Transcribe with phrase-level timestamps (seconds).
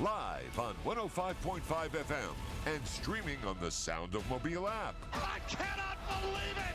[0.00, 2.34] Live on 105.5 FM
[2.66, 4.94] and streaming on the Sound of Mobile app.
[5.12, 6.74] I cannot believe it.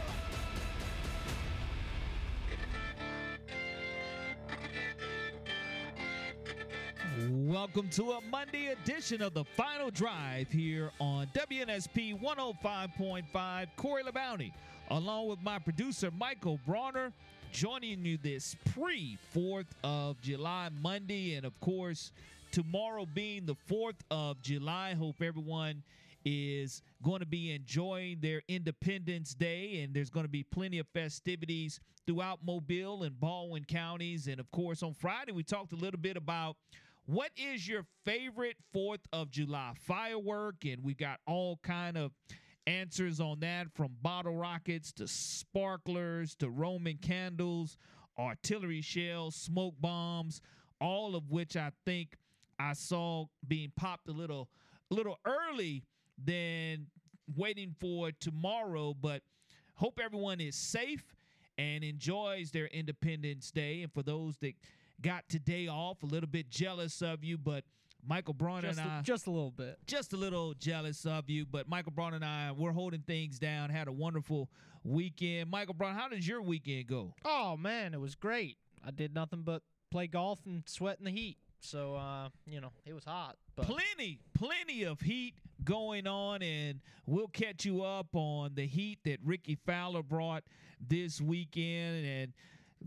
[7.52, 13.68] Welcome to a Monday edition of the Final Drive here on WNSP 105.5.
[13.78, 14.52] Corey LeBounty,
[14.92, 17.12] along with my producer Michael Bronner,
[17.52, 21.34] joining you this pre 4th of July Monday.
[21.34, 22.12] And of course,
[22.52, 24.94] tomorrow being the 4th of July.
[24.94, 25.84] Hope everyone
[26.26, 30.88] is going to be enjoying their Independence Day, and there's going to be plenty of
[30.94, 34.28] festivities throughout Mobile and Baldwin counties.
[34.28, 36.58] And of course, on Friday, we talked a little bit about
[37.06, 42.12] what is your favorite 4th of July firework, and we got all kind of
[42.66, 47.78] answers on that from bottle rockets to sparklers to Roman candles,
[48.20, 50.42] artillery shells, smoke bombs,
[50.82, 52.18] all of which I think
[52.60, 54.50] I saw being popped a little
[54.92, 55.84] a little early
[56.24, 56.88] than
[57.36, 59.22] waiting for tomorrow, but
[59.76, 61.04] hope everyone is safe
[61.58, 63.82] and enjoys their Independence Day.
[63.82, 64.54] And for those that
[65.02, 67.64] got today off, a little bit jealous of you, but
[68.08, 69.78] Michael Bronner just and a, I just a little bit.
[69.86, 73.70] just a little jealous of you, but Michael Bronner and I we're holding things down.
[73.70, 74.50] Had a wonderful
[74.84, 75.50] weekend.
[75.50, 77.14] Michael Bronner, how does your weekend go?
[77.26, 78.58] Oh man, it was great.
[78.86, 81.38] I did nothing but play golf and sweat in the heat.
[81.60, 83.36] So uh, you know, it was hot.
[83.56, 89.00] But plenty, plenty of heat going on, and we'll catch you up on the heat
[89.06, 90.44] that Rickie Fowler brought
[90.86, 92.34] this weekend and.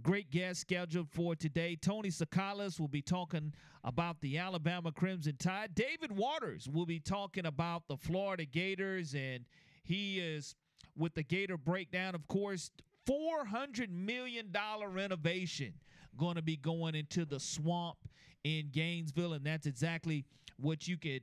[0.05, 1.75] Great guest scheduled for today.
[1.75, 5.75] Tony Tsoukalas will be talking about the Alabama Crimson Tide.
[5.75, 9.45] David Waters will be talking about the Florida Gators, and
[9.83, 10.55] he is
[10.97, 12.71] with the Gator breakdown, of course.
[13.09, 14.55] $400 million
[14.89, 15.75] renovation
[16.17, 17.97] going to be going into the swamp
[18.45, 20.25] in Gainesville, and that's exactly
[20.59, 21.23] what you could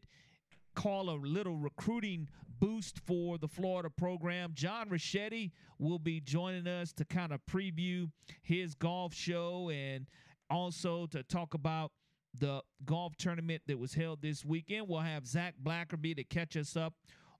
[0.75, 2.27] call a little recruiting
[2.59, 4.51] boost for the Florida program.
[4.53, 8.09] John Rachetti will be joining us to kind of preview
[8.41, 10.07] his golf show and
[10.49, 11.91] also to talk about
[12.39, 14.87] the golf tournament that was held this weekend.
[14.87, 16.93] We'll have Zach Blackerby to catch us up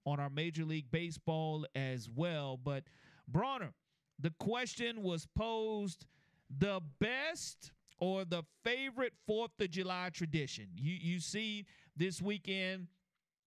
[0.06, 2.58] on our Major League Baseball as well.
[2.58, 2.86] But
[3.28, 3.74] Bronner,
[4.20, 6.06] the question was posed
[6.50, 10.68] the best or the favorite Fourth of July tradition.
[10.75, 11.66] You you see
[11.96, 12.88] this weekend,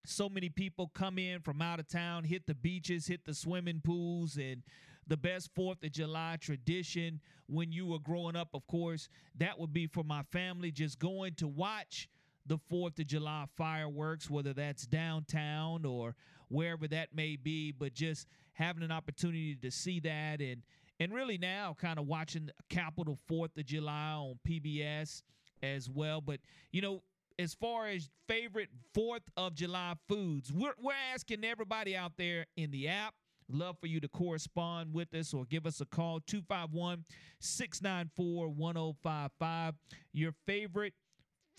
[0.05, 3.81] so many people come in from out of town, hit the beaches, hit the swimming
[3.83, 4.63] pools, and
[5.07, 9.73] the best Fourth of July tradition when you were growing up, of course, that would
[9.73, 12.09] be for my family just going to watch
[12.47, 16.15] the Fourth of July fireworks, whether that's downtown or
[16.49, 20.63] wherever that may be, but just having an opportunity to see that and
[21.01, 25.23] and really now kind of watching Capitol Fourth of July on PBS
[25.63, 26.21] as well.
[26.21, 26.41] But
[26.71, 27.03] you know,
[27.39, 32.71] as far as favorite Fourth of July foods, we're we're asking everybody out there in
[32.71, 33.15] the app.
[33.53, 37.05] Love for you to correspond with us or give us a call 251
[37.41, 39.75] 694 1055.
[40.13, 40.95] Your favorite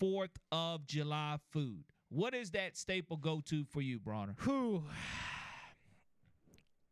[0.00, 1.84] 4th of July food.
[2.08, 4.34] What is that staple go to for you, Bronner?
[4.42, 4.84] whew.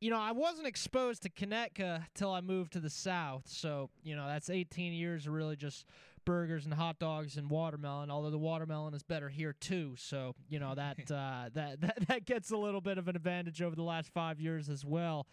[0.00, 3.43] You know, I wasn't exposed to Conecuh till I moved to the South.
[3.47, 5.84] So, you know, that's 18 years of really just
[6.25, 8.11] burgers and hot dogs and watermelon.
[8.11, 9.94] Although the watermelon is better here too.
[9.99, 13.61] So, you know that uh, that that that gets a little bit of an advantage
[13.61, 15.27] over the last five years as well.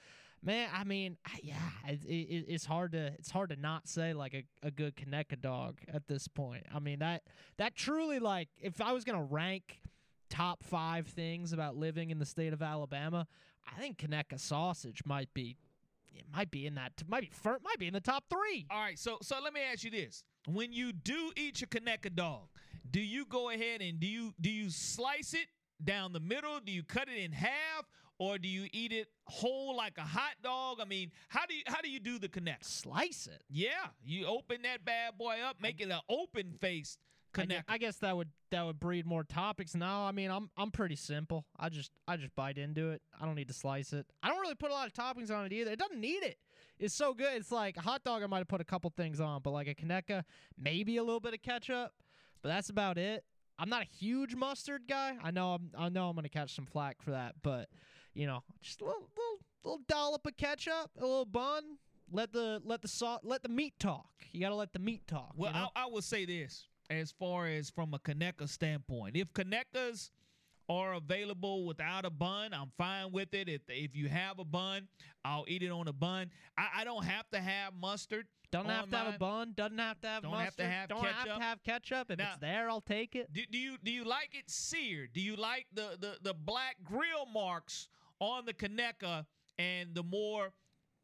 [0.44, 1.56] Man, I mean, yeah,
[1.88, 5.42] it, it, it's hard to it's hard to not say like a, a good Conecuh
[5.42, 6.66] dog at this point.
[6.74, 7.24] I mean that
[7.58, 9.80] that truly like if I was gonna rank
[10.30, 13.28] top five things about living in the state of Alabama,
[13.76, 15.58] I think Conecuh sausage might be
[16.14, 18.66] it might be in that might be might be in the top three.
[18.72, 22.16] All right, so so let me ask you this: When you do eat your Conecuh
[22.16, 22.48] dog,
[22.90, 25.48] do you go ahead and do you do you slice it
[25.84, 26.60] down the middle?
[26.60, 27.86] Do you cut it in half,
[28.18, 30.80] or do you eat it whole like a hot dog?
[30.82, 32.64] I mean, how do you how do you do the Conecuh?
[32.64, 33.44] Slice it.
[33.50, 33.70] Yeah,
[34.04, 37.00] you open that bad boy up, make it an open faced
[37.38, 37.64] I gue- Conecuh.
[37.68, 39.76] I guess that would that would breed more topics.
[39.76, 41.46] No, I mean I'm I'm pretty simple.
[41.60, 43.02] I just I just bite into it.
[43.20, 44.06] I don't need to slice it.
[44.24, 45.72] I don't really put a lot of toppings on it either.
[45.72, 46.38] It doesn't need it.
[46.80, 47.34] It's so good.
[47.34, 48.24] It's like a hot dog.
[48.24, 50.24] I might have put a couple things on, but like a Conecuh,
[50.58, 51.92] maybe a little bit of ketchup,
[52.42, 53.24] but that's about it.
[53.60, 55.18] I'm not a huge mustard guy.
[55.24, 57.70] I know I'm I know I'm gonna catch some flack for that, but
[58.14, 61.64] you know, just a little little, little dollop of ketchup, a little bun.
[62.12, 64.08] Let the let the salt let the meat talk.
[64.32, 65.34] You got to let the meat talk.
[65.36, 65.70] Well, you know?
[65.76, 69.16] I, I will say this as far as from a Conecuh standpoint.
[69.16, 70.12] If Conecuhs
[70.70, 73.48] are available without a bun, I'm fine with it.
[73.50, 74.88] If if you have a bun,
[75.24, 76.30] I'll eat it on a bun.
[76.58, 78.28] I, I don't have to have mustard.
[78.52, 79.54] Doesn't have to have a bun.
[79.56, 80.66] Doesn't have to have Don't have to mustard.
[80.66, 81.36] have Don't have ketchup.
[81.38, 82.12] to have ketchup.
[82.12, 83.32] If Now- it's there, I'll take it.
[83.34, 85.12] Do, do you do you like it seared?
[85.14, 87.88] Do you like the, the the black grill marks
[88.20, 89.26] on the Conecuh
[89.60, 90.54] and the more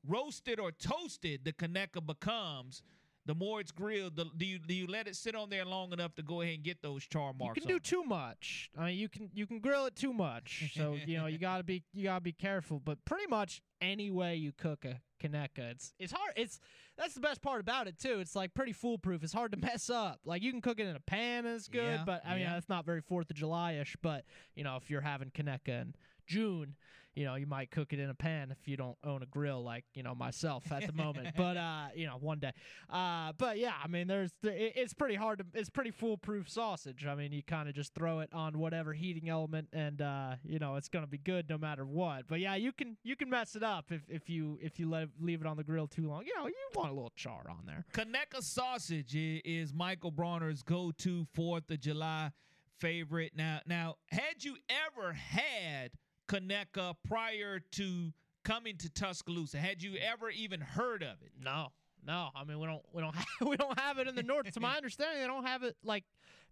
[0.08, 2.82] roasted or toasted the Conecuh becomes,
[3.26, 5.94] the more it's grilled, the, do you do you let it sit on there long
[5.94, 7.56] enough to go ahead and get those char marks?
[7.56, 8.70] You can do too much.
[8.78, 10.74] I mean, you can you can grill it too much.
[10.76, 12.82] So you know you gotta be you gotta be careful.
[12.84, 16.34] But pretty much any way you cook a Conecuh, it's it's hard.
[16.36, 16.60] It's
[16.98, 18.20] that's the best part about it too.
[18.20, 19.24] It's like pretty foolproof.
[19.24, 20.20] It's hard to mess up.
[20.26, 22.00] Like you can cook it in a pan, and it's good.
[22.00, 22.54] Yeah, but I mean yeah.
[22.54, 23.96] that's not very Fourth of July ish.
[24.02, 24.26] But
[24.56, 25.96] you know if you're having Conecuh in
[26.28, 26.76] June,
[27.16, 29.64] you know you might cook it in a pan if you don't own a grill
[29.64, 31.30] like you know myself at the moment.
[31.38, 32.52] but uh, you know one day.
[32.90, 37.06] Uh, but yeah, I mean there's it's pretty hard to it's pretty foolproof sausage.
[37.06, 40.60] I mean you kind of just throw it on whatever heating element and uh, you
[40.60, 42.28] know it's gonna be good no matter what.
[42.28, 45.10] But yeah, you can you can mess it up if, if you if you let
[45.20, 46.26] leave it on the grill too long.
[46.26, 47.86] You know you want a little char on there.
[47.94, 52.32] Conecuh sausage is Michael Bronner's go-to Fourth of July
[52.80, 53.32] favorite.
[53.36, 55.92] Now, now, had you ever had
[56.28, 59.58] Conecuh prior to coming to Tuscaloosa?
[59.58, 61.32] Had you ever even heard of it?
[61.42, 61.70] No,
[62.06, 62.30] no.
[62.36, 64.52] I mean, we don't, we don't, have, we don't have it in the north.
[64.54, 65.76] to my understanding, they don't have it.
[65.84, 66.04] Like,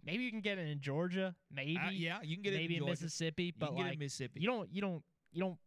[0.05, 2.77] maybe you can get it in Georgia, maybe, Uh, yeah, you can get maybe it
[2.77, 2.89] in in.
[2.89, 4.39] Mississippi, but can get it like, in Mississippi.
[4.41, 5.57] you don't, you don't, you don't,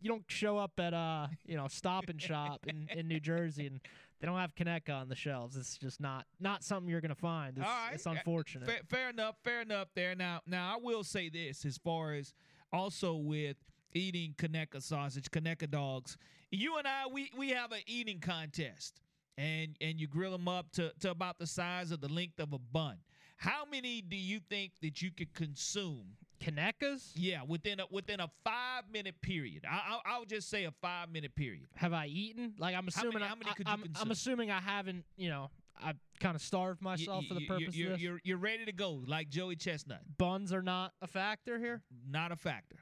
[0.00, 3.66] you don't show up at uh, you know, Stop and Shop in, in New Jersey
[3.66, 3.80] and
[4.20, 5.56] they don't have Conecuh on the shelves.
[5.56, 7.56] It's just not, not something you're gonna find.
[7.58, 7.94] It's, All right.
[7.94, 8.66] it's Uh, unfortunate.
[8.68, 9.36] Fair, fair enough.
[9.42, 9.88] Fair enough.
[9.96, 10.14] There.
[10.14, 12.32] Now, now I will say this as far as
[12.72, 13.56] also with
[13.94, 16.16] eating Conecuh sausage, Conecuh dogs.
[16.50, 19.00] You and I, we we have an eating contest,
[19.36, 22.52] and and you grill them up to to about the size of the length of
[22.52, 22.96] a bun.
[23.36, 26.16] How many do you think that you could consume?
[26.40, 27.10] Conecuhs?
[27.16, 29.64] Yeah, within a within a five minute period.
[29.68, 31.66] I, I I'll just say a five minute period.
[31.74, 32.54] Have I eaten?
[32.58, 33.28] Like I'm How many- assuming.
[33.28, 34.02] how many could you am consume?
[34.04, 35.04] I'm assuming I haven't.
[35.16, 35.50] You know,
[35.82, 38.02] I kind of starved You- myself for the purpose you're, of this.
[38.02, 40.00] you're you're ready to go like Joey Chestnut.
[40.18, 41.82] Buns are not a factor here.
[42.08, 42.76] Not a factor.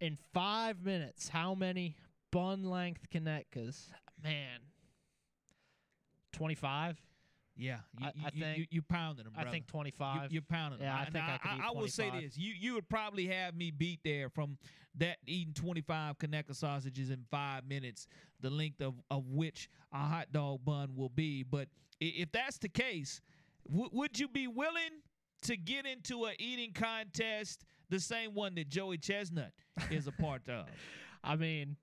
[0.00, 1.94] in five minutes, how many
[2.32, 3.90] bun length Conecuhs?
[4.22, 4.60] Man,
[6.32, 7.00] twenty five.
[7.56, 9.34] Yeah, you, I- you, I you, think- you, you pounding them.
[9.36, 10.14] I think twenty five.
[10.14, 10.32] You, five.
[10.32, 10.88] you're pounding them.
[10.88, 13.26] Yeah, I Now, think I could eat I will say this: you you would probably
[13.26, 14.56] have me beat there from
[14.96, 18.06] that eating 25 Conecuh sausages in five minutes,
[18.40, 21.42] the length of of which a hot dog bun will be.
[21.42, 23.20] But i- if that's the case,
[23.68, 25.02] w- would you be willing
[25.42, 29.52] to get into a eating contest, the same one that Joey Chestnut
[29.90, 30.66] is a part of?
[31.24, 31.76] I mean,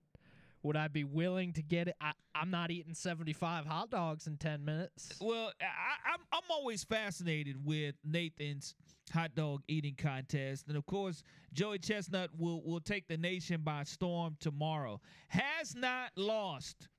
[0.63, 1.95] would I be willing to get it?
[2.01, 5.13] I, I'm not eating seventy five hot dogs in ten minutes.
[5.21, 8.75] Well, I, I'm I'm always fascinated with Nathan's
[9.13, 11.23] hot dog eating contest, and of course,
[11.53, 14.99] Joey Chestnut will will take the nation by storm tomorrow.
[15.29, 16.89] Has not lost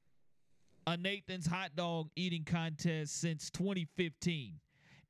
[0.88, 4.54] a Nathan's hot dog eating contest since 2015,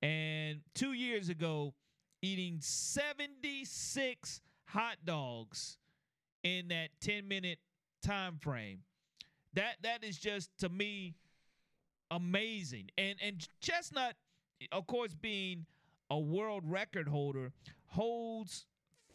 [0.03, 1.73] and two years ago,
[2.21, 5.79] eating 76 hot dogs
[6.43, 7.61] in that 10 minute
[8.03, 8.81] time frame.
[9.55, 11.15] That that is just to me
[12.11, 12.91] amazing.
[12.99, 14.17] And and Chestnut,
[14.73, 15.65] of course, being
[16.11, 17.53] a world record holder,
[17.87, 18.67] holds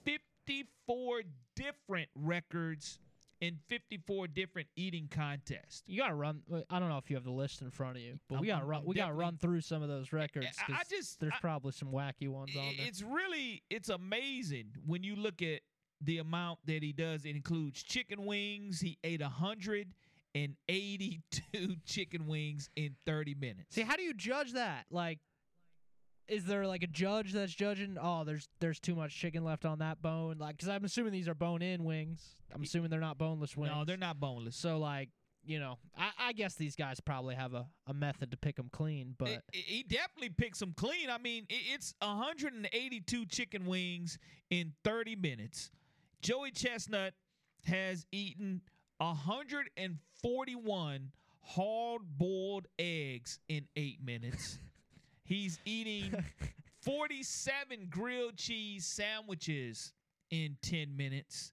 [0.06, 1.24] 54
[1.58, 3.00] different records
[3.44, 5.84] in 54 different eating contests.
[5.86, 6.42] You gotta run.
[6.52, 8.50] uh, I don't know if you have the list in front of you, but we
[8.50, 8.86] I'm- gotta run.
[8.86, 10.48] We gotta run through some of those records.
[10.70, 12.88] I- just- there's I- probably some wacky ones on there.
[12.88, 15.62] It's really it's amazing when you look at
[16.00, 17.26] the amount that he does.
[17.26, 18.80] It includes chicken wings.
[18.80, 23.76] He ate a 182 chicken wings in 30 minutes.
[23.76, 24.86] See, how do you judge that?
[24.90, 25.20] Like,
[26.28, 27.98] is there like a judge that's judging?
[28.02, 30.38] Oh, there's there's too much chicken left on that bone.
[30.40, 32.36] Like, because I'm assuming these are bone-in wings.
[32.54, 33.74] I'm assuming they're not boneless wings.
[33.76, 34.56] no, they're not boneless.
[34.56, 35.10] So like,
[35.46, 38.70] you know, I, I guess these guys probably have a, a method to pick them
[38.72, 39.16] clean.
[39.18, 41.10] But I- I- he definitely picks them clean.
[41.10, 44.18] I mean, i- it's 182 chicken wings
[44.50, 45.70] in 30 minutes.
[46.22, 47.14] Joey Chestnut
[47.66, 48.62] has eaten
[49.00, 51.12] 141
[51.42, 54.60] hard boiled eggs in eight minutes.
[55.26, 56.14] He's eating
[56.82, 59.94] 47 grilled cheese sandwiches
[60.30, 61.52] in 10 minutes.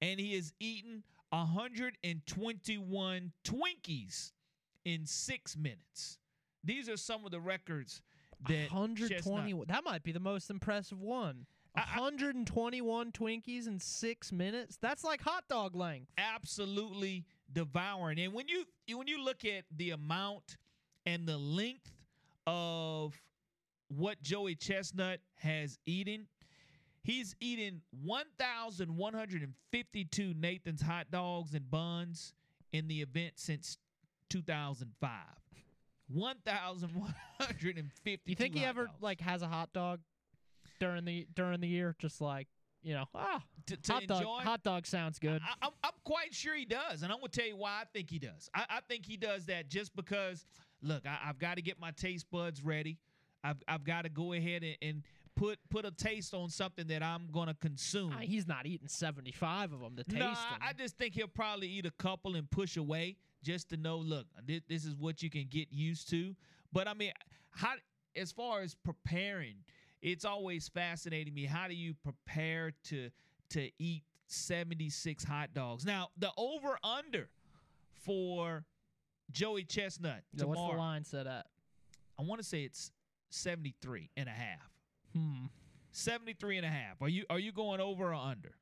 [0.00, 4.32] And he has eaten 121 Twinkies
[4.84, 6.18] in six minutes.
[6.64, 8.02] These are some of the records
[8.48, 9.52] that 120.
[9.52, 11.46] Chestnut- That might be the most impressive one.
[11.74, 14.76] I- I- 121 Twinkies in six minutes.
[14.80, 16.10] That's like hot dog length.
[16.18, 18.18] absolutely devouring.
[18.18, 18.64] And when you
[18.96, 20.56] when you look at the amount
[21.06, 21.92] and the length
[22.46, 23.20] of
[23.88, 26.26] what Joey Chestnut has eaten,
[27.02, 32.34] he's eaten 1,152 Nathan's hot dogs and buns
[32.72, 33.78] in the event since
[34.28, 35.10] 2005.
[36.12, 38.30] 1,152.
[38.30, 39.00] You think he ever dogs.
[39.00, 40.00] like has a hot dog
[40.80, 41.94] during the during the year?
[41.98, 42.48] Just like
[42.82, 44.24] you know, ah, to, to hot dog.
[44.42, 45.42] Hot dog sounds good.
[45.44, 48.10] I, I'm, I'm quite sure he does, and I'm gonna tell you why I think
[48.10, 48.48] he does.
[48.54, 50.44] I, I think he does that just because.
[50.82, 52.98] Look, I, I've got to get my taste buds ready.
[53.42, 55.02] I've I've got to go ahead and, and
[55.36, 58.14] put put a taste on something that I'm gonna consume.
[58.20, 60.58] He's not eating 75 of them to taste no, them.
[60.60, 63.98] I, I just think he'll probably eat a couple and push away just to know.
[63.98, 66.34] Look, this, this is what you can get used to.
[66.72, 67.12] But I mean,
[67.50, 67.74] how
[68.16, 69.56] as far as preparing,
[70.02, 71.44] it's always fascinating me.
[71.44, 73.10] How do you prepare to
[73.50, 75.84] to eat 76 hot dogs?
[75.84, 77.28] Now, the over under
[78.04, 78.64] for
[79.32, 81.46] Joey Chestnut Yeah, what's the line set at?
[82.18, 82.92] I want to say it's
[83.30, 84.70] 73 and a half.
[85.14, 85.46] Hmm.
[85.92, 87.00] 73 and a half.
[87.00, 88.52] Are you are you going over or under?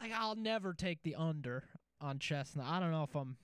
[0.00, 1.64] Like I'll never take the under
[2.00, 2.66] on Chestnut.
[2.66, 3.36] I don't know if I'm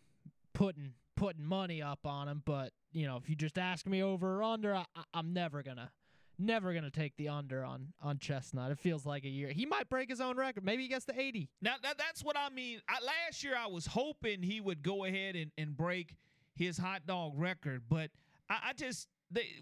[0.52, 4.38] putting putting money up on him, but you know, if you just ask me over
[4.38, 4.84] or under, I,
[5.14, 5.90] I'm never gonna
[6.38, 8.70] never gonna take the under on on Chestnut.
[8.70, 9.49] It feels like a year.
[9.50, 10.64] He might break his own record.
[10.64, 11.49] Maybe he gets to 80.
[11.62, 12.80] Now, now that's what I mean.
[12.88, 16.16] I, last year I was hoping he would go ahead and, and break
[16.61, 18.11] his hot dog record, but
[18.49, 19.09] I, I just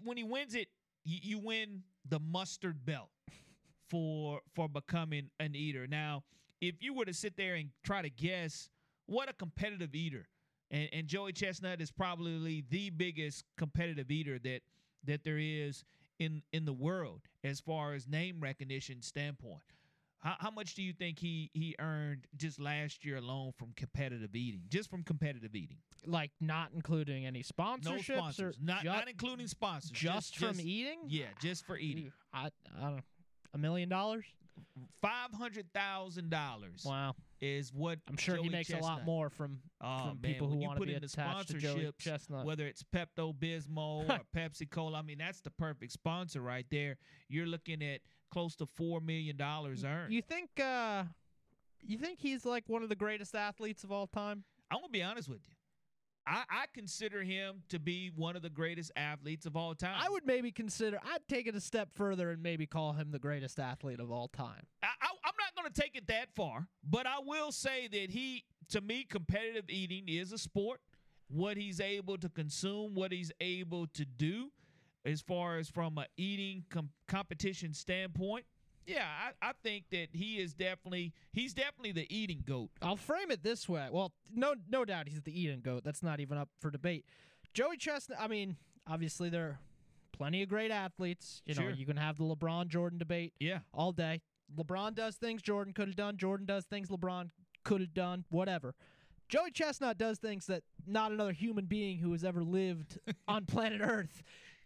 [0.03, 0.67] when he wins it,
[1.05, 3.09] you, you win the mustard belt
[3.89, 5.87] for for becoming an eater.
[5.87, 6.23] Now,
[6.61, 8.69] if you were to sit there and try to guess
[9.05, 10.27] what a competitive eater,
[10.71, 14.61] and, and Joey Chestnut is probably the biggest competitive eater that
[15.05, 15.85] that there is
[16.19, 19.63] in in the world as far as name recognition standpoint.
[20.19, 24.35] How, how much do you think he he earned just last year alone from competitive
[24.35, 24.63] eating?
[24.67, 25.77] Just from competitive eating.
[26.05, 28.57] Like not including any sponsorships No or sponsors.
[28.61, 29.91] Not ju- not including sponsors.
[29.91, 30.99] just, from just- eating.
[31.07, 32.11] Yeah, just for eating.
[32.33, 33.01] I, I don't know.
[33.53, 34.25] A million dollars?
[35.01, 37.15] Five hundred thousand dollars Wow.
[37.39, 40.49] is what I'm sure he Joey makes a lot more from Oh, from man, people
[40.49, 42.45] who want to be attached to Joey sponsorships, Chestnut.
[42.45, 44.99] whether it's Pepto Bismol or Pepsi Cola.
[44.99, 46.97] I mean, that's the perfect sponsor right there.
[47.29, 48.01] You're looking at
[48.31, 50.11] close to four million dollars earned.
[50.13, 51.05] You think uh
[51.81, 54.43] you think he's like one of the greatest athletes of all time?
[54.69, 55.53] I'm gonna be honest with you.
[56.29, 59.99] I, I consider him to be one of the greatest athletes of all time.
[59.99, 63.19] I would maybe consider I'd take it a step further and maybe call him the
[63.19, 64.61] greatest athlete of all time.
[64.83, 68.43] I, I'm not going to take it that far, but I will say that he,
[68.69, 70.81] to me, competitive eating is a sport.
[71.31, 74.51] What he's able to consume, what he's able to do,
[75.05, 78.45] as far as from a eating com- competition standpoint,
[78.89, 79.05] yeah,
[79.41, 82.69] I, I think that he is definitely he's definitely the eating goat.
[82.81, 83.87] I'll frame it this way.
[83.91, 85.83] Well, no no doubt he's the eating goat.
[85.83, 87.05] That's not even up for debate.
[87.53, 89.59] Joey Chestnut, I mean, obviously there are
[90.11, 91.41] plenty of great athletes.
[91.45, 91.71] You know, Sure.
[91.71, 94.21] you can have the LeBron Jordan debate Yeah, all day.
[94.57, 96.17] LeBron does things Jordan could have done.
[96.17, 97.29] Jordan does things LeBron
[97.63, 98.25] could have done.
[98.29, 98.73] Whatever.
[99.29, 103.79] Joey Chestnut does things that not another human being who has ever lived on planet
[103.83, 104.23] Earth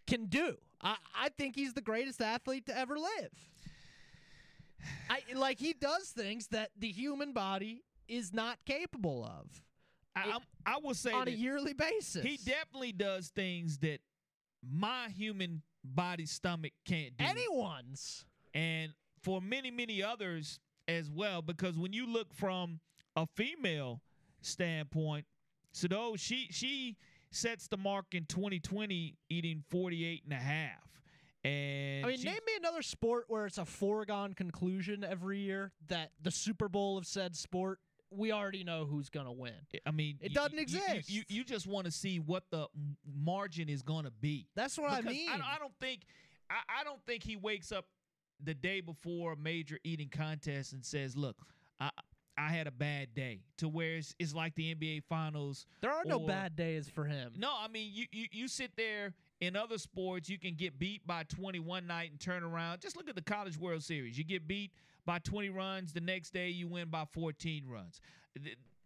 [0.08, 0.56] can do.
[0.82, 3.32] I, I think he's the greatest athlete to ever live.
[5.10, 9.62] I like he does things that the human body is not capable of
[10.16, 12.24] I, I'm, I will say on a yearly basis.
[12.24, 14.00] he definitely does things that
[14.62, 17.26] my human body stomach can't do.
[17.26, 18.26] anyone's.
[18.54, 22.80] and for many many others as well because when you look from
[23.16, 24.02] a female
[24.42, 25.26] standpoint
[25.74, 26.98] Sudo she she
[27.32, 30.93] sets the mark in 2020 eating 48 and a half
[31.44, 35.72] and I mean, she- name me another sport where it's a foregone conclusion every year
[35.88, 37.80] that the Super Bowl of said sport,
[38.12, 39.54] we already know who's going to win.
[39.86, 41.10] I mean It you- doesn't you- exist.
[41.10, 42.68] you, you, just want to see what the
[43.06, 45.30] margin is going to be That's what I mean.
[45.30, 46.02] I, I don't think
[46.50, 47.86] I, I don't think he wakes up
[48.44, 51.38] the day before a major eating contest and says, "Look,
[51.80, 51.90] I
[52.38, 55.66] I had a bad day." To where it's, it's like the NBA Finals.
[55.82, 57.34] there are no bad days for him.
[57.38, 61.06] No, I mean you, you you sit there in other sports, you can get beat
[61.06, 62.82] by 20 one night and turn around.
[62.82, 64.18] Just look at the College World Series.
[64.18, 64.72] You get beat
[65.06, 68.00] by 20 runs, the next day you win by 14 runs.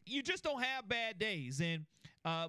[0.06, 1.62] You just don't have bad days.
[1.62, 1.86] And
[2.26, 2.48] uh,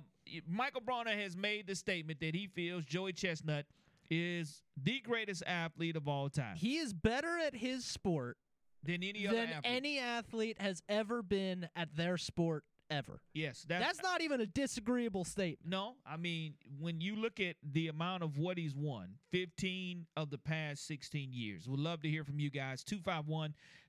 [0.49, 3.67] Michael Bronner has made the statement that he feels Joey Chestnut
[4.11, 8.39] is the greatest athlete of all time He is better at his sport
[8.83, 9.65] than any other than athlete.
[9.65, 13.21] any athlete has ever been at their sport ever.
[13.33, 15.71] Yes, That's not even a disagreeable statement.
[15.71, 20.31] No, I mean when you look at the amount of what he's won, 15 of
[20.31, 21.69] the past 16 years.
[21.69, 22.85] We'd love to hear from you guys.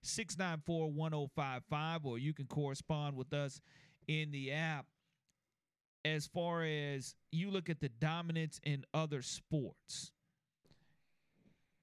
[0.03, 3.61] 251-694-1055 or you can correspond with us
[4.07, 4.85] in the app.
[6.05, 10.11] As far as you look at the dominance in other sports.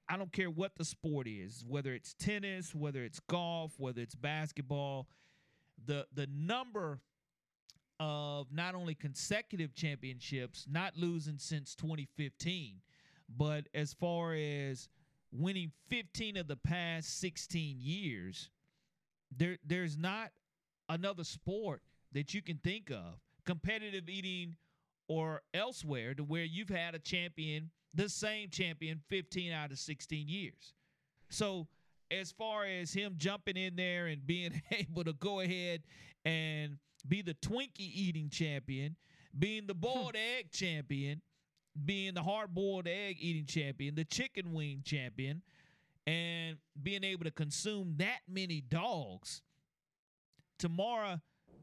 [0.08, 4.14] I don't care what the sport is, whether it's tennis, whether it's golf, whether it's
[4.14, 5.08] basketball,
[5.84, 7.00] the the number
[7.98, 12.80] of not only consecutive championships, not losing since 2015,
[13.28, 14.88] but as far as
[15.32, 18.50] winning 15 of the past 16 years,
[19.34, 20.30] there there's not
[20.88, 24.56] another sport that you can think of, competitive eating
[25.08, 30.28] or elsewhere, to where you've had a champion, the same champion, 15 out of 16
[30.28, 30.74] years.
[31.28, 31.66] So
[32.10, 35.82] as far as him jumping in there and being able to go ahead
[36.24, 38.96] and be the Twinkie eating champion,
[39.38, 39.80] being the hmm.
[39.80, 41.22] boiled egg champion,
[41.84, 45.42] being the hard boiled egg eating champion, the chicken wing champion,
[46.06, 49.42] and being able to consume that many dogs.
[50.58, 51.20] Tomorrow,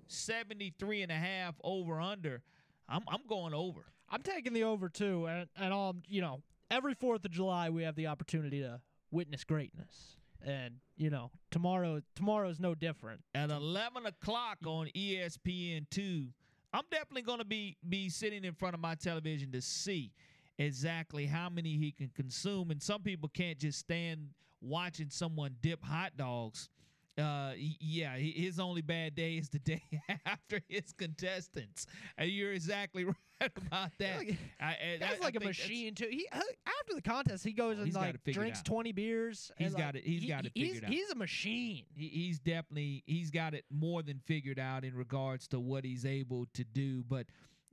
[0.08, 2.44] 73 and a half over under.
[2.88, 3.86] I'm, I'm going over.
[4.10, 6.42] I'm taking the over too, and and all you know.
[6.70, 8.82] Every Fourth of July, we have the opportunity to
[9.12, 13.22] witness greatness, and you know tomorrow tomorrow's no different.
[13.34, 16.28] At 11 o'clock on ESPN two,
[16.74, 20.12] I'm definitely going to be be sitting in front of my television to see
[20.58, 22.72] exactly how many he can consume.
[22.72, 24.30] And some people can't just stand
[24.62, 26.70] watching someone dip hot dogs.
[27.18, 29.84] Uh, yeah, his only bad day is the day
[30.26, 31.86] after his contestants.
[32.18, 33.06] And you're exactly
[33.42, 34.18] right about that.
[34.18, 36.08] Like- I, I- That's I- I like a machine too.
[36.10, 39.52] He uh, after the contest, he goes and like drinks twenty beers.
[39.58, 40.90] He's got like, it- he's he- got it he's, out.
[40.90, 41.84] He's a machine.
[41.94, 46.06] he, he's definitely he's got it more than figured out in regards to what he's
[46.06, 47.28] able to do but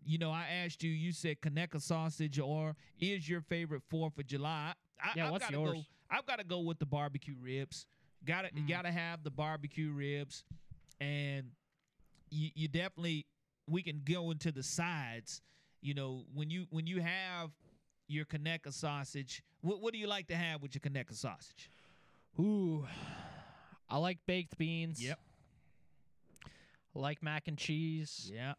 [0.04, 4.26] you know i asked you you said Conecuh sausage or is your favorite fourth of
[4.26, 5.72] july I, Yeah, I've what's yours?
[5.72, 7.86] go i've got to go with the barbecue ribs
[8.24, 8.68] gotta Mm.
[8.68, 10.44] gotta have the barbecue ribs
[11.00, 11.50] and
[12.30, 13.26] you, you definitely
[13.66, 15.40] we can go into the sides
[15.80, 17.50] you know when you when you have
[18.08, 21.70] your Conecuh sausage what, what do you like to have with your Conecuh sausage
[22.38, 22.86] Ooh,
[23.88, 25.02] I like baked beans.
[25.02, 25.18] Yep.
[26.94, 28.30] I like mac and cheese.
[28.32, 28.54] yeah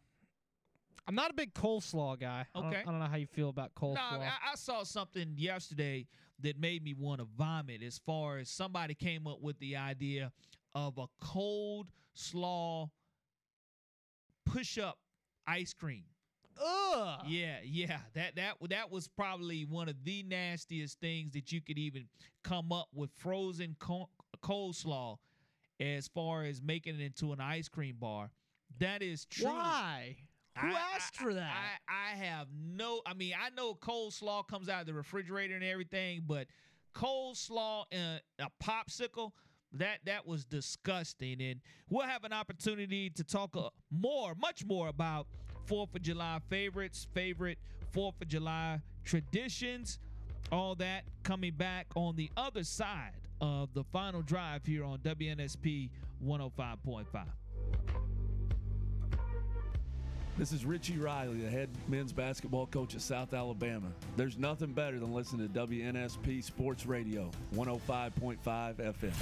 [1.06, 2.46] I'm not a big coleslaw guy.
[2.54, 2.80] I don't- Okay.
[2.80, 3.94] I don't, know how you feel about coleslaw.
[3.94, 6.06] No, I, I saw something yesterday
[6.42, 7.82] that made me want to vomit.
[7.82, 10.32] As far as somebody came up with the idea
[10.74, 12.90] of a cold slaw
[14.46, 14.98] push-up
[15.46, 16.04] ice cream.
[16.62, 17.20] Ugh.
[17.26, 21.78] Yeah, yeah, that that that was probably one of the nastiest things that you could
[21.78, 22.06] even
[22.44, 24.10] come up with frozen co-
[24.42, 25.16] coleslaw,
[25.80, 28.30] as far as making it into an ice cream bar.
[28.78, 29.46] That is true.
[29.46, 30.16] Why?
[30.58, 31.50] Who I- asked for that?
[31.88, 33.00] I, I have no.
[33.06, 36.46] I mean, I know coleslaw comes out of the refrigerator and everything, but
[36.94, 39.32] coleslaw and a popsicle.
[39.74, 44.88] That that was disgusting, and we'll have an opportunity to talk uh, more, much more
[44.88, 45.26] about
[45.64, 47.56] Fourth of July favorites, favorite
[47.90, 49.98] Fourth of July traditions,
[50.50, 55.88] all that coming back on the other side of the final drive here on WNSP
[56.22, 57.06] 105.5.
[60.38, 63.88] This is Richie Riley, the head men's basketball coach at South Alabama.
[64.16, 68.40] There's nothing better than listening to WNSP Sports Radio, 105.5
[68.76, 69.12] FM.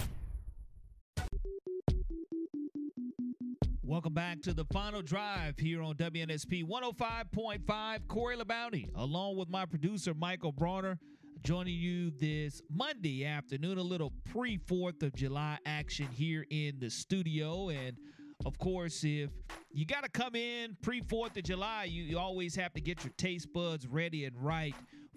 [3.83, 8.07] Welcome back to the final drive here on WNSP 105.5.
[8.07, 10.97] Corey LeBounty, along with my producer Michael Bronner,
[11.43, 13.79] joining you this Monday afternoon.
[13.79, 17.69] A little pre 4th of July action here in the studio.
[17.69, 17.97] And
[18.47, 19.31] of course, if
[19.73, 23.05] you got to come in pre 4th of July, you, you always have to get
[23.05, 24.75] your taste buds ready and right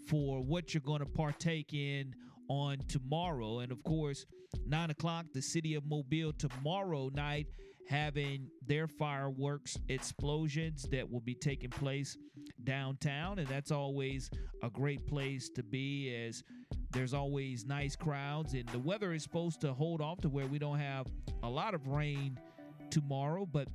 [0.08, 2.14] for what you're going to partake in
[2.50, 3.60] on tomorrow.
[3.60, 4.26] And of course,
[4.68, 7.48] 9 o'clock, the city of Mobile tomorrow night
[7.88, 12.18] having their fireworks explosions that will be taking place
[12.64, 13.40] downtown.
[13.40, 14.30] And that's always
[14.62, 16.44] a great place to be as
[16.92, 18.54] there's always nice crowds.
[18.54, 21.08] And the weather is supposed to hold off to where we don't have
[21.44, 22.38] a lot of rain
[22.94, 23.46] tomorrow.
[23.46, 23.68] But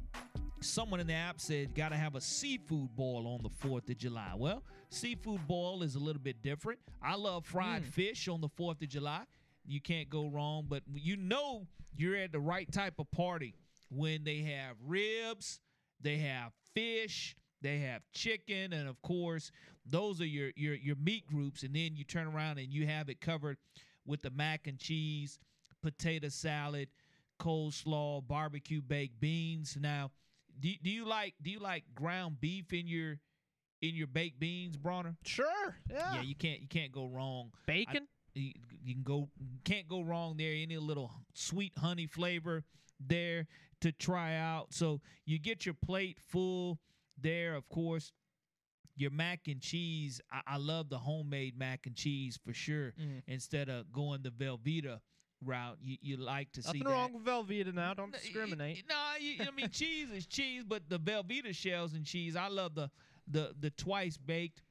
[0.61, 3.99] someone in the app said got to have a seafood boil on the 4th of
[3.99, 4.33] July.
[4.37, 6.79] Well, seafood boil is a little bit different.
[7.03, 7.93] I love fried mm.
[7.93, 9.23] fish on the 4th of July.
[9.67, 13.55] You can't go wrong, but you know you're at the right type of party
[13.91, 15.61] when they have ribs,
[16.01, 19.51] they have fish, they have chicken, and of course,
[19.85, 21.63] those are your your your meat groups.
[21.63, 23.57] And then you turn around and you have it covered
[24.07, 25.39] with the mac and cheese,
[25.83, 26.89] potato salad,
[27.39, 29.77] coleslaw, barbecue baked beans.
[29.81, 30.11] Now,
[30.61, 33.19] Do, do you like do you like ground beef in your
[33.81, 35.17] in your baked beans, Bronner?
[35.25, 35.77] Sure.
[35.91, 36.15] Yeah.
[36.15, 37.53] Yeah, you can't you can't go wrong.
[37.67, 38.09] Bacon.
[38.35, 38.53] you,
[38.85, 39.29] you can go
[39.65, 42.65] can't go wrong there any little sweet honey flavor
[43.01, 43.47] there
[43.81, 46.79] to try out so you get your plate full
[47.21, 48.13] there of course
[48.97, 53.23] your mac and cheese i, I love the homemade mac and cheese for sure Mm.
[53.29, 54.99] instead of going the velveeta
[55.45, 57.95] route you, you like to see Nothing that wrong with Velveeta now.
[57.95, 58.85] Don't no, discriminate.
[58.89, 62.37] No, you, I mean cheese is cheese, but the Velveeta shells and cheese.
[62.37, 62.91] I love the
[63.31, 64.63] the the twice baked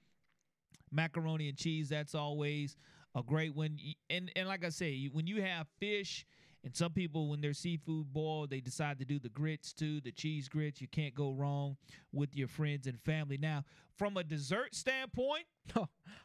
[0.92, 1.90] macaroni and cheese.
[1.90, 2.76] That's always
[3.16, 3.78] a great one.
[4.10, 6.26] And and like I say, when you have fish,
[6.64, 10.12] and some people when their seafood boil, they decide to do the grits too, the
[10.12, 10.82] cheese grits.
[10.82, 11.78] You can't go wrong
[12.12, 13.38] with your friends and family.
[13.38, 13.64] Now,
[13.98, 15.46] from a dessert standpoint,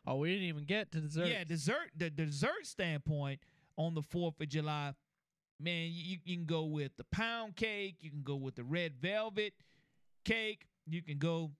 [0.07, 1.29] oh, we didn't even get to dessert.
[1.29, 1.91] yeah, dessert.
[1.97, 3.41] The dessert standpoint
[3.77, 4.95] on the Fourth of July,
[5.61, 7.97] man, you, you can go with the pound cake.
[8.01, 9.55] You can go with the red velvet
[10.25, 10.67] cake.
[10.87, 11.53] You can go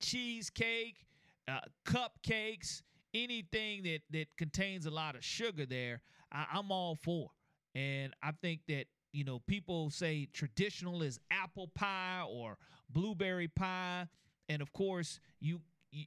[0.00, 1.06] cheesecake,
[1.48, 2.82] uh, cupcakes,
[3.14, 5.66] anything that that contains a lot of sugar.
[5.66, 7.30] There, I, I'm all for.
[7.74, 12.56] And I think that you know people say traditional is apple pie or
[12.90, 14.06] blueberry pie,
[14.48, 16.04] and of course you you,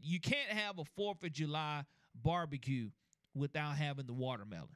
[0.00, 2.90] you can't have a Fourth of July barbecue
[3.34, 4.68] without having the watermelon.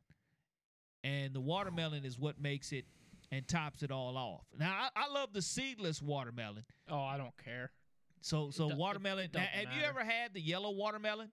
[1.07, 2.85] And the watermelon is what makes it
[3.31, 4.45] and tops it all off.
[4.59, 6.65] Now I, I love the seedless watermelon.
[6.89, 7.71] Oh, I don't care.
[8.21, 9.27] So so it- watermelon.
[9.27, 11.31] it now, have you ever had the yellow watermelon?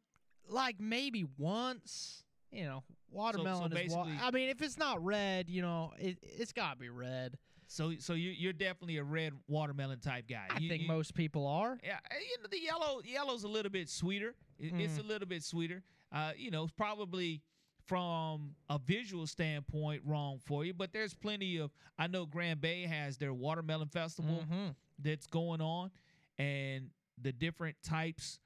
[0.47, 2.23] Like maybe once.
[2.51, 3.93] You know, watermelon is.
[3.93, 7.37] Wa- I mean, if it's not red, you know, it it's got to be red.
[7.67, 10.45] So so you you're definitely a red watermelon type guy.
[10.51, 11.79] I You- think you- most people are.
[11.83, 14.35] Yeah, uh, you know the yellow yellow's a little bit sweeter.
[14.59, 15.07] It, It's a Mm.
[15.07, 15.83] little bit sweeter.
[16.11, 17.41] Uh, you know, it's probably
[17.85, 21.71] from a visual standpoint wrong for you, but there's plenty of.
[21.97, 24.75] I know Grand Bay has their watermelon festival Mhm.
[24.99, 25.91] that's going on,
[26.37, 26.91] and
[27.21, 28.39] the different types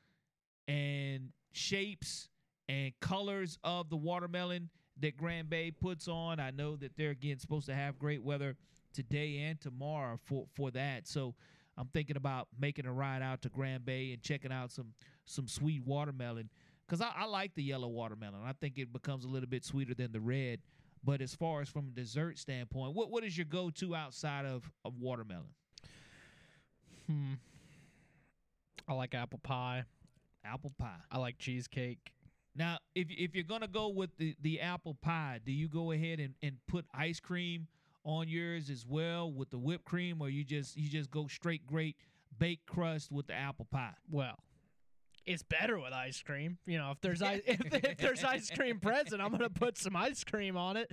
[0.68, 2.30] and shapes
[2.68, 4.70] and colors of the watermelon
[5.00, 6.40] that Grand Bay puts on.
[6.40, 8.58] I know that they're again supposed to have great weather
[8.94, 11.08] today and tomorrow for for that.
[11.08, 11.36] So
[11.78, 14.94] I'm thinking about making a ride out to Grand Bay and checking out some
[15.26, 16.50] some sweet watermelon
[16.88, 18.42] because I, I like the yellow watermelon.
[18.46, 20.60] I think it becomes a little bit sweeter than the red.
[21.04, 24.46] But as far as from a dessert standpoint, what what is your go to outside
[24.46, 25.54] of, of watermelon?
[27.06, 27.34] Hmm.
[28.88, 29.84] I like apple pie.
[30.44, 31.00] Apple pie.
[31.12, 32.12] I like cheesecake.
[32.56, 36.20] Now, if if you're gonna go with the, the apple pie, do you go ahead
[36.20, 37.68] and, and put ice cream
[38.04, 41.66] on yours as well with the whipped cream, or you just you just go straight
[41.68, 41.96] great
[42.40, 43.94] baked crust with the apple pie?
[44.10, 44.38] Well,
[45.28, 46.58] it's better with ice cream.
[46.66, 49.96] You know, if there's ice, if, if there's ice cream present, I'm gonna put some
[49.96, 50.90] ice cream on it.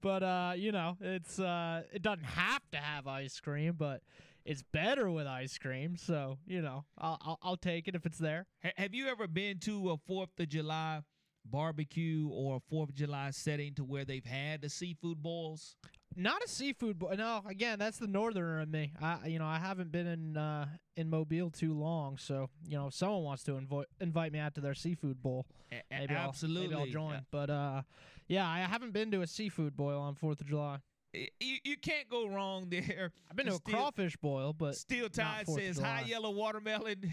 [0.00, 4.02] But uh, you know, it's uh, it doesn't have to have ice cream, but
[4.44, 5.96] it's better with ice cream.
[5.96, 8.46] So you know, I'll I'll, I'll take it if it's there.
[8.76, 11.00] Have you ever been to a Fourth of July
[11.44, 15.76] barbecue or a Fourth of July setting to where they've had the seafood boils?
[16.20, 17.14] Not a seafood boy.
[17.16, 18.92] No, again, that's the northerner in me.
[19.00, 22.88] I, you know, I haven't been in uh, in Mobile too long, so you know,
[22.88, 26.74] if someone wants to invo- invite me out to their seafood bowl, A- maybe absolutely.
[26.74, 27.26] I'll, maybe I'll join.
[27.30, 27.82] But uh,
[28.26, 30.78] yeah, I haven't been to a seafood boil on Fourth of July.
[31.14, 33.12] You, you can't go wrong there.
[33.30, 37.12] I've been to a Steel- crawfish boil, but Steel Tide 4th says high yellow watermelon.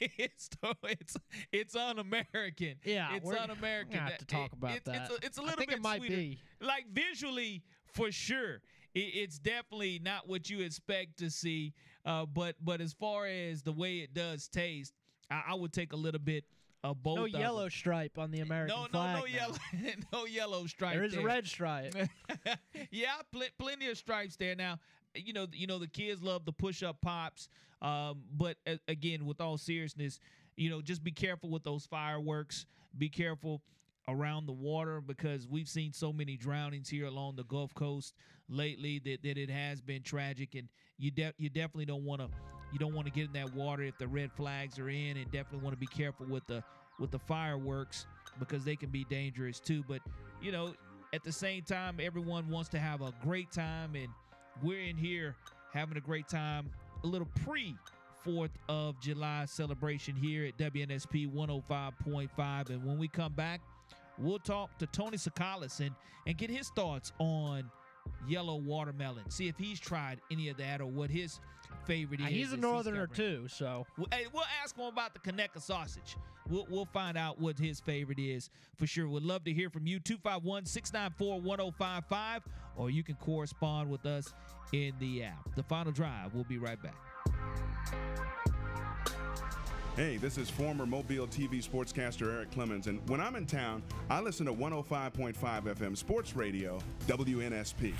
[0.00, 0.48] it's
[0.84, 1.16] it's
[1.52, 2.74] it's un-American.
[2.84, 3.98] yeah, it's un-American.
[4.00, 4.96] have to talk about it's, that.
[4.96, 6.16] It's a, it's a I little think bit it might sweeter.
[6.16, 6.38] be.
[6.60, 8.60] Like visually, for sure,
[8.94, 11.72] it, it's definitely not what you expect to see.
[12.04, 14.92] Uh, but but as far as the way it does taste,
[15.30, 16.44] I, I would take a little bit
[16.84, 17.16] of both.
[17.16, 19.14] No yellow stripe on the American No, no, flag.
[19.16, 19.26] no now.
[19.26, 19.56] yellow,
[20.12, 20.94] no yellow stripe.
[20.94, 21.94] There is a red stripe.
[22.90, 24.56] yeah, pl- plenty of stripes there.
[24.56, 24.78] Now,
[25.14, 27.48] you know, you know the kids love the push-up pops,
[27.82, 30.18] um, but a- again, with all seriousness,
[30.56, 32.66] you know, just be careful with those fireworks.
[32.98, 33.62] Be careful
[34.08, 38.14] around the water because we've seen so many drownings here along the Gulf Coast
[38.48, 42.28] lately that, that it has been tragic, and you de- you definitely don't want to
[42.72, 45.30] you don't want to get in that water if the red flags are in, and
[45.30, 46.62] definitely want to be careful with the
[46.98, 48.06] with the fireworks
[48.38, 49.84] because they can be dangerous too.
[49.88, 50.00] But
[50.40, 50.74] you know,
[51.12, 54.08] at the same time, everyone wants to have a great time, and
[54.62, 55.36] we're in here
[55.72, 56.70] having a great time.
[57.04, 57.76] A little pre
[58.24, 63.60] Fourth of July celebration here at WNSP 105.5, and when we come back,
[64.22, 65.94] we'll talk to Tony Tsoukalas and
[66.26, 67.70] and get his thoughts on
[68.28, 69.28] yellow watermelon.
[69.30, 71.40] See if he's tried any of that or what his
[71.84, 72.30] favorite Uh, is.
[72.30, 73.42] he's a northerner covering.
[73.42, 76.16] too, so Well, hey, we'll ask him about the Conecuh sausage.
[76.48, 79.08] We'll, we'll find out what his favorite is for sure.
[79.08, 79.98] Would love to hear from you.
[80.00, 82.42] 251 694 1055,
[82.76, 84.32] or you can correspond with us
[84.72, 85.54] in the app.
[85.56, 86.34] The final drive.
[86.34, 86.96] We'll be right back.
[89.94, 94.22] Hey, this is former Mobile TV sportscaster Eric Clemens, and when I'm in town, I
[94.22, 97.92] listen to 105.5 FM Sports Radio, WNSP.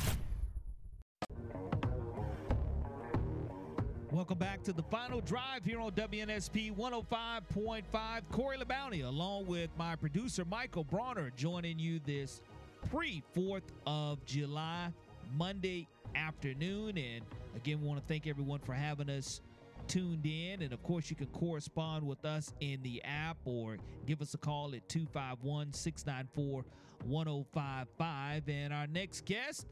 [4.11, 7.85] Welcome back to the final drive here on WNSP 105.5.
[8.31, 12.41] Corey LeBounty, along with my producer Michael Bronner, joining you this
[12.91, 14.89] pre 4th of July
[15.37, 16.97] Monday afternoon.
[16.97, 17.23] And
[17.55, 19.43] again, we want to thank everyone for having us
[19.89, 20.63] tuned in.
[20.63, 24.39] And of course, you can correspond with us in the app or give us a
[24.39, 26.65] call at 251 694
[27.05, 28.49] 1055.
[28.49, 29.67] And our next guest,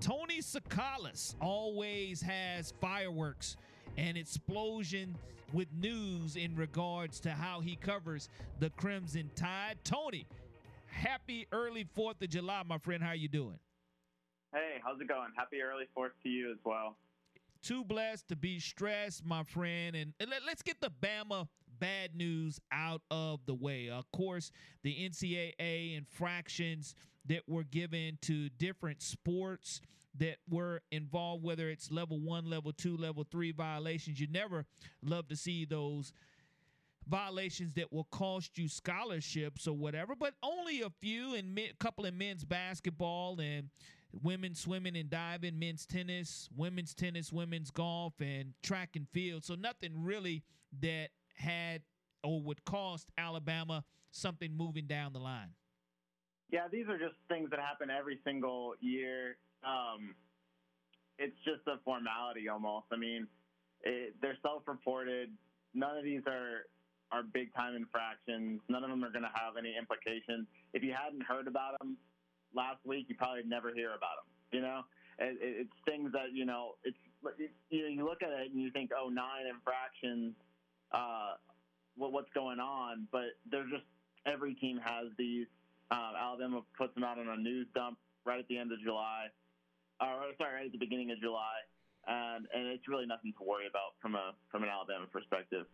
[0.00, 3.56] Tony Tsoukalas, always has fireworks
[3.96, 5.16] and explosion
[5.52, 8.28] with news in regards to how he covers
[8.60, 9.78] the Crimson Tide.
[9.82, 10.26] Tony,
[10.86, 13.02] happy early 4th of July, my friend.
[13.02, 13.58] How you doing?
[14.52, 15.30] Hey, how's it going?
[15.36, 16.96] Happy early fourth to you as well.
[17.62, 19.96] Too blessed to be stressed, my friend.
[19.96, 23.88] And let, us get the Bama bad news out of the way.
[23.90, 24.50] Of course,
[24.82, 26.94] the NCAA infractions
[27.26, 29.80] that were given to different sports
[30.18, 34.18] that were involved, whether it's level one, level two, level three violations.
[34.18, 34.64] You never
[35.02, 36.12] love to see those
[37.06, 42.04] violations that will cost you scholarships or whatever, but only a few, and a couple
[42.04, 43.70] in men's basketball and
[44.22, 49.44] women's swimming and diving, men's tennis, women's tennis, women's golf, and track and field.
[49.44, 50.42] So nothing really
[50.80, 51.82] that had
[52.24, 55.50] or would cost Alabama something moving down the line.
[56.50, 59.36] Yeah, these are just things that happen every single year.
[59.64, 60.14] Um,
[61.18, 62.86] it's just a formality almost.
[62.90, 63.26] I mean,
[63.82, 65.30] it, they're self-reported.
[65.74, 66.66] None of these are
[67.10, 68.60] are big time infractions.
[68.68, 70.46] None of them are going to have any implications.
[70.74, 71.96] If you hadn't heard about them
[72.54, 74.28] last week, you probably never hear about them.
[74.52, 74.80] You know,
[75.18, 76.74] it, it, it's things that you know.
[76.84, 76.96] It's
[77.68, 80.34] you know, you look at it and you think, oh, nine infractions.
[80.92, 81.34] Uh,
[81.96, 83.08] what, what's going on?
[83.10, 83.84] But they're just
[84.26, 85.46] every team has these.
[85.90, 89.26] Um, Alabama puts them out on a news dump right at the end of July,
[90.00, 91.64] or sorry, right at the beginning of July,
[92.06, 95.66] and and it's really nothing to worry about from a from an Alabama perspective.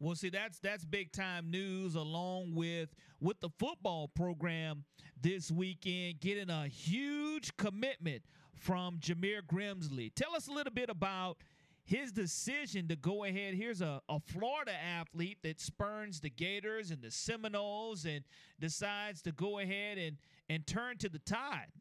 [0.00, 4.84] Well, see, that's that's big time news, along with with the football program
[5.20, 8.22] this weekend getting a huge commitment
[8.54, 10.12] from Jameer Grimsley.
[10.14, 11.38] Tell us a little bit about
[11.84, 13.54] his decision to go ahead.
[13.54, 18.24] Here's a, a Florida athlete that spurns the Gators and the Seminoles and
[18.58, 20.16] decides to go ahead and,
[20.48, 21.72] and turn to the tide.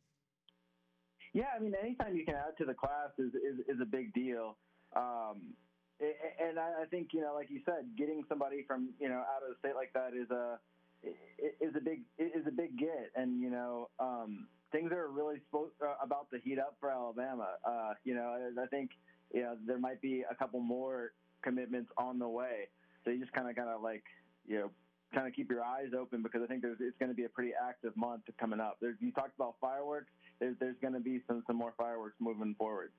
[1.34, 4.14] Yeah, I mean, anytime you can add to the class is, is, is a big
[4.14, 4.58] deal.
[4.96, 5.54] Um,
[6.00, 9.50] and I think you know, like you said, getting somebody from you know out of
[9.50, 10.60] the state like that is a
[11.04, 15.94] is a big is a big get, and you know um, things are really uh,
[16.02, 17.48] about to heat up for Alabama.
[17.66, 18.92] Uh, you know, I think
[19.34, 21.12] you know there might be a couple more
[21.44, 22.70] commitments on the way,
[23.04, 24.04] so you just kind of of like
[24.48, 24.72] you know
[25.14, 27.30] kind of keep your eyes open because I think there's it's going to be a
[27.30, 28.78] pretty active month coming up.
[28.82, 30.12] You talked about fireworks.
[30.40, 32.92] There's there's going to be some some more fireworks moving forward.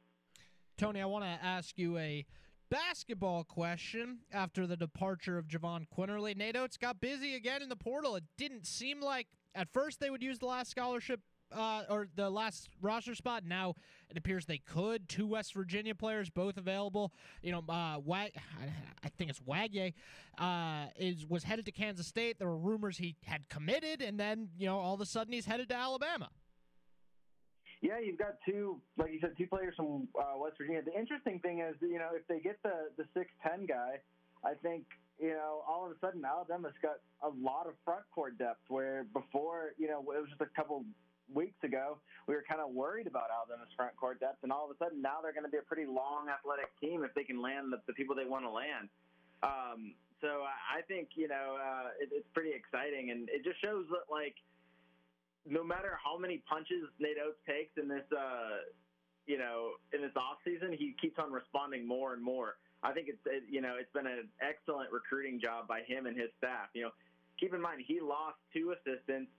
[0.77, 2.27] Tony, I want to ask you a
[2.71, 6.35] basketball question after the departure of Jahvon Quinerly.
[6.57, 8.17] Oats got busy again in the portal.
[8.17, 11.21] It didn't seem like at first they would use the last scholarship
[11.53, 13.45] uh, or the last roster spot.
[13.47, 13.75] Now
[14.11, 15.09] it appears they could.
[15.09, 17.13] Two West Virginia players, both available.
[17.43, 18.33] You know, uh, Wag,
[19.03, 19.95] I think it's Wague,
[20.39, 22.39] uh, is was headed to Kansas State.
[22.39, 25.47] There were rumors he had committed, and then you know all of a sudden he's
[25.47, 26.31] headed to Alabama.
[27.85, 30.81] Yeah, you've got two, like you said, two players from uh, West Virginia.
[30.81, 34.01] The interesting thing is, you know, if they get the the six ten guy,
[34.41, 34.89] I think
[35.21, 38.65] you know all of a sudden Alabama's got a lot of front court depth.
[38.69, 40.83] Where before, you know, it was just a couple
[41.29, 44.73] weeks ago we were kind of worried about Alabama's front court depth, and all of
[44.73, 47.41] a sudden now they're going to be a pretty long athletic team if they can
[47.41, 48.89] land the, the people they want to land.
[49.45, 49.93] Um,
[50.25, 54.09] so I think you know uh, it, it's pretty exciting, and it just shows that
[54.09, 54.41] like
[55.49, 58.65] no matter how many punches Nate Oats takes in this, uh,
[59.27, 62.57] you know, in this off season, he keeps on responding more and more.
[62.83, 66.17] I think it's, it, you know, it's been an excellent recruiting job by him and
[66.17, 66.69] his staff.
[66.75, 66.91] You know,
[67.41, 69.31] keep in mind he lost two assistants.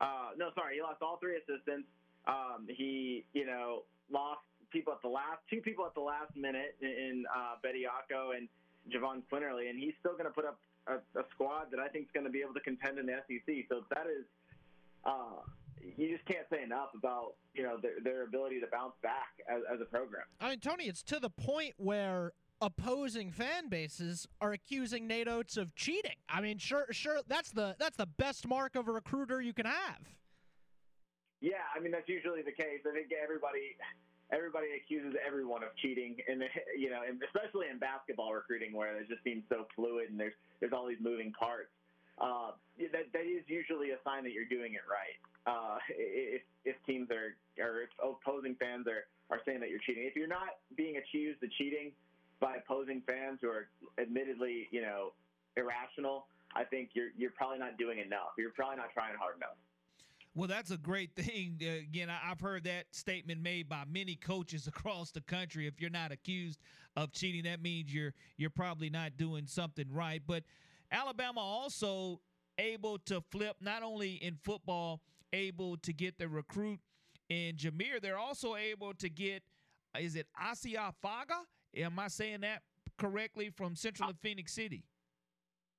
[0.00, 1.86] Uh, no, sorry, he lost all three assistants.
[2.26, 6.74] Um, he, you know, lost people at the last two people at the last minute
[6.80, 8.48] in uh, Bediako and
[8.90, 12.06] Jahvon Quinerly, and he's still going to put up a, a squad that I think
[12.06, 13.66] is going to be able to contend in the SEC.
[13.68, 14.26] So that is
[15.06, 15.40] uh,
[15.96, 19.62] you just can't say enough about you know their, their ability to bounce back as,
[19.72, 20.24] as a program.
[20.40, 25.56] I mean, Tony, it's to the point where opposing fan bases are accusing Nate Oats
[25.56, 26.16] of cheating.
[26.28, 29.66] I mean, sure, sure, that's the that's the best mark of a recruiter you can
[29.66, 30.00] have.
[31.40, 32.80] Yeah, I mean that's usually the case.
[32.88, 33.76] I think everybody
[34.32, 36.42] everybody accuses everyone of cheating, and
[36.78, 40.72] you know, especially in basketball recruiting where it just seems so fluid and there's there's
[40.72, 41.70] all these moving parts.
[42.18, 42.52] Uh,
[42.92, 45.18] that that is usually a sign that you're doing it right.
[45.46, 50.04] Uh, if if teams are or if opposing fans are are saying that you're cheating,
[50.06, 51.92] if you're not being accused of cheating
[52.40, 55.12] by opposing fans who are admittedly you know
[55.56, 58.38] irrational, I think you're you're probably not doing enough.
[58.38, 59.58] You're probably not trying hard enough.
[60.36, 61.60] Well, that's a great thing.
[61.62, 65.66] Uh, again, I've heard that statement made by many coaches across the country.
[65.66, 66.58] If you're not accused
[66.96, 70.22] of cheating, that means you're you're probably not doing something right.
[70.26, 70.44] But
[70.94, 72.20] Alabama also
[72.56, 75.00] able to flip not only in football,
[75.32, 76.78] able to get the recruit
[77.28, 78.00] in Jahmir.
[78.00, 79.42] They're also able to get
[79.98, 81.42] is it Isaia Faga?
[81.76, 82.62] Am I saying that
[82.98, 84.84] correctly from Central of Phenix City?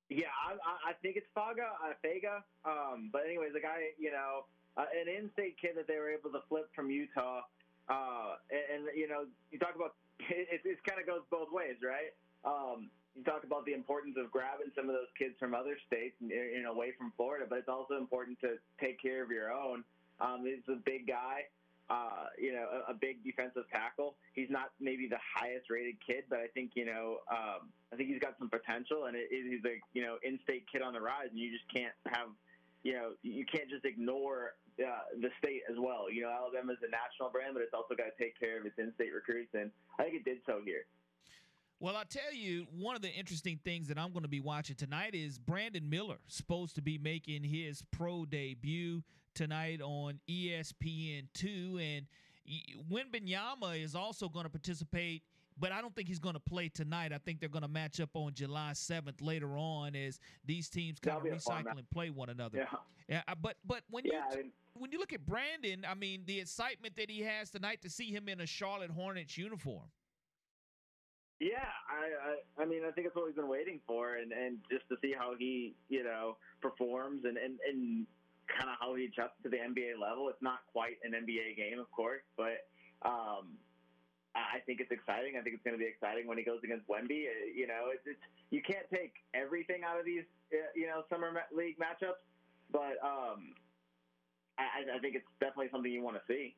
[0.10, 2.44] Yeah, I, I think it's Faga, uh, Faga.
[2.64, 4.46] Um, but anyways, the guy, you know,
[4.78, 7.42] uh, an in-state kid that they were able to flip from Utah.
[7.90, 11.76] Uh, and, and you know, you talk about it, it kind of goes both ways,
[11.84, 12.14] right?
[12.46, 16.16] Um, you talk about the importance of grabbing some of those kids from other states
[16.20, 19.84] and know, away from Florida, but it's also important to take care of your own.
[20.20, 21.48] Um, he's a big guy
[21.90, 24.16] uh, you know, a, a big defensive tackle.
[24.34, 28.10] He's not maybe the highest rated kid, but I think you know, um, I think
[28.10, 31.30] he's got some potential, and it, he's a you know in-state kid on the rise,
[31.30, 32.30] and you just can't have,
[32.84, 36.10] you know, you can't just ignore uh, the state as well.
[36.10, 38.78] You know, Alabama's a national brand, but it's also got to take care of its
[38.80, 40.86] in-state recruits, and I think it did so here.
[41.86, 44.76] Well, I'll tell you, one of the interesting things that I'm going to be watching
[44.76, 49.04] tonight is Brandon Miller supposed to be making his pro debut
[49.36, 51.98] tonight on ESPN2.
[51.98, 52.08] And
[52.92, 55.22] Wembanyama is also going to participate,
[55.60, 57.14] but I don't think he's going to play tonight.
[57.14, 60.98] I think they're going to match up on July 7th later on as these teams
[61.00, 62.58] kind of recycle and play one another.
[62.58, 62.80] Yeah.
[63.08, 65.94] yeah uh, but but when yeah, you I mean, when you look at Brandon, I
[65.94, 69.86] mean the excitement that he has tonight to see him in a Charlotte Hornets uniform.
[71.40, 74.58] Yeah, I, I I mean I think it's what we've been waiting for, and and
[74.72, 78.08] just to see how he you know performs and and and
[78.48, 80.30] kind of how he adjusts to the NBA level.
[80.30, 82.70] It's not quite an NBA game, of course, but
[83.04, 83.58] um,
[84.36, 85.36] I think it's exciting.
[85.40, 87.28] I think it's going to be exciting when he goes against Wemby.
[87.28, 88.20] Uh, you know, it's, it's
[88.52, 92.22] you can't take everything out of these uh, you know summer league matchups,
[92.72, 93.56] but um,
[94.58, 96.56] I, I think it's definitely something you want to see.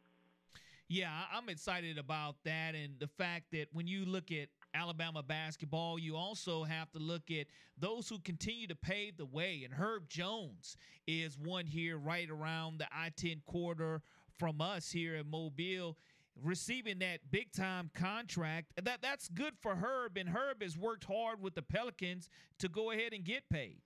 [0.90, 5.98] Yeah, I'm excited about that, and the fact that when you look at Alabama basketball,
[5.98, 9.62] you also have to look at those who continue to pave the way.
[9.64, 10.78] And Herb Jones
[11.08, 14.02] is one here right around the I 10 corridor
[14.38, 15.98] from us here in Mobile
[16.44, 18.74] receiving that big time contract.
[18.82, 22.92] That that's good for Herb, and Herb has worked hard with the Pelicans to go
[22.92, 23.82] ahead and get paid.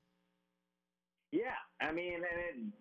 [1.32, 2.72] Yeah, I mean, and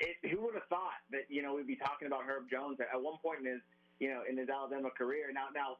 [0.00, 2.78] it, it, who would have thought that you know we'd be talking about Herb Jones
[2.80, 3.60] at one point in his
[4.00, 5.30] you know in his Alabama career.
[5.32, 5.76] Now, now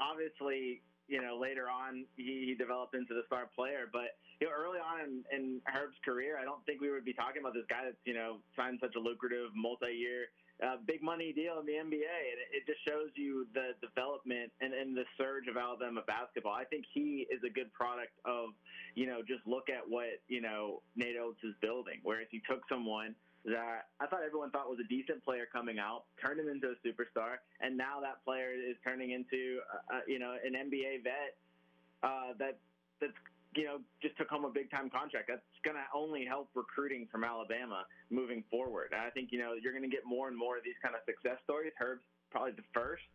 [0.00, 4.54] obviously, you know, later on he, he developed into the star player, but you know,
[4.56, 7.68] early on in, in Herb's career, I don't think we would be talking about this
[7.68, 10.32] guy that's you know signed such a lucrative multi-year,
[10.64, 14.52] uh, big money deal in the NBA, and it, it just shows you the development
[14.60, 16.52] and, and the surge of Alabama basketball.
[16.52, 18.56] I think he is a good product of,
[18.94, 22.00] you know, just look at what you know Nate Oats is building.
[22.02, 26.04] Whereas he took someone that I thought everyone thought was a decent player coming out,
[26.20, 30.36] turned him into a superstar, and now that player is turning into uh, you know
[30.44, 31.40] an NBA vet
[32.02, 32.58] uh, that
[33.00, 33.16] that's
[33.56, 35.28] you know just took home a big time contract.
[35.28, 38.92] That's going to only help recruiting from Alabama moving forward.
[38.92, 40.94] And I think you know you're going to get more and more of these kind
[40.94, 41.72] of success stories.
[41.78, 43.08] Herb's probably the first.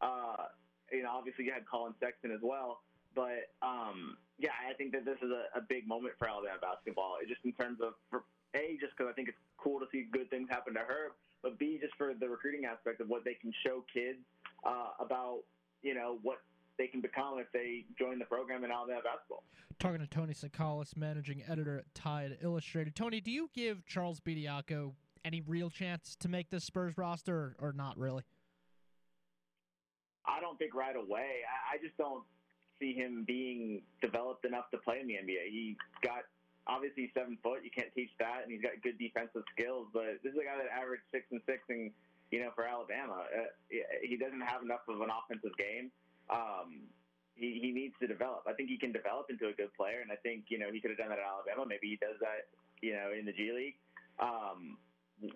[0.00, 0.54] Uh,
[0.92, 2.82] you know, obviously you had Collin Sexton as well,
[3.14, 7.16] but um, yeah, I think that this is a, a big moment for Alabama basketball.
[7.26, 8.22] Just in terms of for,
[8.54, 11.12] a, just because I think it's cool to see good things happen to her,
[11.42, 14.18] but B, just for the recruiting aspect of what they can show kids
[14.64, 15.40] uh, about,
[15.82, 16.38] you know, what
[16.78, 19.44] they can become if they join the program in Alabama basketball.
[19.78, 22.94] Talking to Tony Tsoukalas, managing editor at Tide Illustrated.
[22.96, 24.92] Tony, do you give Charles Bediako
[25.24, 28.22] any real chance to make this Spurs roster, or, or not really?
[30.26, 31.44] I don't think right away.
[31.44, 32.24] I, I just don't
[32.80, 35.50] see him being developed enough to play in the NBA.
[35.50, 36.24] He got
[36.66, 37.64] obviously he's seven foot.
[37.64, 39.88] You can't teach that, and he's got good defensive skills.
[39.92, 41.90] But this is a guy that averaged six and six, and
[42.30, 43.50] you know, for Alabama, uh,
[44.02, 45.92] he doesn't have enough of an offensive game.
[46.30, 46.88] Um,
[47.36, 48.46] he he needs to develop.
[48.46, 50.80] I think he can develop into a good player, and I think you know he
[50.80, 51.66] could have done that at Alabama.
[51.68, 52.48] Maybe he does that,
[52.80, 53.78] you know, in the G League.
[54.18, 54.78] Um,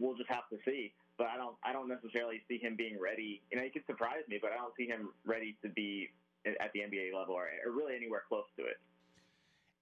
[0.00, 0.92] we'll just have to see.
[1.18, 3.42] But I don't I don't necessarily see him being ready.
[3.50, 6.08] You know, he could surprise me, but I don't see him ready to be
[6.46, 8.78] at the NBA level or, or really anywhere close to it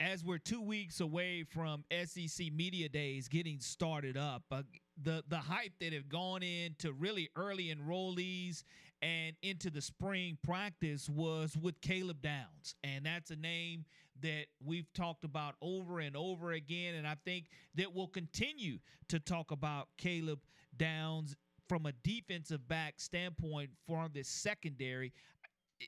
[0.00, 4.62] as we're two weeks away from SEC Media Days getting started up, uh,
[5.02, 8.64] the the hype that have gone into really early enrollees
[9.02, 13.84] and into the spring practice was with Caleb Downs, and that's a name
[14.22, 18.78] that we've talked about over and over again, and I think that we'll continue
[19.08, 20.40] to talk about Caleb
[20.76, 21.36] Downs
[21.68, 25.12] from a defensive back standpoint for this secondary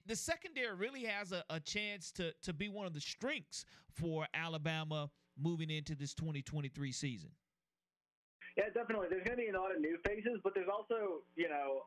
[0.07, 4.27] the secondary really has a, a chance to to be one of the strengths for
[4.35, 5.11] Alabama
[5.41, 7.31] moving into this 2023 season.
[8.57, 9.07] Yeah, definitely.
[9.09, 11.87] There's going to be a lot of new faces, but there's also, you know,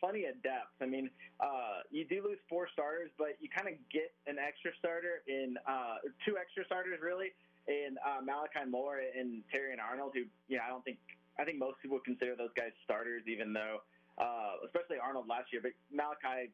[0.00, 0.74] plenty of depth.
[0.82, 4.74] I mean, uh, you do lose four starters, but you kind of get an extra
[4.78, 7.30] starter in uh, two extra starters really
[7.70, 10.98] in uh, Malachi Moore and Terrion Arnold, who you know I don't think
[11.38, 13.86] I think most people consider those guys starters, even though
[14.18, 16.50] uh, especially Arnold last year, but Malachi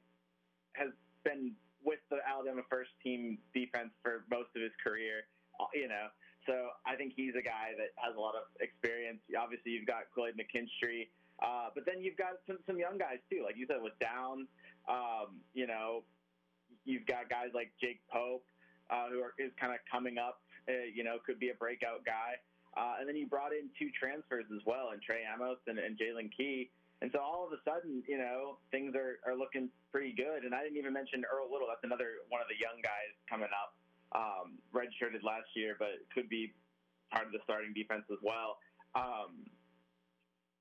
[0.75, 0.91] has
[1.25, 1.53] been
[1.85, 5.27] with the Alabama first team defense for most of his career,
[5.61, 6.09] uh, you know.
[6.47, 9.21] So I think he's a guy that has a lot of experience.
[9.33, 11.09] Obviously, you've got Kool-Aid McKinstry,
[11.41, 14.49] uh, but then you've got some, some young guys too, like you said with Downs.
[14.89, 16.05] Um, you know,
[16.85, 18.45] you've got guys like Jake Pope,
[18.91, 20.41] uh, who are, is kind of coming up.
[20.69, 22.37] Uh, you know, could be a breakout guy.
[22.77, 25.97] Uh, and then you brought in two transfers as well, and Trey Amos and, and
[25.97, 26.71] Jaylen Key.
[27.05, 30.49] And so all of a sudden, you know, things are, are looking pretty good.
[30.49, 31.69] And I didn't even mention Earl Little.
[31.69, 33.77] That's another one of the young guys coming up,
[34.17, 36.55] um, redshirted last year, but could be
[37.13, 38.57] part of the starting defense as well.
[38.97, 39.45] Um,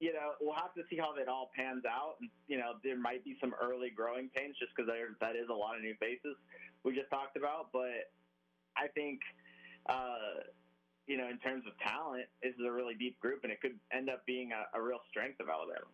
[0.03, 2.19] you know, we'll have to see how that all pans out.
[2.19, 5.55] And, You know, there might be some early growing pains just because that is a
[5.55, 6.35] lot of new faces
[6.83, 7.71] we just talked about.
[7.71, 8.11] But
[8.75, 9.21] I think,
[9.87, 10.43] uh,
[11.07, 13.79] you know, in terms of talent, this is a really deep group, and it could
[13.95, 15.87] end up being a, a real strength of Alabama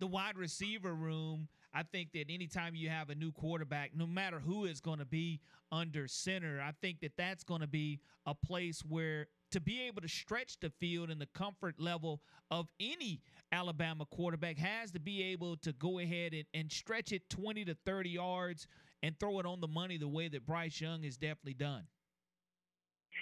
[0.00, 4.40] the wide receiver room, I think that anytime you have a new quarterback, no matter
[4.40, 5.40] who is going to be
[5.70, 10.00] under center, I think that that's going to be a place where to be able
[10.02, 12.20] to stretch the field and the comfort level
[12.50, 13.20] of any
[13.52, 17.76] Alabama quarterback has to be able to go ahead and, and stretch it 20 to
[17.86, 18.66] 30 yards
[19.02, 21.84] and throw it on the money the way that Bryce Young has definitely done.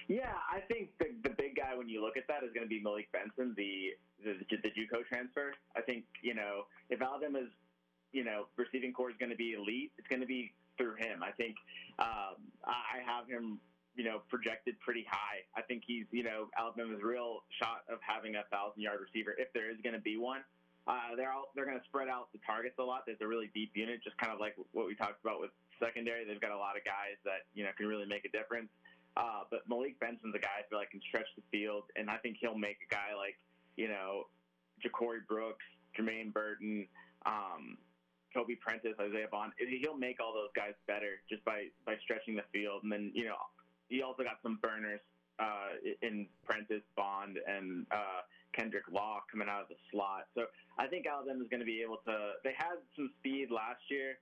[0.09, 2.69] Yeah, I think the, the big guy when you look at that is going to
[2.69, 3.93] be Malik Benson, the
[4.25, 5.53] the, the JUCO transfer.
[5.77, 7.53] I think you know if Alabama's
[8.13, 11.23] you know receiving corps is going to be elite, it's going to be through him.
[11.23, 11.57] I think
[11.99, 13.61] um, I have him
[13.97, 15.45] you know projected pretty high.
[15.55, 19.53] I think he's you know Alabama's real shot of having a thousand yard receiver if
[19.53, 20.41] there is going to be one.
[20.89, 23.05] Uh, they're all, they're going to spread out the targets a lot.
[23.05, 26.25] There's a really deep unit, just kind of like what we talked about with secondary.
[26.25, 28.73] They've got a lot of guys that you know can really make a difference.
[29.17, 32.19] Uh, but Malik Benson's a guy I feel like can stretch the field, and I
[32.19, 33.37] think he'll make a guy like
[33.79, 34.27] you know,
[34.85, 35.65] Ja'Corey Brooks,
[35.97, 36.87] Jermaine Burton,
[37.25, 37.79] um,
[38.35, 39.53] Kobe Prentice, Isaiah Bond.
[39.57, 42.83] He'll make all those guys better just by by stretching the field.
[42.83, 43.39] And then you know,
[43.89, 45.01] he also got some burners
[45.39, 50.27] uh, in Prentice, Bond, and uh, Kendrick Law coming out of the slot.
[50.35, 50.47] So
[50.77, 52.35] I think Alabama is going to be able to.
[52.45, 54.19] They had some speed last year,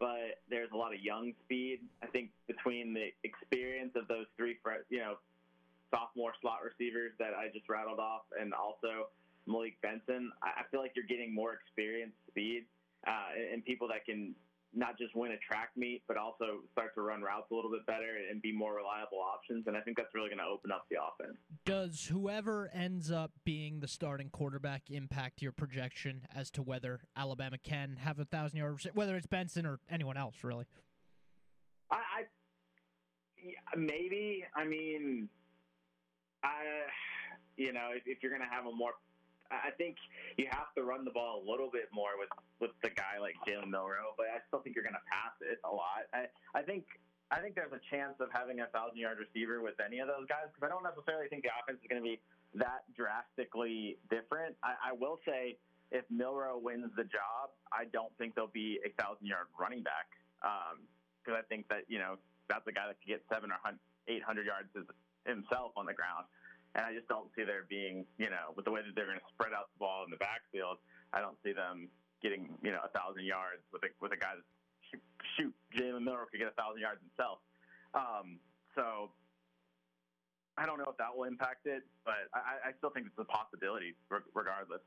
[0.00, 1.80] but there's a lot of young speed.
[2.02, 4.56] I think between the experience of those three,
[4.88, 5.14] you know,
[5.90, 9.12] sophomore slot receivers that I just rattled off, and also
[9.46, 12.64] Malik Benson, I feel like you're getting more experience, speed,
[13.06, 14.34] uh, and people that can
[14.72, 17.84] not just win a track meet, but also start to run routes a little bit
[17.86, 19.66] better and be more reliable options.
[19.66, 21.36] And I think that's really going to open up the offense.
[21.64, 27.58] Does whoever ends up being the starting quarterback impact your projection as to whether Alabama
[27.58, 30.66] can have a thousand yards, whether it's Benson or anyone else, really?
[31.90, 34.44] I, I maybe.
[34.54, 35.28] I mean,
[36.44, 36.62] I,
[37.56, 38.92] you know, if, if you're going to have a more,
[39.50, 39.96] I think
[40.38, 42.30] you have to run the ball a little bit more with
[42.60, 45.58] with the guy like Jalen Milroe, but I still think you're going to pass it
[45.66, 46.06] a lot.
[46.14, 46.86] I I think
[47.30, 50.26] I think there's a chance of having a thousand yard receiver with any of those
[50.30, 52.18] guys because I don't necessarily think the offense is going to be
[52.58, 54.58] that drastically different.
[54.62, 55.58] I, I will say
[55.90, 60.10] if Milroe wins the job, I don't think there'll be a thousand yard running back
[60.42, 63.58] because um, I think that you know that's a guy that could get seven or
[64.06, 64.70] eight hundred yards
[65.26, 66.26] himself on the ground.
[66.74, 69.18] And I just don't see there being, you know, with the way that they're going
[69.18, 70.78] to spread out the ball in the backfield,
[71.12, 71.90] I don't see them
[72.22, 74.46] getting, you know, a thousand yards with a with a guy that
[74.86, 75.02] shoot,
[75.36, 77.42] shoot Jalen Milroe could get a thousand yards himself.
[77.94, 78.38] Um,
[78.78, 79.10] so
[80.56, 83.24] I don't know if that will impact it, but I, I still think it's a
[83.24, 83.94] possibility
[84.34, 84.80] regardless.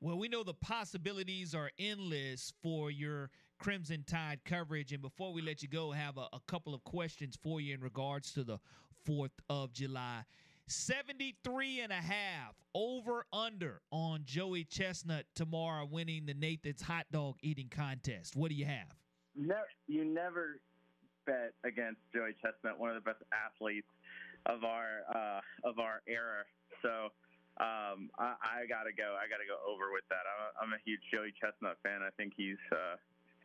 [0.00, 4.92] Well, we know the possibilities are endless for your Crimson Tide coverage.
[4.92, 7.80] And before we let you go, have a, a couple of questions for you in
[7.80, 8.58] regards to the
[9.06, 10.22] 4th of July.
[10.70, 17.36] 73 and a half over under on Joey Chestnut tomorrow winning the Nathan's hot dog
[17.42, 18.36] eating contest.
[18.36, 18.94] What do you have?
[19.34, 20.60] Never, you never
[21.26, 23.88] bet against Joey Chestnut, one of the best athletes
[24.46, 26.46] of our uh, of our era.
[26.82, 27.10] So
[27.58, 29.18] um, I, I got to go.
[29.18, 30.22] I got to go over with that.
[30.24, 32.00] I'm a, I'm a huge Joey Chestnut fan.
[32.00, 32.62] I think he's.
[32.70, 32.96] Uh,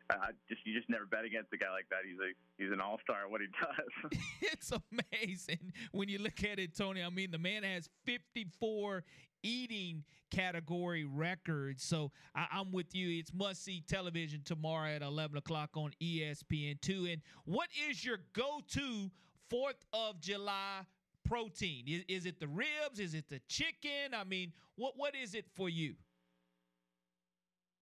[0.09, 1.99] I just you just never bet against a guy like that.
[2.07, 4.19] He's a he's an all star at what he does.
[4.41, 7.03] it's amazing when you look at it, Tony.
[7.03, 9.03] I mean, the man has 54
[9.41, 11.83] eating category records.
[11.83, 13.19] So I, am with you.
[13.19, 17.13] It's must see television tomorrow at 11 o'clock on ESPN2.
[17.13, 19.11] And what is your go to
[19.49, 20.81] Fourth of July
[21.23, 21.85] protein?
[21.87, 22.99] Is, is it the ribs?
[22.99, 24.13] Is it the chicken?
[24.15, 25.95] I mean, what what is it for you?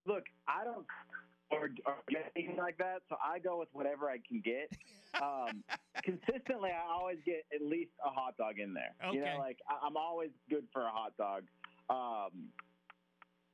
[0.05, 0.85] Look, I don't
[1.53, 1.95] or, or
[2.35, 4.71] anything like that, so I go with whatever I can get.
[5.21, 5.63] Um,
[6.03, 8.95] consistently, I always get at least a hot dog in there.
[9.05, 9.17] Okay.
[9.17, 11.43] You know, like I, I'm always good for a hot dog.
[11.89, 12.49] Um,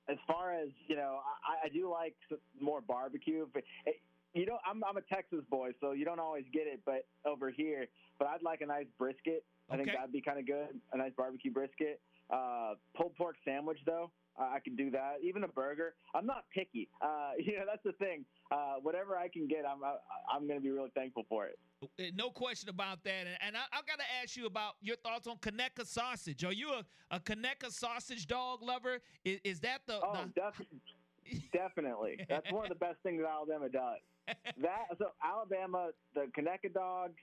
[0.09, 2.15] as far as you know, I, I do like
[2.59, 3.47] more barbecue.
[3.53, 4.01] But it,
[4.33, 6.81] you know, I'm I'm a Texas boy, so you don't always get it.
[6.85, 7.87] But over here,
[8.17, 9.43] but I'd like a nice brisket.
[9.71, 10.79] I think that'd be kind of good.
[10.93, 12.01] A nice barbecue brisket.
[12.29, 14.11] Uh, pulled pork sandwich though.
[14.39, 15.17] I can do that.
[15.23, 15.95] Even a burger.
[16.13, 16.89] I'm not picky.
[17.01, 18.25] Uh, you know, that's the thing.
[18.51, 19.95] Uh, whatever I can get, I'm I,
[20.33, 21.59] I'm going to be really thankful for it.
[21.83, 23.27] Uh, No question about that.
[23.27, 26.43] And, and I, I got to ask you about your thoughts on Conecuh sausage.
[26.43, 26.83] Are you a,
[27.15, 28.99] a Conecuh sausage dog lover?
[29.25, 29.99] Is, is that the.
[30.01, 32.25] Oh, the def- definitely.
[32.27, 33.99] That's one of the best things Alabama does.
[34.61, 37.13] That so Alabama, the Conecuh dog,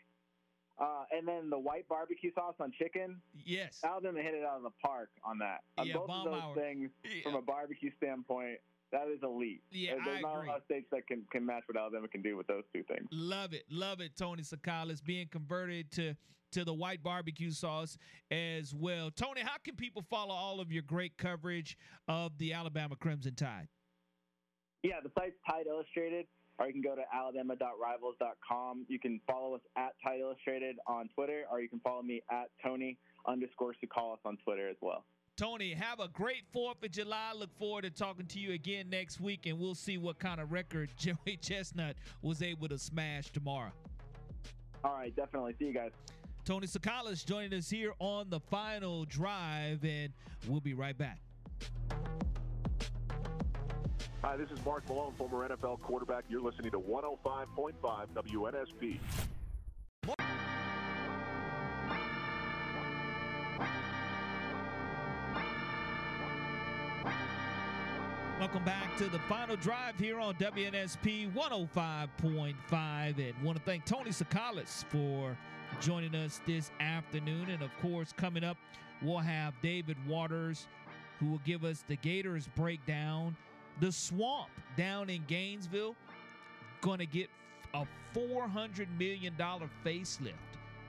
[0.78, 3.20] uh, and then the white barbecue sauce on chicken.
[3.44, 3.80] yes.
[3.84, 5.62] Alabama hit it out of the park on that.
[5.78, 6.54] On Yeah, both of those Baumauer.
[6.54, 6.90] things,
[7.22, 8.58] from a barbecue standpoint,
[8.92, 9.62] that is elite.
[9.70, 10.48] Yeah, There's I not agree.
[10.48, 12.82] a lot of states that can, can match what Alabama can do with those two
[12.84, 13.08] things.
[13.10, 14.12] Love it, love it.
[14.16, 16.14] Tony Tsoukalas being converted to
[16.52, 17.98] to the white barbecue sauce
[18.30, 19.10] as well.
[19.10, 23.66] Tony, how can people follow all of your great coverage of the Alabama Crimson Tide?
[24.82, 26.26] Yeah, the site's Tide Illustrated,
[26.58, 28.86] or you can go to alabama.rivals.com.
[28.88, 32.50] You can follow us at Tide Illustrated on Twitter, or you can follow me at
[32.62, 35.04] Tony underscore Tsoukalas on Twitter as well.
[35.36, 37.32] Tony, have a great 4th of July.
[37.36, 40.50] Look forward to talking to you again next week, and we'll see what kind of
[40.50, 43.72] record Joey Chestnut was able to smash tomorrow.
[44.82, 45.54] All right, definitely.
[45.58, 45.90] See you guys.
[46.46, 50.12] Tony Tsoukalas joining us here on the final drive, and
[50.48, 51.18] we'll be right back.
[54.26, 56.24] Hi, this is Mark Malone, former NFL quarterback.
[56.28, 57.74] You're listening to 105.5
[58.12, 58.98] WNSP.
[68.40, 73.18] Welcome back to the final drive here on WNSP 105.5.
[73.18, 75.38] And want to thank Tony Tsoukalas for
[75.80, 77.50] joining us this afternoon.
[77.50, 78.56] And of course, coming up,
[79.02, 80.66] we'll have David Waters
[81.20, 83.36] who will give us the Gators breakdown.
[83.80, 85.94] The swamp down in Gainesville
[86.80, 87.28] going to get
[87.74, 89.34] a $400 million
[89.84, 90.32] facelift.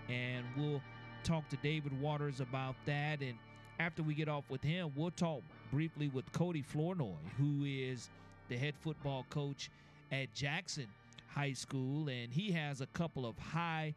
[0.09, 0.81] And we'll
[1.23, 3.21] talk to David Waters about that.
[3.21, 3.33] And
[3.79, 8.09] after we get off with him, we'll talk briefly with Cody Flournoy, who is
[8.47, 9.69] the head football coach
[10.11, 10.87] at Jackson
[11.27, 13.93] High School, and he has a couple of high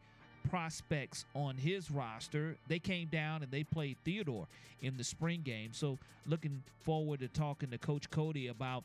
[0.49, 2.55] prospects on his roster.
[2.67, 4.47] They came down and they played Theodore
[4.81, 5.71] in the spring game.
[5.73, 8.83] So looking forward to talking to Coach Cody about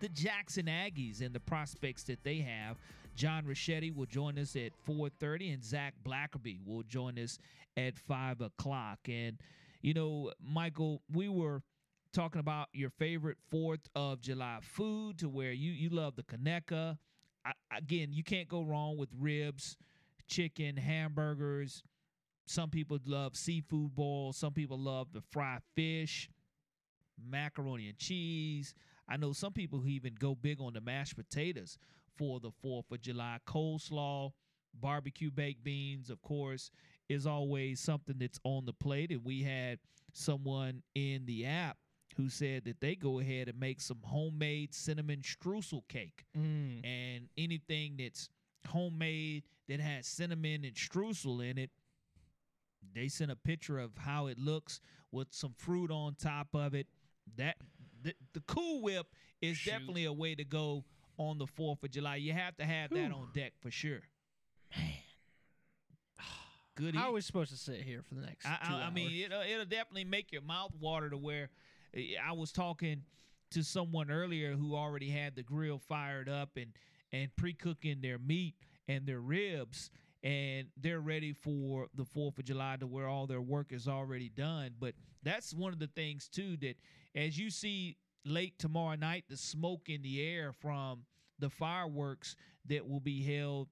[0.00, 2.76] the Jackson Aggies and the prospects that they have.
[3.16, 7.38] John Rachetti will join us at 4:30, and Zach Blackerby will join us
[7.76, 8.98] at five o'clock.
[9.08, 9.38] And
[9.80, 11.62] you know, Michael, we were
[12.12, 16.98] talking about your favorite Fourth of July food, to where you you love the Conecuh.
[17.44, 19.76] I, again, you can't go wrong with ribs,
[20.26, 21.82] chicken, hamburgers.
[22.46, 24.36] Some people love seafood balls.
[24.36, 26.28] Some people love the fried fish,
[27.18, 28.74] macaroni and cheese.
[29.08, 31.78] I know some people who even go big on the mashed potatoes
[32.16, 33.38] for the 4th of July.
[33.46, 34.32] Coleslaw,
[34.74, 36.70] barbecue baked beans, of course,
[37.08, 39.10] is always something that's on the plate.
[39.10, 39.78] And we had
[40.12, 41.76] someone in the app
[42.16, 46.24] who said that they go ahead and make some homemade cinnamon streusel cake.
[46.36, 46.84] Mm.
[46.84, 48.28] And anything that's
[48.66, 51.70] homemade that has cinnamon and streusel in it,
[52.94, 56.86] they sent a picture of how it looks with some fruit on top of it.
[57.36, 57.56] That
[58.02, 59.06] the, the Cool Whip
[59.40, 59.70] is Shoot.
[59.70, 60.84] definitely a way to go
[61.18, 62.16] on the Fourth of July.
[62.16, 64.02] You have to have that on deck for sure.
[64.76, 64.92] Man.
[66.76, 66.94] Good.
[66.94, 67.10] How eat.
[67.10, 68.46] are we supposed to sit here for the next?
[68.46, 71.48] I, two I, I mean, it'll, it'll definitely make your mouth water to where
[71.94, 73.02] eh, I was talking
[73.50, 76.72] to someone earlier who already had the grill fired up and
[77.12, 78.54] and pre-cooking their meat
[78.88, 79.90] and their ribs
[80.22, 84.28] and they're ready for the 4th of July to where all their work is already
[84.28, 84.70] done.
[84.78, 86.74] But that's one of the things, too, that
[87.14, 91.04] as you see late tomorrow night, the smoke in the air from
[91.38, 92.34] the fireworks
[92.66, 93.68] that will be held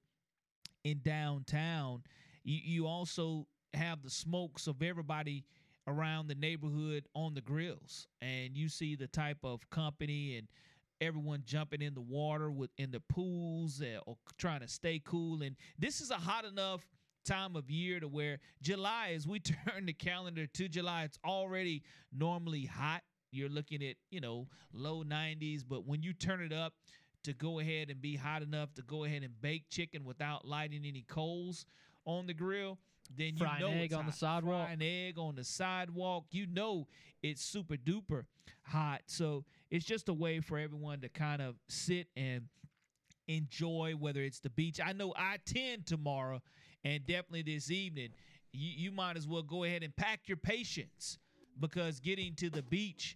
[0.85, 2.03] in downtown,
[2.45, 5.43] you, you also have the smokes of everybody
[5.87, 10.47] around the neighborhood on the grills and you see the type of company and
[11.01, 15.41] everyone jumping in the water with in the pools uh, or trying to stay cool
[15.41, 16.87] and this is a hot enough
[17.25, 21.83] time of year to where July as we turn the calendar to July it's already
[22.15, 26.73] normally hot you're looking at you know low 90s but when you turn it up
[27.23, 30.83] to go ahead and be hot enough to go ahead and bake chicken without lighting
[30.85, 31.65] any coals
[32.05, 32.77] on the grill
[33.15, 34.19] then you Frying know egg it's on the hot.
[34.19, 34.65] sidewalk.
[34.65, 36.25] Frying egg on the sidewalk.
[36.31, 36.87] You know
[37.21, 38.23] it's super duper
[38.63, 39.01] hot.
[39.05, 42.43] So it's just a way for everyone to kind of sit and
[43.27, 44.79] enjoy whether it's the beach.
[44.83, 46.41] I know I 10 tomorrow
[46.85, 48.09] and definitely this evening.
[48.53, 51.17] You, you might as well go ahead and pack your patience
[51.59, 53.15] because getting to the beach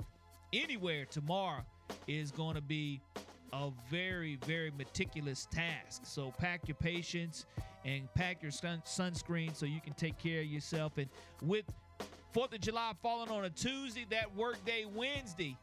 [0.52, 1.64] anywhere tomorrow
[2.08, 3.00] is going to be
[3.54, 6.02] a very, very meticulous task.
[6.04, 7.46] So pack your patience
[7.86, 10.98] and pack your sun- sunscreen so you can take care of yourself.
[10.98, 11.08] And
[11.42, 11.64] with
[12.34, 15.58] Fourth of July falling on a Tuesday, that workday Wednesday,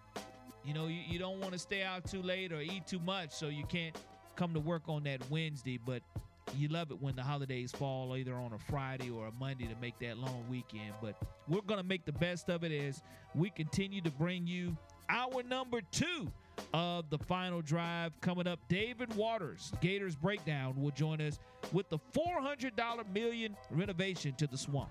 [0.67, 3.33] you know, you, you don't want to stay out too late or eat too much,
[3.33, 3.97] so you can't
[4.35, 5.79] come to work on that Wednesday.
[5.79, 6.03] But
[6.57, 9.77] you love it when the holidays fall either on a Friday or a Monday to
[9.81, 10.95] make that long weekend.
[11.01, 11.17] But
[11.49, 13.03] we're going to make the best of it as
[13.35, 14.77] we continue to bring you
[15.09, 16.31] our number two
[16.75, 18.59] of the final drive coming up.
[18.69, 21.39] David Waters, Gators Breakdown, will join us
[21.73, 24.91] with the $400 million renovation to the swamp.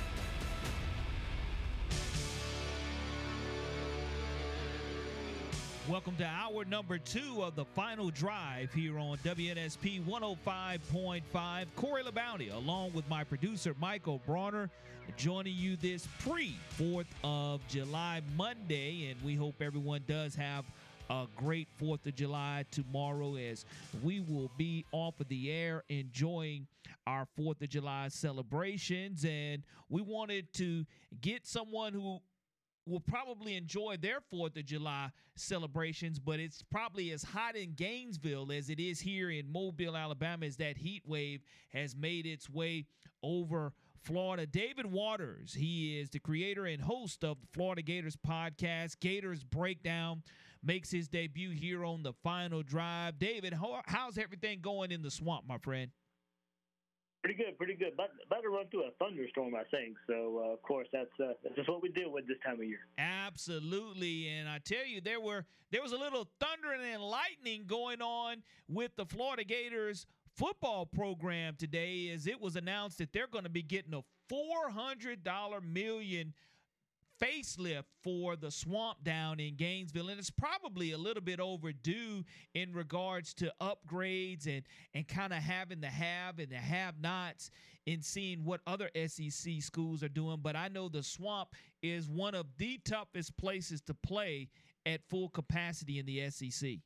[5.89, 11.65] Welcome to hour number two of the final drive here on WNSP 105.5.
[11.75, 14.69] Corey LeBounty, along with my producer Michael Bronner,
[15.17, 19.09] joining you this pre 4th of July Monday.
[19.09, 20.65] And we hope everyone does have
[21.09, 23.65] a great 4th of July tomorrow as
[24.03, 26.67] we will be off of the air enjoying
[27.07, 29.25] our 4th of July celebrations.
[29.25, 30.85] And we wanted to
[31.21, 32.19] get someone who
[32.85, 38.51] will probably enjoy their Fourth of July celebrations, but it's probably as hot in Gainesville
[38.51, 42.85] as it is here in Mobile, Alabama, as that heat wave has made its way
[43.23, 43.73] over
[44.03, 44.45] Florida.
[44.45, 50.23] David Waters, he is the creator and host of the Florida Gators podcast, Gators Breakdown,
[50.63, 53.19] makes his debut here on the final drive.
[53.19, 55.91] David, how, how's everything going in the swamp, my friend?
[57.23, 57.93] Pretty good, pretty good.
[57.95, 59.95] But about to run through a thunderstorm, I think.
[60.07, 62.65] So, uh, of course, that's uh, that's just what we deal with this time of
[62.65, 62.79] year.
[62.97, 68.01] Absolutely, and I tell you, there were there was a little thunder and lightning going
[68.01, 73.43] on with the Florida Gators football program today, as it was announced that they're going
[73.43, 76.33] to be getting a four hundred dollar million
[77.21, 82.23] facelift for the swamp down in Gainesville and it's probably a little bit overdue
[82.55, 84.63] in regards to upgrades and
[84.95, 87.51] and kind of having the have and the have nots
[87.85, 91.49] in seeing what other SEC schools are doing but I know the swamp
[91.83, 94.49] is one of the toughest places to play
[94.85, 96.77] at full capacity in the SEC.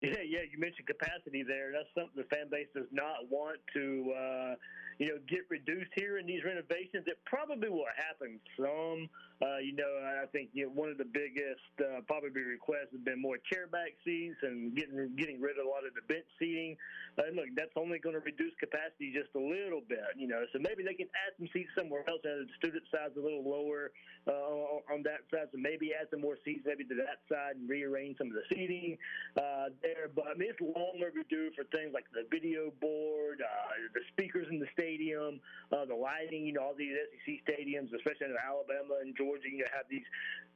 [0.00, 0.46] Yeah, yeah.
[0.50, 1.72] You mentioned capacity there.
[1.72, 4.54] That's something the fan base does not want to, uh,
[4.98, 7.06] you know, get reduced here in these renovations.
[7.06, 9.08] It probably will happen some.
[9.38, 9.86] Uh, you know,
[10.18, 13.70] I think you know, one of the biggest uh, probably requests has been more chair
[13.70, 16.74] back seats and getting getting rid of a lot of the bench seating.
[17.14, 20.02] Uh, look, that's only going to reduce capacity just a little bit.
[20.18, 22.18] You know, so maybe they can add some seats somewhere else.
[22.26, 23.94] And the student side's a little lower
[24.26, 27.70] uh, on that side, so maybe add some more seats maybe to that side and
[27.70, 28.98] rearrange some of the seating
[29.38, 30.10] uh, there.
[30.10, 34.48] But I mean, it's long overdue for things like the video board, uh, the speakers
[34.48, 35.40] using the stadium,
[35.72, 36.46] uh, the lighting.
[36.46, 40.06] You know, all these SEC stadiums, especially in Alabama and Georgia, you know, have these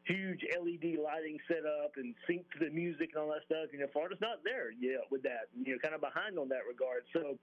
[0.05, 3.71] huge LED lighting set up and sync to the music and all that stuff.
[3.73, 5.53] You know, Florida's not there yet with that.
[5.55, 7.05] You know, kind of behind on that regard.
[7.13, 7.39] So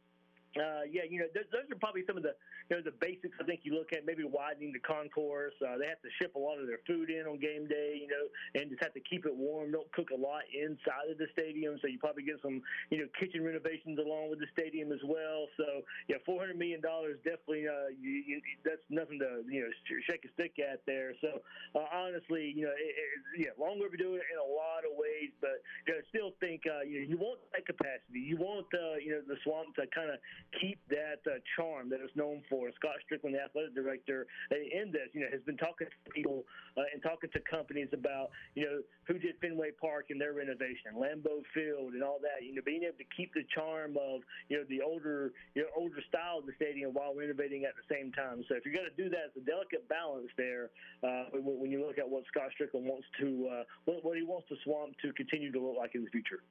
[0.57, 2.33] uh, yeah, you know, those, those are probably some of the,
[2.69, 3.37] you know, the basics.
[3.37, 5.53] I think you look at maybe widening the concourse.
[5.61, 8.09] Uh, they have to ship a lot of their food in on game day, you
[8.09, 8.25] know,
[8.57, 9.71] and just have to keep it warm.
[9.71, 13.07] Don't cook a lot inside of the stadium, so you probably get some, you know,
[13.19, 15.45] kitchen renovations along with the stadium as well.
[15.57, 17.67] So yeah, four hundred million dollars definitely.
[17.69, 19.71] Uh, you, you, that's nothing to you know
[20.09, 21.13] shake a stick at there.
[21.21, 21.41] So
[21.75, 25.61] uh, honestly, you know, it, it, yeah, long overdue in a lot of ways, but
[25.85, 28.21] you know, still think uh, you know you want that capacity.
[28.21, 30.17] You want uh, you know the swamp to kind of
[30.59, 32.69] keep that uh, charm that it's known for.
[32.75, 36.45] Scott Stricklin, the athletic director, in this, you know, has been talking to people
[36.77, 40.95] uh, and talking to companies about, you know, who did Fenway Park and their renovation,
[40.95, 42.45] Lambeau Field, and all that.
[42.45, 45.69] You know, being able to keep the charm of, you know, the older, you know,
[45.75, 48.43] older style of the stadium while renovating at the same time.
[48.47, 50.69] So if you're going to do that, it's a delicate balance there
[51.03, 54.47] uh, when you look at what Scott Stricklin wants to, uh, what, what he wants
[54.49, 56.41] the Swamp to continue to look like in the future.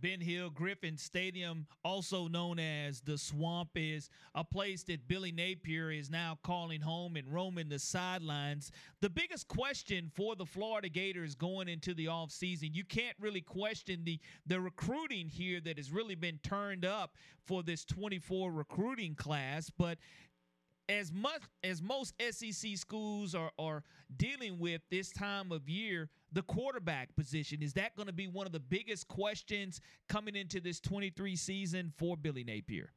[0.00, 5.90] Ben Hill Griffin Stadium, also known as the Swamp, is a place that Billy Napier
[5.90, 8.70] is now calling home and roaming the sidelines.
[9.00, 14.02] The biggest question for the Florida Gators going into the offseason, you can't really question
[14.04, 19.70] the the recruiting here that has really been turned up for this 24 recruiting class,
[19.76, 19.98] but
[20.88, 23.82] as much as most SEC schools are, are
[24.16, 28.46] dealing with this time of year, the quarterback position is that going to be one
[28.46, 32.92] of the biggest questions coming into this 23 season for Billy Napier?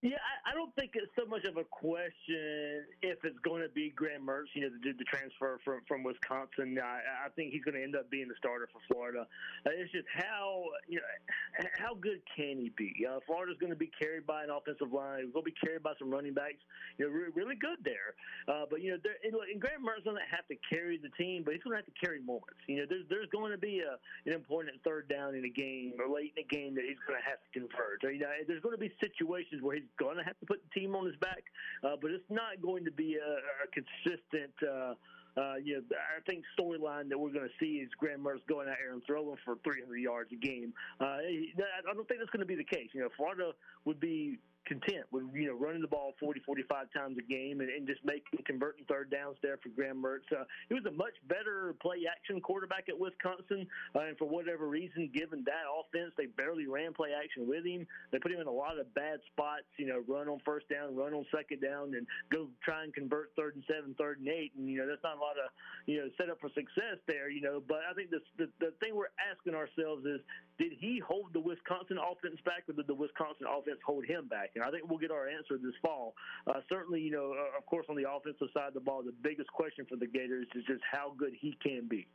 [0.00, 3.68] Yeah, I, I don't think it's so much of a question if it's going to
[3.68, 6.78] be Graham Mertz, you know, the, the transfer from from Wisconsin.
[6.78, 9.26] I, I think he's going to end up being the starter for Florida.
[9.66, 12.94] Uh, it's just how you know how good can he be?
[13.02, 15.26] Uh, Florida's going to be carried by an offensive line.
[15.26, 16.62] He's going to be carried by some running backs.
[16.98, 18.14] You know, really, really good there.
[18.46, 21.58] Uh, but you know, and, and Graham Mertz doesn't have to carry the team, but
[21.58, 22.62] he's going to have to carry moments.
[22.70, 23.98] You know, there's there's going to be a
[24.30, 27.18] an important third down in a game or late in a game that he's going
[27.18, 27.98] to have to convert.
[28.06, 30.60] So, you know, there's going to be situations where he's going to have to put
[30.62, 31.42] the team on his back,
[31.84, 33.32] uh, but it's not going to be a,
[33.64, 34.52] a consistent.
[34.62, 34.94] Uh,
[35.38, 38.68] uh, you know, I think storyline that we're going to see is Graham Mertz going
[38.68, 40.72] out there and throwing for 300 yards a game.
[41.00, 42.88] Uh, I don't think that's going to be the case.
[42.92, 43.52] You know, Florida
[43.84, 44.38] would be
[44.68, 48.04] content with you know running the ball 40, 45 times a game and, and just
[48.04, 50.28] making converting third downs there for Graham Mertz.
[50.30, 53.66] Uh, he was a much better play action quarterback at Wisconsin,
[53.96, 57.88] uh, and for whatever reason, given that offense, they barely ran play action with him.
[58.12, 59.66] They put him in a lot of bad spots.
[59.78, 63.32] You know, run on first down, run on second down, and go try and convert
[63.34, 64.52] third and seven, third and eight.
[64.56, 65.48] And you know, that's not a lot of
[65.88, 67.30] you know set up for success there.
[67.32, 70.20] You know, but I think this, the the thing we're asking ourselves is,
[70.60, 74.52] did he hold the Wisconsin offense back, or did the Wisconsin offense hold him back?
[74.62, 76.14] I think we'll get our answer this fall.
[76.46, 79.14] Uh, certainly, you know, uh, of course, on the offensive side of the ball, the
[79.22, 82.06] biggest question for the Gators is just how good he can be.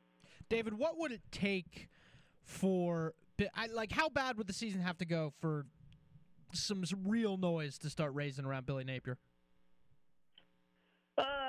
[0.50, 1.89] David, what would it take
[2.44, 3.14] for
[3.56, 5.66] I, like how bad would the season have to go for
[6.54, 9.18] some, some real noise to start raising around Billy Napier?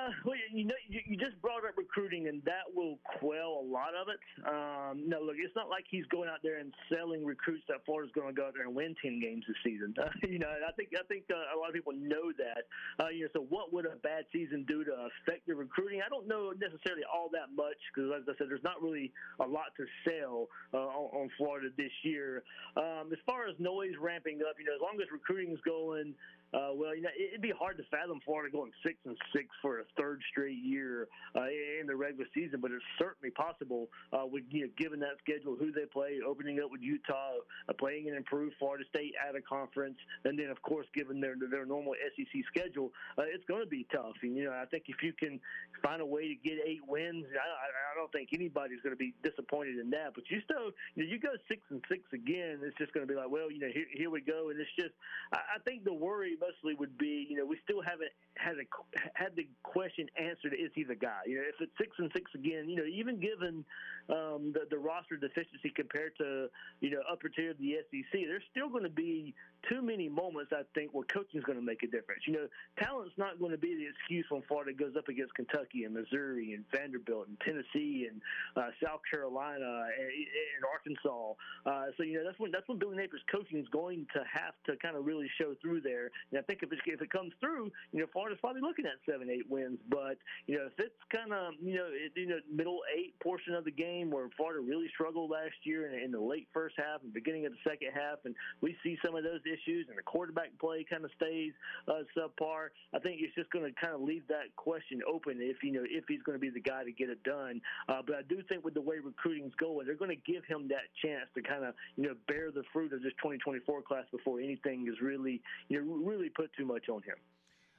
[0.25, 3.93] Well, you know, you, you just brought up recruiting, and that will quell a lot
[3.93, 4.19] of it.
[4.45, 8.11] Um, no, look, it's not like he's going out there and selling recruits that Florida's
[8.13, 9.93] going to go out there and win ten games this season.
[9.97, 12.65] Uh, you know, I think I think uh, a lot of people know that.
[13.03, 16.01] Uh, you know, so what would a bad season do to affect the recruiting?
[16.05, 19.47] I don't know necessarily all that much because, as I said, there's not really a
[19.47, 22.43] lot to sell uh, on, on Florida this year.
[22.77, 26.13] Um, as far as noise ramping up, you know, as long as recruiting is going
[26.53, 29.79] uh, well, you know, it'd be hard to fathom Florida going six and six for
[29.79, 31.47] a third straight year uh,
[31.79, 33.89] in the regular season, but it's certainly possible.
[34.13, 37.73] Uh, with you know, given that schedule, who they play, opening up with Utah, uh,
[37.73, 41.65] playing an improved Florida State out of conference, and then of course, given their their
[41.65, 44.15] normal SEC schedule, uh, it's going to be tough.
[44.21, 45.39] And you know, I think if you can
[45.83, 47.47] find a way to get eight wins, I,
[47.91, 50.13] I don't think anybody's going to be disappointed in that.
[50.15, 53.11] But you still, you know, you go six and six again, it's just going to
[53.11, 54.93] be like, well, you know, here, here we go, and it's just,
[55.33, 58.65] I, I think the worry mostly would be, you know, we still haven't had a
[59.13, 61.21] had the question answered: Is he the guy?
[61.25, 63.65] You know, if it's six and six again, you know, even given
[64.09, 66.47] um, the the roster deficiency compared to
[66.81, 69.33] you know upper tier of the SEC, there's still going to be
[69.69, 72.23] too many moments I think where coaching is going to make a difference.
[72.27, 75.85] You know, talent's not going to be the excuse when Florida goes up against Kentucky
[75.85, 78.21] and Missouri and Vanderbilt and Tennessee and
[78.55, 81.33] uh, South Carolina and, and Arkansas.
[81.65, 84.53] Uh, so you know that's when that's when Billy Napier's coaching is going to have
[84.65, 86.11] to kind of really show through there.
[86.31, 88.97] And I think if it, if it comes through, you know, Florida's probably looking at
[89.09, 89.79] seven, eight wins.
[89.89, 90.17] But
[90.47, 93.65] you know, if it's kind of you know it, you know middle eight portion of
[93.65, 97.13] the game where Florida really struggled last year in, in the late first half and
[97.13, 100.51] beginning of the second half, and we see some of those issues, and the quarterback
[100.59, 101.53] play kind of stays
[101.87, 102.69] uh, subpar.
[102.93, 105.83] I think it's just going to kind of leave that question open if you know
[105.83, 107.61] if he's going to be the guy to get it done.
[107.89, 110.67] Uh, but I do think with the way recruiting's going, they're going to give him
[110.69, 114.39] that chance to kind of you know bear the fruit of this 2024 class before
[114.39, 117.15] anything is really you know really put too much on him.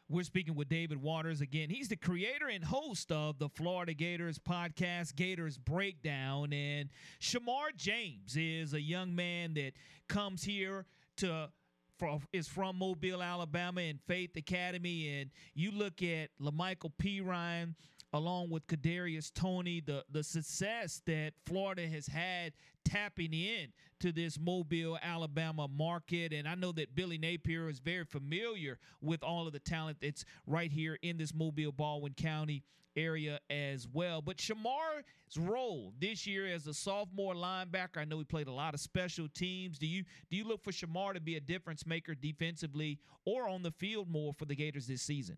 [0.08, 1.68] We're speaking with David Waters again.
[1.68, 6.52] He's the creator and host of the Florida Gators podcast, Gators Breakdown.
[6.52, 9.72] And Shamar James is a young man that
[10.08, 11.48] comes here to
[11.98, 15.20] from, is from Mobile, Alabama, and Faith Academy.
[15.20, 17.74] And you look at Lamical Perine
[18.12, 22.52] along with Kadarius Toney, the the success that Florida has had
[22.84, 26.32] tapping in to this Mobile, Alabama market.
[26.32, 30.24] And I know that Billy Napier is very familiar with all of the talent that's
[30.46, 32.62] right here in this Mobile, Baldwin County
[32.96, 34.22] area as well.
[34.22, 35.04] But Shamar's
[35.36, 39.28] role this year as a sophomore linebacker, I know he played a lot of special
[39.28, 39.78] teams.
[39.78, 43.62] Do you do you look for Shamar to be a difference maker defensively or on
[43.62, 45.36] the field more for the Gators this season?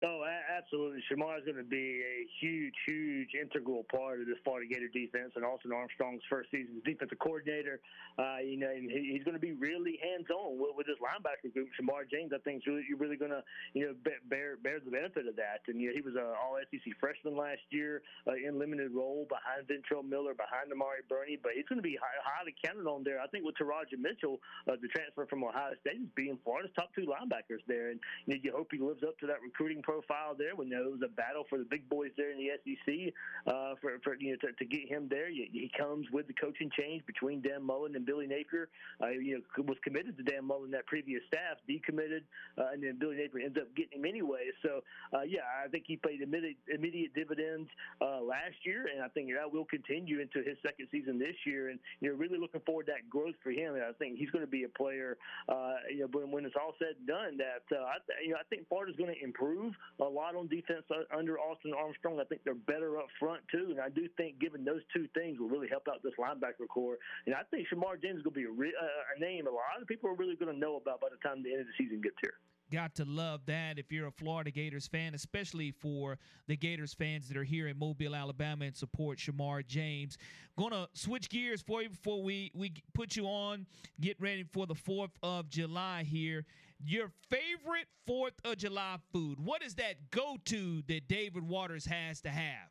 [0.00, 1.04] Oh, absolutely.
[1.12, 5.36] Shamar is going to be a huge, huge integral part of this Florida Gator defense
[5.36, 7.84] and Austin Armstrong's first season as defensive coordinator.
[8.16, 11.68] Uh, you know, and he's going to be really hands-on with, with this linebacker group.
[11.76, 13.44] Shamar James, I think, is really, you're really going to,
[13.76, 13.94] you know,
[14.24, 15.68] bear bear the benefit of that.
[15.68, 19.68] And you know, he was an All-SEC freshman last year uh, in limited role behind
[19.68, 23.20] Ventrell Miller, behind Amari Burney, but he's going to be high, highly counted on there.
[23.20, 26.88] I think with Teradja Mitchell, uh, the transfer from Ohio State, is being Florida's top
[26.96, 30.38] two linebackers there, and you, know, you hope he lives up to that recruiting profile
[30.38, 30.54] there.
[30.54, 33.12] We know it was a battle for the big boys there in the SEC
[33.46, 35.28] uh, for, for you know to, to get him there.
[35.28, 38.68] He comes with the coaching change between Dan Mullen and Billy Napier.
[39.02, 42.22] Uh, you know, was committed to Dan Mullen that previous staff, decommitted,
[42.56, 44.46] uh, and then Billy Napier ends up getting him anyway.
[44.62, 44.80] So
[45.12, 47.68] uh, yeah, I think he paid immediate, immediate dividends
[48.00, 51.70] uh, last year, and I think that will continue into his second season this year.
[51.70, 53.74] And you know, really looking forward to that growth for him.
[53.74, 55.18] And I think he's going to be a player.
[55.48, 58.36] Uh, you know, when, when it's all said and done, that uh, I, you know,
[58.38, 60.84] I think Florida's going to improve a lot on defense
[61.16, 62.20] under Austin Armstrong.
[62.20, 65.38] I think they're better up front too, and I do think given those two things
[65.38, 66.96] will really help out this linebacker core.
[67.26, 69.50] And I think Shamar James is going to be a, re- uh, a name a
[69.50, 71.66] lot of people are really going to know about by the time the end of
[71.66, 72.34] the season gets here.
[72.70, 77.26] Got to love that if you're a Florida Gators fan, especially for the Gators fans
[77.26, 80.18] that are here in Mobile, Alabama, and support Shamar James.
[80.56, 83.66] Gonna switch gears for you before we we put you on.
[84.00, 86.46] Get ready for the Fourth of July here.
[86.84, 89.38] Your favorite Fourth of July food?
[89.38, 92.70] What is that go to that David Waters has to have?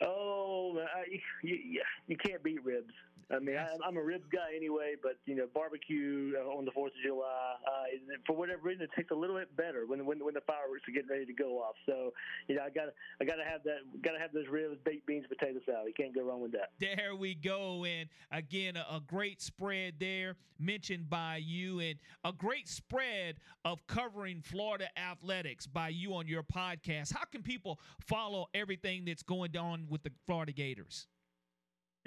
[0.00, 1.04] Oh, I,
[1.42, 2.94] you, you can't beat ribs.
[3.30, 6.70] I mean, I, am a ribs guy anyway, but you know, barbecue uh, on the
[6.70, 10.24] Fourth of July, uh, for whatever reason, it tastes a little bit better when when
[10.24, 11.74] when the fireworks are getting ready to go off.
[11.84, 12.12] So,
[12.48, 12.88] you know, I got
[13.20, 15.88] I got to have that, got to have those ribs, baked beans, potato salad.
[15.88, 16.70] You can't go wrong with that.
[16.80, 22.32] There we go, and again, a, a great spread there mentioned by you, and a
[22.32, 27.12] great spread of covering Florida athletics by you on your podcast.
[27.12, 31.06] How can people follow everything that's going on with the Florida Gators?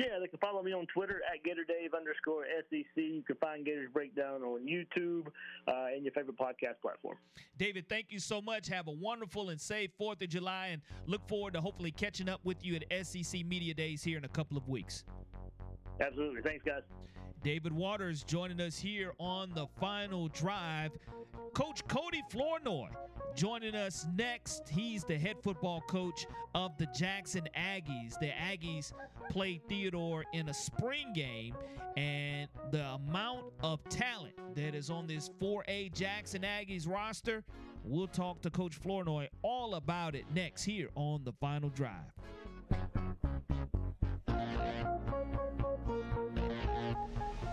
[0.01, 2.85] Yeah, they can follow me on Twitter at GatorDave underscore SEC.
[2.95, 5.27] You can find Gators Breakdown on YouTube
[5.67, 7.17] uh, and your favorite podcast platform.
[7.57, 8.67] David, thank you so much.
[8.67, 12.41] Have a wonderful and safe 4th of July and look forward to hopefully catching up
[12.43, 15.03] with you at SEC Media Days here in a couple of weeks.
[15.99, 16.41] Absolutely.
[16.41, 16.81] Thanks, guys.
[17.43, 20.91] David Waters joining us here on the final drive.
[21.53, 22.89] Coach Cody Flournoy
[23.35, 24.69] joining us next.
[24.69, 28.19] He's the head football coach of the Jackson Aggies.
[28.19, 28.93] The Aggies
[29.29, 29.61] played
[29.91, 31.53] Theodore in a spring game,
[31.97, 37.43] and the amount of talent that is on this 4A Jackson Aggies roster,
[37.83, 41.91] we'll talk to Coach Flournoy all about it next here on the final drive.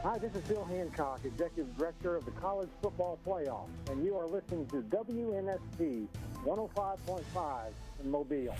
[0.05, 4.27] Hi, this is Bill Hancock, Executive Director of the College Football Playoff, and you are
[4.27, 6.07] listening to WNSP
[6.45, 7.73] 105.5
[8.03, 8.55] in Mobile.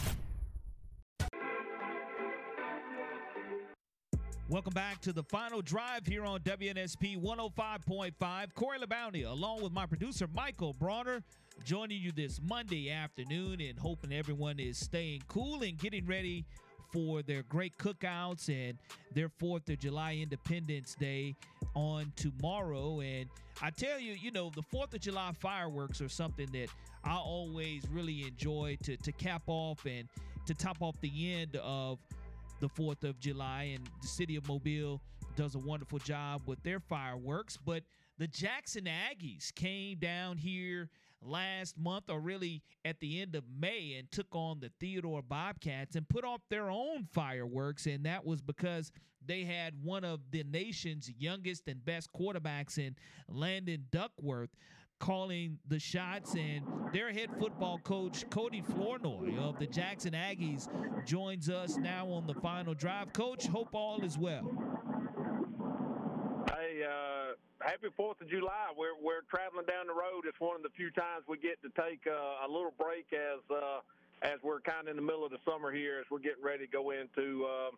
[4.51, 8.55] Welcome back to the final drive here on WNSP 105.5.
[8.55, 11.23] Corey LeBounty, along with my producer Michael Bronner,
[11.67, 16.47] joining you this Monday afternoon and hoping everyone is staying cool and getting ready
[16.91, 18.79] for their great cookouts and
[19.15, 21.37] their 4th of July Independence Day
[21.75, 23.01] on tomorrow.
[23.01, 23.27] And
[23.61, 26.69] I tell you, you know, the 4th of July fireworks are something that
[27.05, 30.09] I always really enjoy to, to cap off and
[30.47, 31.99] to top off the end of
[32.61, 33.73] the 4th of July.
[33.75, 35.01] And the city of Mobile
[35.37, 37.57] does a wonderful job with their fireworks.
[37.57, 37.85] But
[38.19, 40.91] the Jackson Aggies came down here
[41.23, 45.97] last month or really at the end of May and took on the Theodore Bobcats
[45.97, 47.87] and put off their own fireworks.
[47.87, 48.93] And that was because
[49.25, 52.97] they had one of the nation's youngest and best quarterbacks in
[53.29, 54.51] Landon Duckworth
[54.99, 56.35] calling the shots.
[56.35, 60.69] And their head football coach, Cody Flournoy of the Jackson Aggies,
[61.07, 63.13] joins us now on the final drive.
[63.13, 64.51] Coach, hope all is well.
[66.51, 68.73] Hey, uh, happy Fourth of July.
[68.77, 70.25] We're we're traveling down the road.
[70.25, 73.41] It's one of the few times we get to take uh, a little break as
[73.51, 73.81] uh,
[74.23, 76.67] as we're kind of in the middle of the summer here, as we're getting ready
[76.67, 77.71] to go into uh,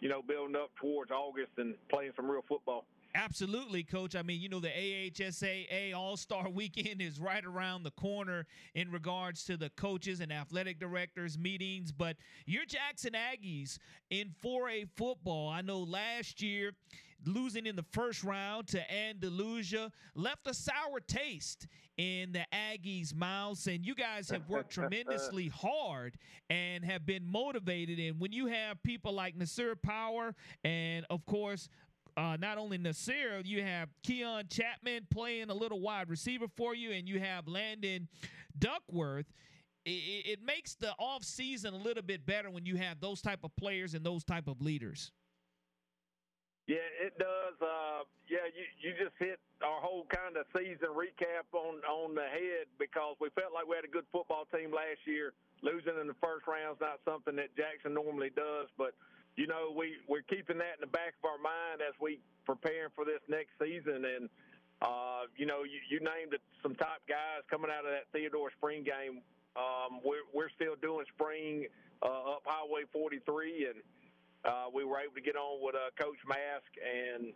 [0.00, 2.84] you know building up towards August and playing some real football.
[3.16, 4.14] Absolutely, coach.
[4.14, 8.44] I mean, you know, the AHSAA All Star Weekend is right around the corner
[8.74, 11.92] in regards to the coaches and athletic directors meetings.
[11.92, 13.78] But your Jackson Aggies
[14.10, 16.72] in 4A football, I know last year
[17.24, 23.66] losing in the first round to Andalusia left a sour taste in the Aggies' mouths.
[23.66, 26.18] And you guys have worked tremendously hard
[26.50, 27.98] and have been motivated.
[27.98, 31.68] And when you have people like Nasir Power and, of course,
[32.16, 36.92] uh, not only Nasir, you have Keon Chapman playing a little wide receiver for you,
[36.92, 38.08] and you have Landon
[38.58, 39.26] Duckworth.
[39.84, 43.40] It, it makes the off season a little bit better when you have those type
[43.44, 45.12] of players and those type of leaders.
[46.66, 47.54] Yeah, it does.
[47.62, 52.26] Uh, yeah, you, you just hit our whole kind of season recap on on the
[52.26, 55.32] head because we felt like we had a good football team last year.
[55.62, 58.98] Losing in the first round is not something that Jackson normally does, but
[59.36, 62.90] you know, we we're keeping that in the back of our mind as we preparing
[62.96, 64.04] for this next season.
[64.04, 64.28] And
[64.80, 68.82] uh, you know, you, you named some top guys coming out of that Theodore Spring
[68.82, 69.20] game.
[69.56, 71.68] Um, we're we're still doing spring
[72.02, 73.78] uh, up Highway 43, and
[74.44, 77.32] uh, we were able to get on with uh, Coach Mask and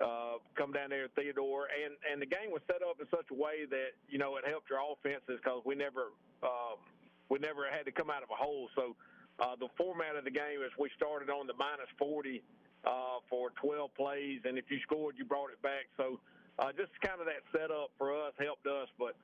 [0.00, 1.68] uh, come down there Theodore.
[1.68, 4.48] And and the game was set up in such a way that you know it
[4.48, 6.80] helped your offenses because we never um,
[7.28, 8.68] we never had to come out of a hole.
[8.76, 8.96] So
[9.42, 12.42] uh, the format of the game is we started on the minus 40
[12.86, 15.90] uh, for 12 plays, and if you scored, you brought it back.
[15.98, 16.20] So
[16.58, 19.18] uh, just kind of that setup for us helped us, but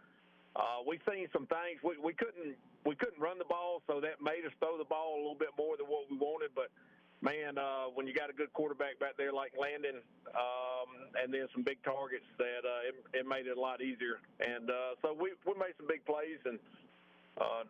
[0.57, 4.19] uh, we've seen some things we, we couldn't we couldn't run the ball, so that
[4.19, 6.51] made us throw the ball a little bit more than what we wanted.
[6.55, 6.71] But
[7.21, 10.03] man, uh, when you got a good quarterback back there like Landon,
[10.35, 10.89] um,
[11.23, 14.19] and then some big targets, that uh, it, it made it a lot easier.
[14.41, 16.59] And uh, so we we made some big plays, and
[17.39, 17.63] uh,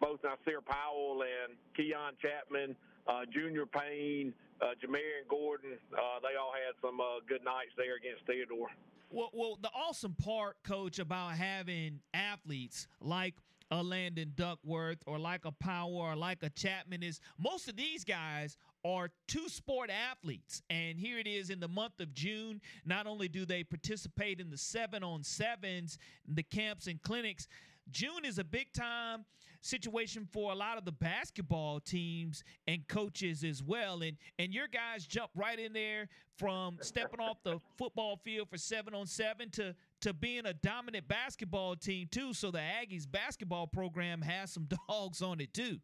[0.00, 2.76] both Nasir Powell and Keon Chapman,
[3.06, 5.78] uh, Junior Payne, uh, Jamarian Gordon.
[5.92, 8.68] Uh, they all had some uh, good nights there against Theodore.
[9.10, 13.34] Well, well, the awesome part, coach, about having athletes like
[13.70, 18.04] a Landon Duckworth or like a Power or like a Chapman is most of these
[18.04, 20.62] guys are two sport athletes.
[20.70, 22.60] And here it is in the month of June.
[22.84, 27.48] Not only do they participate in the seven on sevens, the camps and clinics,
[27.90, 29.24] June is a big time
[29.60, 34.02] situation for a lot of the basketball teams and coaches as well.
[34.02, 38.58] And and your guys jump right in there from stepping off the football field for
[38.58, 42.32] seven on seven to to being a dominant basketball team too.
[42.32, 45.78] So the Aggies basketball program has some dogs on it too.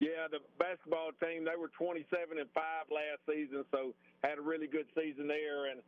[0.00, 4.66] Yeah, the basketball team they were 27 and five last season, so had a really
[4.66, 5.80] good season there and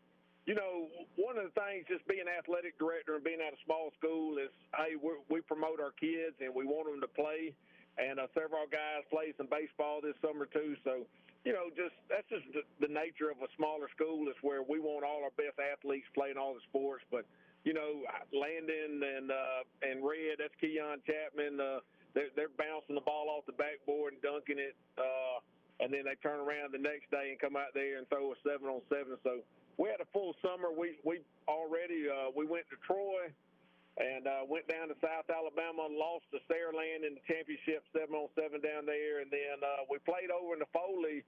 [0.47, 0.87] you know,
[1.19, 4.55] one of the things just being athletic director and being at a small school is,
[4.79, 7.51] hey, we promote our kids and we want them to play.
[7.99, 10.79] And uh, several guys played some baseball this summer too.
[10.87, 11.03] So,
[11.43, 14.79] you know, just that's just the, the nature of a smaller school is where we
[14.79, 17.03] want all our best athletes playing all the sports.
[17.11, 17.27] But
[17.67, 21.59] you know, Landon and uh, and Red, that's Keon Chapman.
[21.59, 21.81] Uh,
[22.15, 24.77] they're they're bouncing the ball off the backboard and dunking it.
[24.95, 25.41] Uh,
[25.81, 28.37] and then they turn around the next day and come out there and throw a
[28.45, 29.17] seven on seven.
[29.25, 29.41] So
[29.77, 30.73] we had a full summer.
[30.73, 33.29] We we already uh, we went to Troy
[33.97, 38.29] and uh, went down to South Alabama, lost to Saraland in the championship seven on
[38.37, 41.25] seven down there, and then uh, we played over in the Foley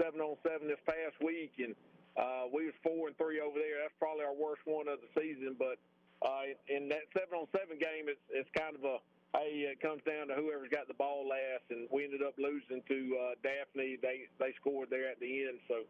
[0.00, 1.76] seven on seven this past week, and
[2.16, 3.84] uh, we was four and three over there.
[3.84, 5.76] That's probably our worst one of the season, but
[6.24, 8.96] uh, in that seven on seven game, it's it's kind of a
[9.36, 12.80] hey, it comes down to whoever's got the ball last, and we ended up losing
[12.88, 14.00] to uh, Daphne.
[14.00, 15.84] They they scored there at the end, so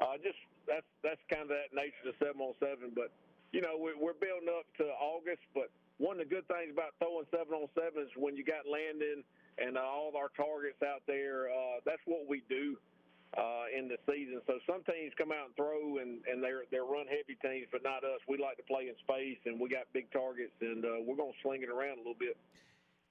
[0.00, 2.92] uh, just that's that's kind of that nature of seven on seven.
[2.94, 3.14] But
[3.54, 5.42] you know, we, we're building up to August.
[5.54, 8.68] But one of the good things about throwing seven on seven is when you got
[8.68, 9.24] Landon
[9.58, 11.48] and uh, all of our targets out there.
[11.48, 12.76] Uh, that's what we do
[13.34, 14.40] uh, in the season.
[14.46, 17.82] So some teams come out and throw, and, and they're they're run heavy teams, but
[17.82, 18.20] not us.
[18.28, 21.32] We like to play in space, and we got big targets, and uh, we're to
[21.42, 22.36] sling it around a little bit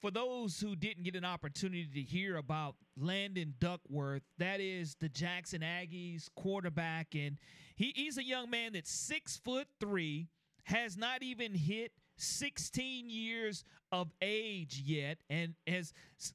[0.06, 5.10] for those who didn't get an opportunity to hear about Landon Duckworth, that is the
[5.10, 7.40] Jackson Aggies quarterback, and
[7.76, 10.28] he, he's a young man that's six foot three,
[10.66, 15.92] has not even hit 16 years of age yet and has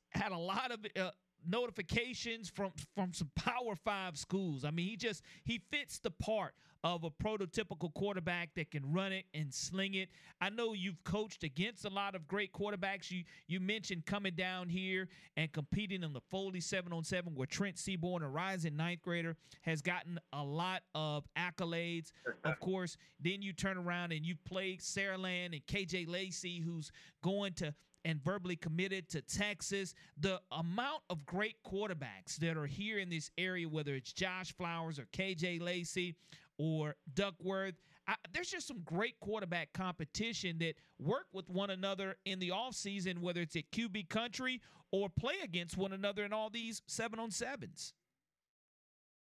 [0.08, 1.10] had a lot of uh,
[1.46, 6.54] notifications from from some power five schools i mean he just he fits the part
[6.82, 10.08] of a prototypical quarterback that can run it and sling it.
[10.40, 13.10] I know you've coached against a lot of great quarterbacks.
[13.10, 17.46] You you mentioned coming down here and competing in the Foley 7 on 7 where
[17.46, 22.12] Trent Seaborn, a rising ninth grader, has gotten a lot of accolades.
[22.44, 24.38] Of course, then you turn around and you've
[24.80, 26.90] sarah Saraland and KJ Lacey, who's
[27.22, 27.74] going to
[28.04, 29.94] and verbally committed to Texas.
[30.18, 34.98] The amount of great quarterbacks that are here in this area, whether it's Josh Flowers
[34.98, 36.14] or KJ Lacey
[36.58, 37.74] or Duckworth.
[38.06, 43.18] I, there's just some great quarterback competition that work with one another in the offseason,
[43.20, 47.30] whether it's at QB country or play against one another in all these seven on
[47.30, 47.94] sevens.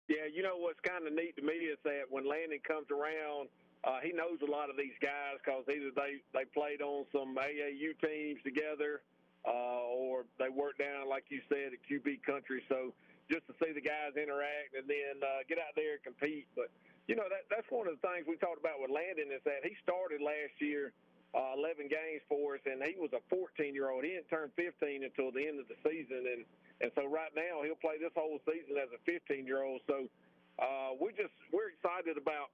[0.09, 3.49] Yeah, you know what's kind of neat to me is that when Landon comes around,
[3.85, 7.37] uh, he knows a lot of these guys because either they, they played on some
[7.37, 9.03] AAU teams together
[9.47, 12.63] uh, or they worked down, like you said, at QB country.
[12.69, 12.93] So
[13.31, 16.49] just to see the guys interact and then uh, get out there and compete.
[16.57, 16.75] But
[17.07, 19.65] you know, that, that's one of the things we talked about with Landon is that
[19.65, 20.93] he started last year
[21.37, 24.05] uh, 11 games for us, and he was a 14 year old.
[24.05, 26.43] He didn't turn 15 until the end of the season, and
[26.81, 29.83] and so right now he'll play this whole season as a 15 year old.
[29.87, 30.09] So
[30.57, 32.49] uh, we're just we're excited about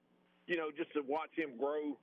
[0.47, 1.97] you know just to watch him grow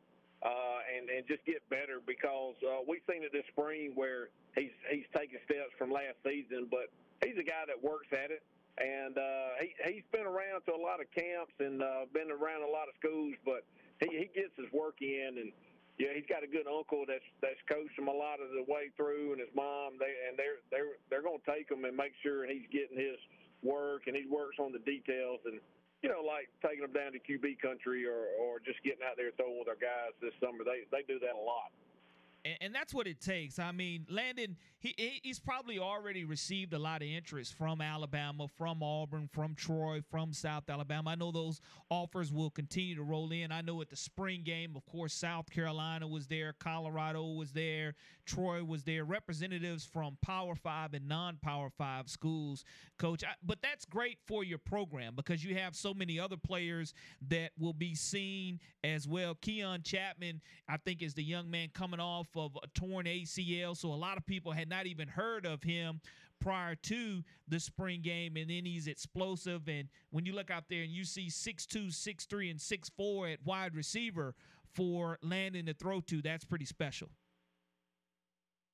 [0.44, 4.74] uh, and and just get better because uh, we've seen it this spring where he's
[4.90, 6.90] he's taking steps from last season, but
[7.24, 8.42] he's a guy that works at it
[8.78, 12.64] and uh, he he's been around to a lot of camps and uh, been around
[12.64, 13.66] a lot of schools, but
[14.00, 15.52] he he gets his work in, and
[16.00, 18.90] yeah, he's got a good uncle that's that's coached him a lot of the way
[18.96, 22.14] through, and his mom they and they're they're they're going to take him and make
[22.24, 23.20] sure he's getting his
[23.62, 25.60] work, and he works on the details and.
[26.02, 29.30] You know, like taking them down to QB country or, or just getting out there
[29.38, 30.66] throwing with our guys this summer.
[30.66, 31.70] They they do that a lot
[32.46, 33.60] and, and, that's what it takes.
[33.60, 38.82] I mean, Landon, he he's probably already received a lot of interest from Alabama, from
[38.82, 41.12] Auburn, from Troy, from South Alabama.
[41.12, 43.52] I know those offers will continue to roll in.
[43.52, 47.94] I know at the spring game, of course, South Carolina was there, Colorado was there,
[48.26, 52.66] Troy was there, representatives from Power Five and non-Power Five schools,
[52.98, 53.24] Coach.
[53.24, 56.96] I, but that's great for your program because you have so many other players
[57.30, 59.36] that will be seen as well.
[59.36, 63.90] Keon Chapman, I think, is the young man coming off of a torn ACL, so
[63.90, 66.02] a lot of people had not even heard of him
[66.40, 69.68] prior to the spring game, and then he's explosive.
[69.68, 73.76] And when you look out there and you see 6'2, 6'3, and 6'4 at wide
[73.76, 74.34] receiver
[74.74, 77.10] for Landon to throw to, that's pretty special.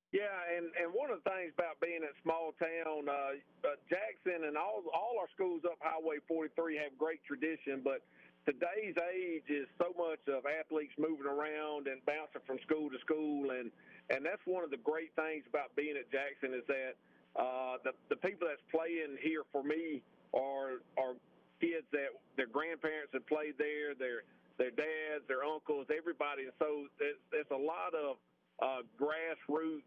[0.08, 4.48] Yeah, and, and one of the things about being in small town, uh, uh, Jackson
[4.48, 8.00] and all all our schools up Highway 43 have great tradition, but
[8.48, 13.52] today's age is so much of athletes moving around and bouncing from school to school,
[13.52, 13.68] and
[14.08, 16.96] and that's one of the great things about being at Jackson is that
[17.36, 20.00] uh, the the people that's playing here for me
[20.32, 21.12] are are
[21.60, 24.24] kids that their grandparents have played there, their
[24.56, 26.48] their dads, their uncles, everybody.
[26.48, 28.16] And so there's, there's a lot of
[28.64, 29.84] uh, grassroots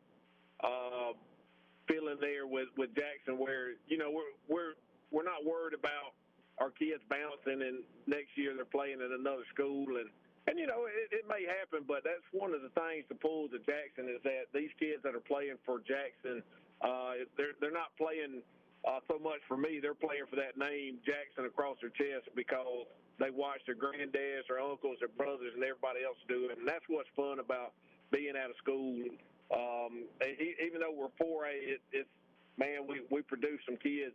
[0.62, 1.18] uh,
[1.90, 4.74] feeling there with with Jackson, where you know we're we're
[5.10, 6.14] we're not worried about
[6.62, 10.14] our kids bouncing, and next year they're playing at another school, and
[10.46, 13.50] and you know it, it may happen, but that's one of the things to pull
[13.50, 16.46] to Jackson is that these kids that are playing for Jackson,
[16.86, 18.46] uh, they're they're not playing
[18.86, 19.82] uh, so much for me.
[19.82, 22.86] They're playing for that name Jackson across their chest because
[23.18, 26.86] they watch their granddads, their uncles, their brothers, and everybody else do it, and that's
[26.86, 27.74] what's fun about
[28.14, 29.02] being out of school.
[29.52, 32.10] Um, even though we're 4A, it, it's
[32.58, 34.14] man, we we produce some kids,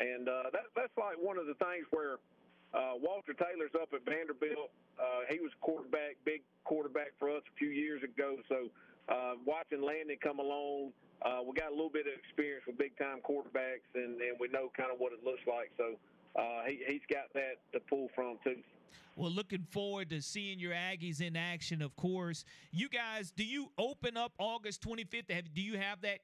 [0.00, 2.16] and uh, that that's like one of the things where
[2.72, 4.70] uh, Walter Taylor's up at Vanderbilt.
[4.98, 8.36] Uh, he was quarterback, big quarterback for us a few years ago.
[8.48, 8.70] So
[9.08, 10.92] uh, watching Landon come along,
[11.22, 14.48] uh, we got a little bit of experience with big time quarterbacks, and, and we
[14.48, 15.70] know kind of what it looks like.
[15.76, 15.98] So
[16.36, 18.56] uh, he, he's got that to pull from too.
[19.16, 22.44] Well, looking forward to seeing your Aggies in action, of course.
[22.70, 25.30] You guys, do you open up August 25th?
[25.30, 26.20] Have, do you have that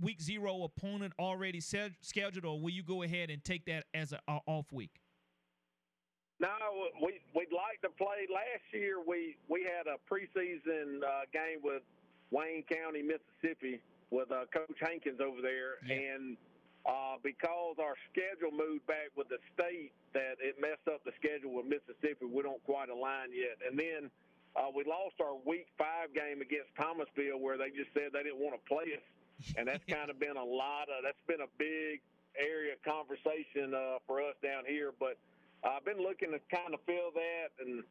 [0.00, 4.12] week zero opponent already set, scheduled, or will you go ahead and take that as
[4.12, 5.00] an off week?
[6.40, 6.48] No,
[7.00, 8.26] we, we'd like to play.
[8.32, 11.82] Last year, we, we had a preseason uh, game with
[12.32, 13.80] Wayne County, Mississippi,
[14.10, 15.74] with uh, Coach Hankins over there.
[15.86, 16.14] Yeah.
[16.14, 16.36] And–
[16.86, 21.54] uh, because our schedule moved back with the state, that it messed up the schedule
[21.54, 22.26] with Mississippi.
[22.26, 23.56] We don't quite align yet.
[23.62, 24.10] And then
[24.56, 28.42] uh, we lost our week five game against Thomasville, where they just said they didn't
[28.42, 29.06] want to play us,
[29.56, 32.02] and that's kind of been a lot of that's been a big
[32.34, 34.90] area of conversation uh, for us down here.
[34.98, 35.16] But
[35.62, 37.84] I've been looking to kind of fill that, and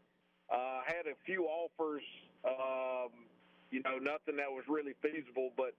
[0.51, 2.03] uh, had a few offers
[2.45, 3.09] um,
[3.71, 5.51] you know, nothing that was really feasible.
[5.55, 5.73] But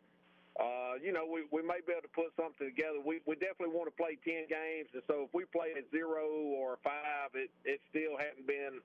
[0.61, 3.01] uh, you know, we, we may be able to put something together.
[3.01, 6.29] We we definitely want to play ten games, and so if we play at zero
[6.29, 8.81] or five, it it still hadn't been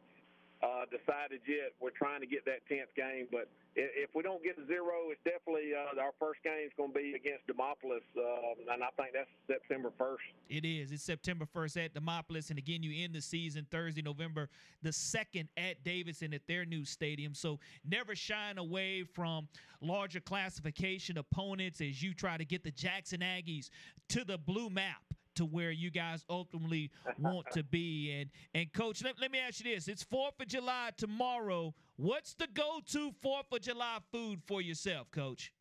[0.63, 1.73] uh, decided yet.
[1.79, 5.21] We're trying to get that tenth game, but if we don't get a zero, it's
[5.23, 9.13] definitely uh, our first game is going to be against Demopolis, uh, and I think
[9.13, 10.23] that's September first.
[10.49, 10.91] It is.
[10.91, 14.49] It's September first at Demopolis, and again, you end the season Thursday, November
[14.81, 17.33] the second at Davidson at their new stadium.
[17.33, 19.47] So never shine away from
[19.81, 23.69] larger classification opponents as you try to get the Jackson Aggies
[24.09, 25.01] to the blue map
[25.37, 28.11] to where you guys ultimately want to be.
[28.19, 31.73] And and coach, let, let me ask you this: It's Fourth of July tomorrow.
[31.95, 35.51] What's the go-to Fourth of July food for yourself, Coach?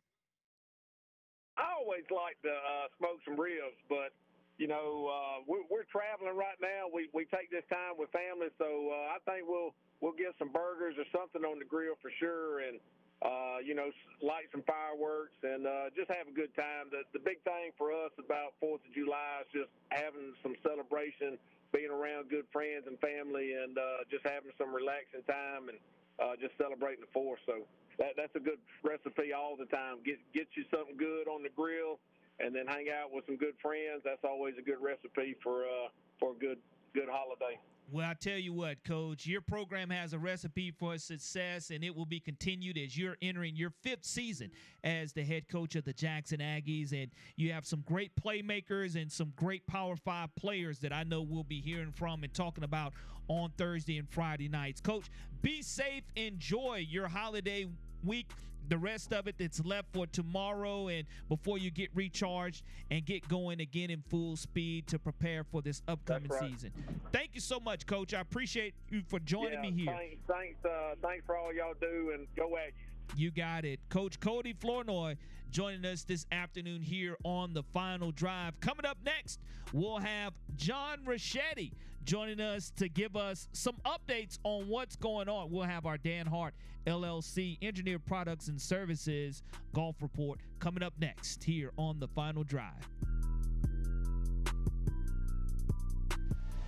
[1.57, 4.13] I always like to uh, smoke some ribs, but
[4.57, 6.85] you know uh, we're, we're traveling right now.
[6.93, 10.51] We we take this time with family, so uh, I think we'll we'll get some
[10.53, 12.79] burgers or something on the grill for sure, and
[13.21, 13.89] uh, you know,
[14.21, 16.93] light some fireworks and uh, just have a good time.
[16.93, 21.41] The, the big thing for us about Fourth of July is just having some celebration,
[21.73, 25.81] being around good friends and family, and uh, just having some relaxing time and
[26.21, 27.41] uh, just celebrating the Fourth.
[27.49, 27.65] So
[27.97, 30.05] that, that's a good recipe all the time.
[30.05, 31.97] Get get you something good on the grill,
[32.37, 34.05] and then hang out with some good friends.
[34.05, 35.89] That's always a good recipe for uh,
[36.21, 36.61] for a good
[36.93, 37.57] good holiday.
[37.89, 41.95] Well, I tell you what, Coach, your program has a recipe for success, and it
[41.95, 44.51] will be continued as you're entering your fifth season
[44.83, 46.91] as the head coach of the Jackson Aggies.
[46.91, 51.21] And you have some great playmakers and some great Power Five players that I know
[51.21, 52.91] we'll be hearing from and talking about
[53.29, 54.81] on Thursday and Friday nights.
[54.81, 55.05] Coach,
[55.41, 57.67] be safe, enjoy your holiday
[58.03, 58.27] week
[58.69, 63.27] the rest of it that's left for tomorrow and before you get recharged and get
[63.27, 66.51] going again in full speed to prepare for this upcoming right.
[66.51, 66.71] season.
[67.11, 68.13] Thank you so much, Coach.
[68.13, 69.95] I appreciate you for joining yeah, me here.
[69.97, 73.25] Thanks, thanks, uh, thanks for all y'all do, and go at you.
[73.27, 73.79] You got it.
[73.89, 75.15] Coach Cody Flournoy
[75.49, 78.59] joining us this afternoon here on the final drive.
[78.59, 79.39] Coming up next,
[79.71, 81.71] we'll have John Ricchetti
[82.03, 85.51] joining us to give us some updates on what's going on.
[85.51, 86.53] We'll have our Dan Hart
[86.87, 89.43] LLC Engineered Products and Services
[89.73, 92.71] Golf Report coming up next here on the final drive.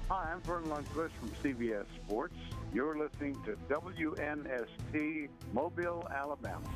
[0.10, 2.36] Hi, I'm Verne Lundquist from CBS Sports.
[2.74, 6.68] You're listening to WNSP Mobile, Alabama.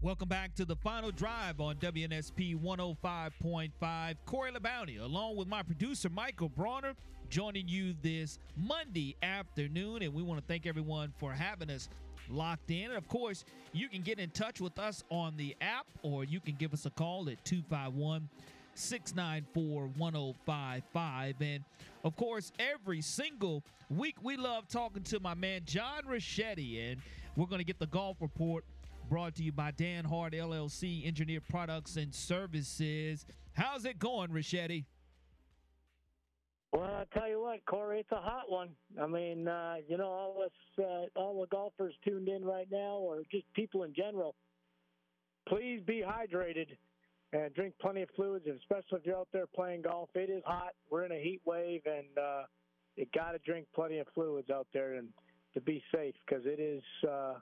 [0.00, 4.16] Welcome back to the final drive on WNSP 105.5.
[4.26, 6.94] Corey LeBounty, along with my producer, Michael Bronner,
[7.28, 10.02] joining you this Monday afternoon.
[10.02, 11.88] And we want to thank everyone for having us
[12.30, 12.86] locked in.
[12.86, 16.40] And of course, you can get in touch with us on the app or you
[16.40, 18.28] can give us a call at 251
[18.74, 21.34] 694 1055.
[21.40, 21.64] And
[22.04, 26.92] of course, every single week we love talking to my man John Ricchetti.
[26.92, 27.00] And
[27.36, 28.64] we're going to get the golf report
[29.08, 33.24] brought to you by Dan Hart LLC, Engineered Products and Services.
[33.54, 34.84] How's it going, Ricchetti?
[36.72, 38.70] Well, I tell you what, Corey, it's a hot one.
[39.00, 42.96] I mean, uh, you know, all us, uh, all the golfers tuned in right now,
[42.96, 44.34] or just people in general.
[45.48, 46.66] Please be hydrated
[47.32, 50.10] and drink plenty of fluids, especially if you're out there playing golf.
[50.14, 50.72] It is hot.
[50.90, 52.42] We're in a heat wave, and uh,
[52.96, 55.08] you got to drink plenty of fluids out there and
[55.54, 56.82] to be safe because it is.
[57.08, 57.34] Uh,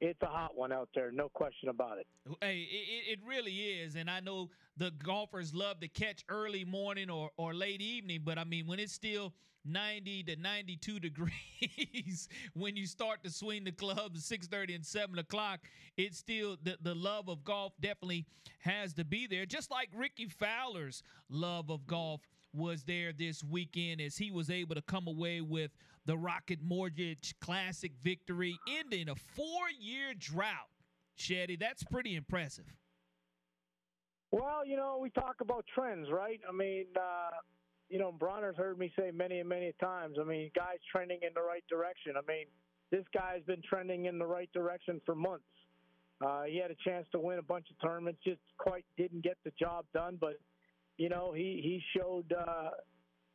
[0.00, 2.06] it's a hot one out there, no question about it.
[2.40, 4.48] Hey, it, it really is, and I know
[4.78, 8.78] the golfers love to catch early morning or, or late evening, but I mean when
[8.78, 9.34] it's still
[9.64, 15.60] 90 to 92 degrees when you start to swing the clubs 6.30 and 7 o'clock
[15.96, 18.24] it's still the, the love of golf definitely
[18.60, 19.44] has to be there.
[19.46, 22.20] Just like Rickie Fowler's love of golf
[22.54, 25.72] was there this weekend as he was able to come away with
[26.06, 30.70] the rocket mortgage classic victory ending a four-year drought.
[31.18, 32.77] Shetty, that's pretty impressive
[34.30, 36.40] well, you know, we talk about trends, right?
[36.48, 37.30] I mean, uh,
[37.88, 40.16] you know, Bronner's heard me say many and many times.
[40.20, 42.14] I mean, guys trending in the right direction.
[42.16, 42.46] I mean,
[42.90, 45.44] this guy's been trending in the right direction for months.
[46.20, 49.36] Uh, he had a chance to win a bunch of tournaments, just quite didn't get
[49.44, 50.18] the job done.
[50.20, 50.40] But
[50.96, 52.70] you know, he he showed uh,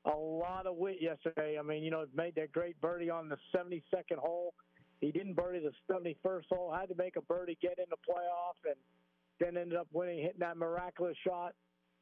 [0.06, 1.58] a lot of wit yesterday.
[1.58, 4.54] I mean, you know, made that great birdie on the 72nd hole.
[5.00, 6.74] He didn't birdie the 71st hole.
[6.78, 8.76] Had to make a birdie, get in the playoff, and
[9.40, 11.54] then ended up winning, hitting that miraculous shot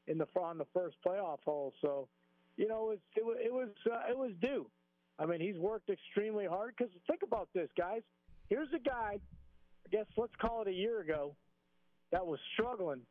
[0.07, 1.73] in the on the first playoff hole.
[1.81, 2.07] So,
[2.57, 4.67] you know, it was it was uh, it was due.
[5.19, 6.73] I mean, he's worked extremely hard.
[6.77, 8.01] Because think about this, guys.
[8.49, 9.19] Here's a guy.
[9.85, 11.35] I guess let's call it a year ago
[12.11, 13.01] that was struggling.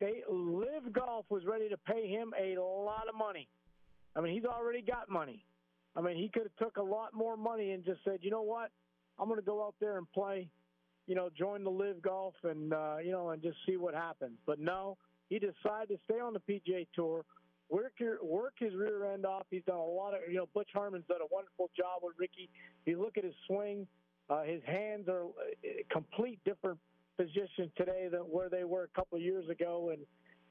[0.00, 3.48] They LIV Golf was ready to pay him a lot of money.
[4.14, 5.44] I mean, he's already got money.
[5.96, 8.42] I mean, he could have took a lot more money and just said, you know
[8.42, 8.70] what,
[9.18, 10.48] I'm going to go out there and play,
[11.06, 14.38] you know, join the LIV Golf and uh, you know and just see what happens.
[14.46, 14.96] But no,
[15.28, 17.24] he decided to stay on the PGA Tour,
[17.68, 19.46] work your, work his rear end off.
[19.50, 22.50] He's done a lot of you know Butch Harmon's done a wonderful job with Rickie.
[22.86, 23.86] You look at his swing,
[24.30, 25.24] uh, his hands are
[25.64, 26.78] a complete different
[27.16, 30.02] position today than where they were a couple of years ago, and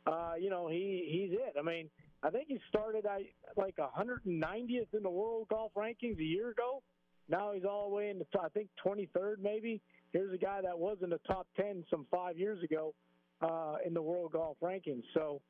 [0.08, 1.56] uh, you know he he's it.
[1.58, 1.90] I mean,
[2.24, 3.22] I think he started at
[3.58, 6.82] like 190th in the world golf rankings a year ago.
[7.30, 9.82] Now he's all the way in the I think 23rd maybe.
[10.12, 12.94] Here's a guy that was in the top 10 some five years ago
[13.42, 15.04] uh, in the world golf rankings.
[15.14, 15.42] So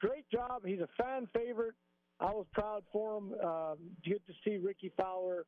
[0.00, 0.62] great job.
[0.64, 1.74] He's a fan favorite.
[2.18, 3.34] I was proud for him.
[3.44, 3.74] Uh,
[4.04, 5.44] good to see Rickie Fowler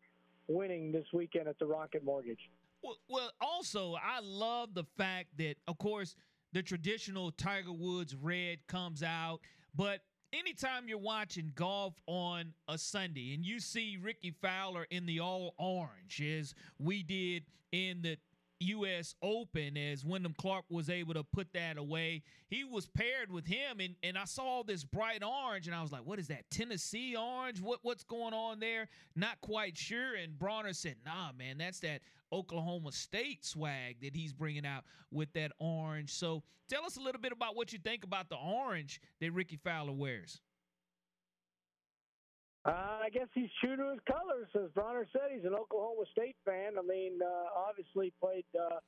[0.48, 2.50] winning this weekend at the Rocket Mortgage.
[2.82, 6.14] Well, well, also, I love the fact that, of course,
[6.52, 9.40] the traditional Tiger Woods red comes out,
[9.74, 10.00] but
[10.32, 15.54] anytime you're watching golf on a Sunday and you see Rickie Fowler in the all
[15.58, 18.16] orange, as we did in the
[18.60, 19.14] U.S.
[19.22, 22.22] Open as Wyndham Clark was able to put that away.
[22.48, 25.92] He was paired with him, and, and I saw this bright orange, and I was
[25.92, 26.50] like, "What is that?
[26.50, 27.60] Tennessee orange?
[27.60, 30.14] What what's going on there?" Not quite sure.
[30.14, 32.02] And Bronner said, "Nah, man, that's that
[32.32, 37.20] Oklahoma State swag that he's bringing out with that orange." So tell us a little
[37.20, 40.40] bit about what you think about the orange that Rickie Fowler wears.
[42.68, 44.46] Uh, I guess he's true to his colors.
[44.54, 46.72] As Bronner said, he's an Oklahoma State fan.
[46.78, 48.80] I mean, uh, obviously played, uh,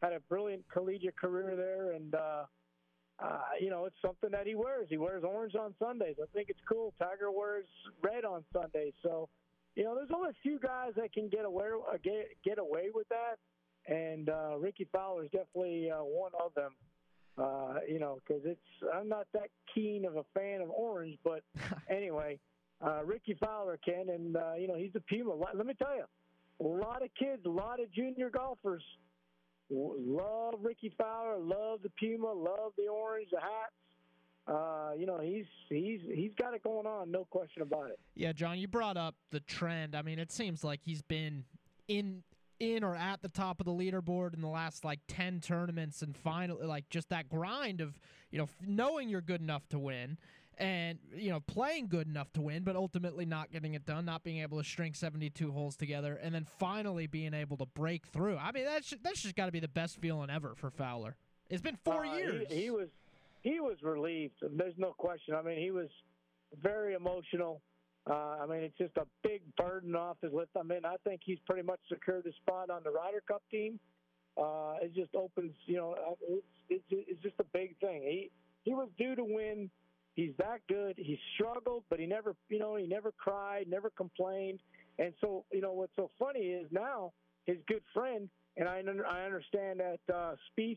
[0.00, 2.44] had a brilliant collegiate career there, and uh,
[3.18, 4.86] uh, you know, it's something that he wears.
[4.88, 6.14] He wears orange on Sundays.
[6.22, 6.94] I think it's cool.
[7.00, 7.66] Tiger wears
[8.00, 8.92] red on Sundays.
[9.02, 9.28] So,
[9.74, 12.90] you know, there's only a few guys that can get away uh, get get away
[12.94, 16.74] with that, and uh, Rickie Fowler is definitely uh, one of them.
[17.36, 18.60] Uh, you know, because it's
[18.94, 21.42] I'm not that keen of a fan of orange, but
[21.90, 22.38] anyway
[22.84, 25.34] uh, Rickie Fowler, Ken, and uh, you know he's a Puma.
[25.54, 26.04] Let me tell you,
[26.60, 28.82] a lot of kids, a lot of junior golfers
[29.70, 33.72] love Rickie Fowler, love the Puma, love the orange, the hats.
[34.46, 37.98] Uh, you know he's he's he's got it going on, no question about it.
[38.14, 39.96] Yeah, John, you brought up the trend.
[39.96, 41.44] I mean, it seems like he's been
[41.88, 42.22] in
[42.60, 46.16] in or at the top of the leaderboard in the last like 10 tournaments and
[46.16, 47.98] finally like just that grind of
[48.30, 50.16] you know knowing you're good enough to win
[50.58, 54.24] and you know playing good enough to win, but ultimately not getting it done, not
[54.24, 58.36] being able to string 72 holes together, and then finally being able to break through.
[58.36, 61.16] I mean, that's that's just got to be the best feeling ever for Fowler.
[61.50, 62.46] It's been four uh, years.
[62.48, 62.88] He, he, was
[63.42, 64.34] he was relieved.
[64.42, 65.34] There's no question.
[65.34, 65.88] I mean, he was
[66.62, 67.60] very emotional.
[68.08, 70.50] Uh, I mean, it's just a big burden off his lift.
[70.58, 73.80] I mean, I think he's pretty much secured his spot on the Ryder Cup team.
[74.40, 78.02] Uh, it just opens, you know, uh, it's, it's, it's just a big thing.
[78.02, 78.30] He
[78.64, 79.70] he was due to win
[80.16, 80.94] He's that good.
[80.96, 84.60] He struggled, but he never, you know, he never cried, never complained.
[84.98, 87.12] And so, you know, what's so funny is now
[87.44, 90.76] his good friend, and I I understand that uh, Spieth,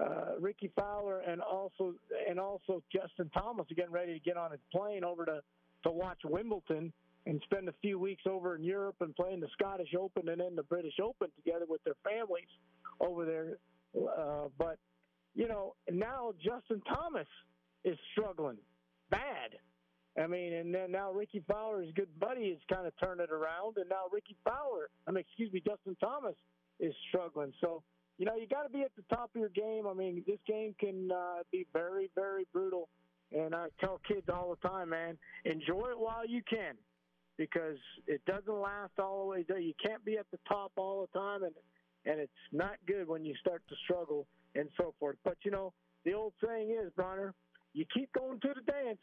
[0.00, 1.94] uh, Rickie Fowler, and also
[2.28, 5.40] and also Justin Thomas are getting ready to get on a plane over to
[5.84, 6.92] to watch Wimbledon
[7.26, 10.56] and spend a few weeks over in Europe and playing the Scottish Open and then
[10.56, 12.48] the British Open together with their families
[12.98, 13.58] over there.
[13.96, 14.78] Uh, but
[15.36, 17.28] you know, now Justin Thomas
[17.84, 18.58] is struggling
[19.10, 19.58] bad.
[20.22, 23.76] I mean, and then now Rickie Fowler's good buddy is kind of turned it around,
[23.76, 26.34] and now Rickie Fowler, I mean, excuse me, Justin Thomas
[26.80, 27.52] is struggling.
[27.60, 27.82] So,
[28.18, 29.86] you know, you got to be at the top of your game.
[29.86, 32.88] I mean, this game can uh, be very, very brutal.
[33.34, 36.74] And I tell kids all the time, man, enjoy it while you can,
[37.38, 39.58] because it doesn't last all the way there.
[39.58, 41.54] You can't be at the top all the time, and
[42.04, 45.16] and it's not good when you start to struggle and so forth.
[45.24, 45.72] But you know,
[46.04, 47.32] the old saying is, Bronner,
[47.74, 48.98] you keep going to the dance,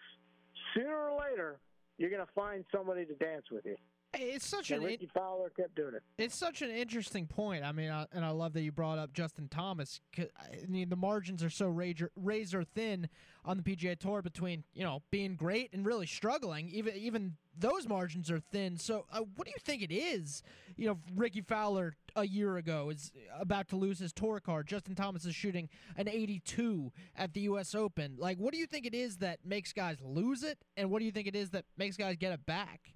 [0.73, 1.59] sooner or later,
[1.97, 3.75] you're going to find somebody to dance with you.
[4.13, 6.01] It's such and an Rickie Fowler kept doing it.
[6.17, 7.63] It's such an interesting point.
[7.63, 10.01] I mean, I, and I love that you brought up Justin Thomas.
[10.17, 13.07] I mean, the margins are so razor, razor thin
[13.45, 16.69] on the PGA Tour between you know being great and really struggling.
[16.69, 18.77] Even even those margins are thin.
[18.77, 20.41] So, uh, what do you think it is?
[20.75, 24.67] You know, Rickie Fowler a year ago is about to lose his tour card.
[24.67, 27.75] Justin Thomas is shooting an 82 at the U.S.
[27.75, 28.15] Open.
[28.17, 31.05] Like, what do you think it is that makes guys lose it, and what do
[31.05, 32.93] you think it is that makes guys get it back?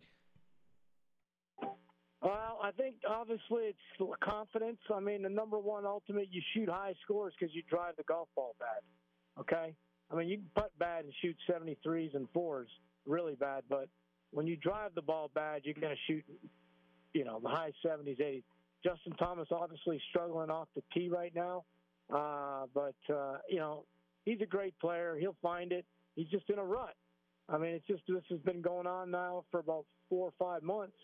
[2.24, 4.80] Well, I think obviously it's confidence.
[4.94, 8.30] I mean, the number one ultimate, you shoot high scores because you drive the golf
[8.34, 9.42] ball bad.
[9.42, 9.76] Okay?
[10.10, 12.70] I mean, you can putt bad and shoot 73s and fours
[13.06, 13.90] really bad, but
[14.32, 16.24] when you drive the ball bad, you're going to shoot,
[17.14, 18.44] you know, the high 70s, 80s.
[18.86, 21.66] Justin Thomas obviously struggling off the tee right now,
[22.14, 23.84] uh, but, uh, you know,
[24.24, 25.18] he's a great player.
[25.20, 25.86] He'll find it.
[26.16, 26.96] He's just in a rut.
[27.50, 30.64] I mean, it's just this has been going on now for about four or five
[30.64, 30.96] months.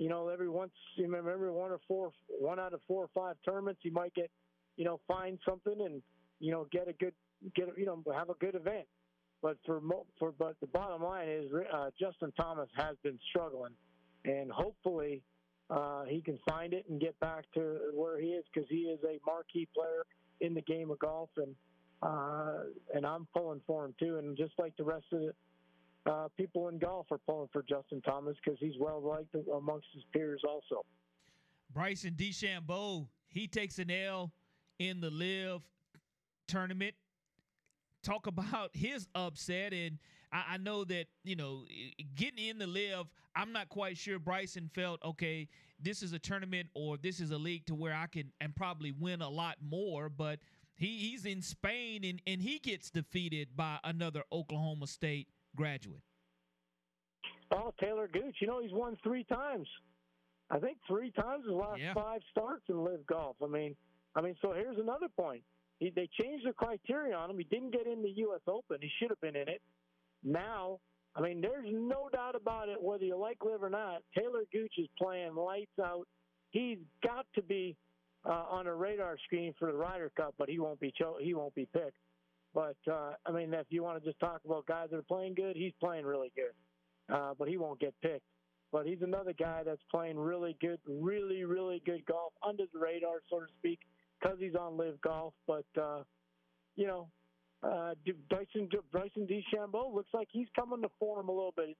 [0.00, 3.10] You know, every once you remember every one or four, one out of four or
[3.14, 4.30] five tournaments, you might get,
[4.76, 6.00] you know, find something and
[6.38, 7.12] you know get a good
[7.54, 8.86] get you know have a good event.
[9.42, 9.82] But for
[10.18, 13.74] for but the bottom line is uh, Justin Thomas has been struggling,
[14.24, 15.20] and hopefully
[15.68, 19.00] uh, he can find it and get back to where he is because he is
[19.04, 20.06] a marquee player
[20.40, 21.54] in the game of golf, and
[22.00, 22.62] uh,
[22.94, 24.16] and I'm pulling for him too.
[24.16, 25.34] And just like the rest of the
[26.06, 30.02] uh, people in golf are pulling for Justin Thomas because he's well liked amongst his
[30.12, 30.84] peers also.
[31.72, 34.32] Bryson DeChambeau, he takes an L
[34.78, 35.62] in the LIV
[36.48, 36.94] tournament.
[38.02, 39.98] Talk about his upset, and
[40.32, 41.64] I, I know that you know
[42.14, 43.06] getting in the LIV.
[43.36, 45.48] I'm not quite sure Bryson felt okay.
[45.78, 48.92] This is a tournament, or this is a league to where I can and probably
[48.92, 50.40] win a lot more, but.
[50.76, 56.00] He, he's in Spain and, and he gets defeated by another Oklahoma State graduate?
[57.52, 58.36] Oh, Taylor Gooch.
[58.40, 59.66] You know, he's won three times.
[60.50, 61.94] I think three times his last yeah.
[61.94, 63.36] five starts in LIV Golf.
[63.42, 63.76] I mean,
[64.16, 65.42] I mean, so here's another point.
[65.78, 67.38] He, they changed the criteria on him.
[67.38, 68.40] He didn't get in the U.S.
[68.46, 68.78] Open.
[68.80, 69.62] He should have been in it.
[70.22, 70.78] Now,
[71.16, 72.80] I mean, there's no doubt about it.
[72.80, 76.06] Whether you like LIV or not, Taylor Gooch is playing lights out.
[76.50, 77.76] He's got to be
[78.24, 81.34] uh, on a radar screen for the Ryder Cup, but he won't be cho- he
[81.34, 81.96] won't be picked.
[82.54, 85.34] But uh, I mean, if you want to just talk about guys that are playing
[85.34, 88.24] good, he's playing really good, uh, but he won't get picked.
[88.72, 93.18] But he's another guy that's playing really good, really, really good golf under the radar,
[93.28, 93.80] so to speak,
[94.20, 95.34] because he's on LIV Golf.
[95.46, 96.02] But uh,
[96.76, 97.08] you know,
[97.62, 97.94] uh,
[98.28, 101.76] Bryson Bryson DeChambeau looks like he's coming to form a little bit.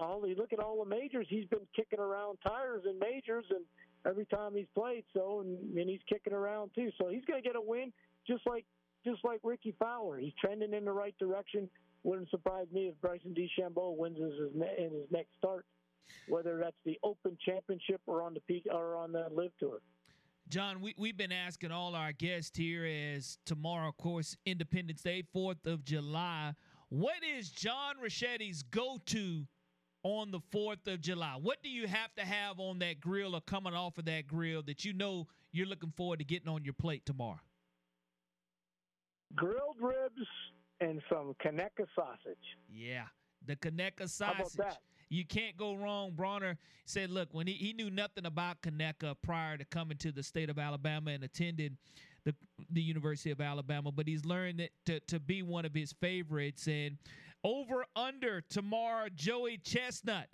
[0.00, 3.64] All you look at all the majors, he's been kicking around tires in majors, and
[4.06, 6.90] every time he's played, so and, and he's kicking around too.
[6.98, 7.92] So he's going to get a win,
[8.26, 8.64] just like
[9.04, 10.18] just like Rickie Fowler.
[10.18, 11.68] He's trending in the right direction.
[12.02, 15.64] Wouldn't surprise me if Bryson DeChambeau wins his, in his next start,
[16.28, 19.80] whether that's the Open Championship or on the peak or on the LIV Tour.
[20.48, 25.22] John, we, we've been asking all our guests here as tomorrow, of course, Independence Day,
[25.34, 26.52] 4th of July.
[26.90, 29.46] What is John Ricchetti's go to
[30.02, 31.38] on the 4th of July?
[31.40, 34.62] What do you have to have on that grill or coming off of that grill
[34.64, 37.40] that you know you're looking forward to getting on your plate tomorrow?
[39.34, 40.28] Grilled ribs
[40.80, 42.36] and some Conecuh sausage.
[42.68, 43.04] Yeah,
[43.46, 44.76] the Conecuh sausage.
[45.10, 46.12] You can't go wrong.
[46.16, 50.22] Bronner said, look, when he, he knew nothing about Conecuh prior to coming to the
[50.22, 51.76] state of Alabama and attending
[52.24, 52.34] the
[52.70, 56.66] the University of Alabama, but he's learned that to, to be one of his favorites.
[56.66, 56.96] And
[57.42, 60.28] over under tomorrow, Joey Chestnut.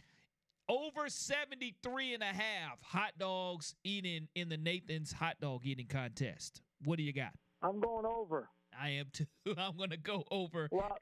[0.68, 6.62] Over 73 and a half hot dogs eating in the Nathan's hot dog eating contest.
[6.84, 7.32] What do you got?
[7.60, 8.48] I'm going over.
[8.80, 9.26] I am too.
[9.58, 10.68] I'm going to go over.
[10.72, 10.96] Well,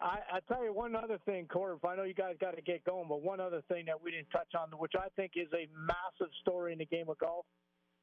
[0.00, 1.76] I, I tell you one other thing, Corey.
[1.84, 4.30] I know you guys got to get going, but one other thing that we didn't
[4.30, 7.46] touch on, which I think is a massive story in the game of golf.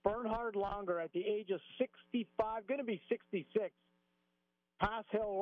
[0.03, 3.71] Bernhard Langer, at the age of 65, going to be 66,
[4.79, 5.33] Pass Hill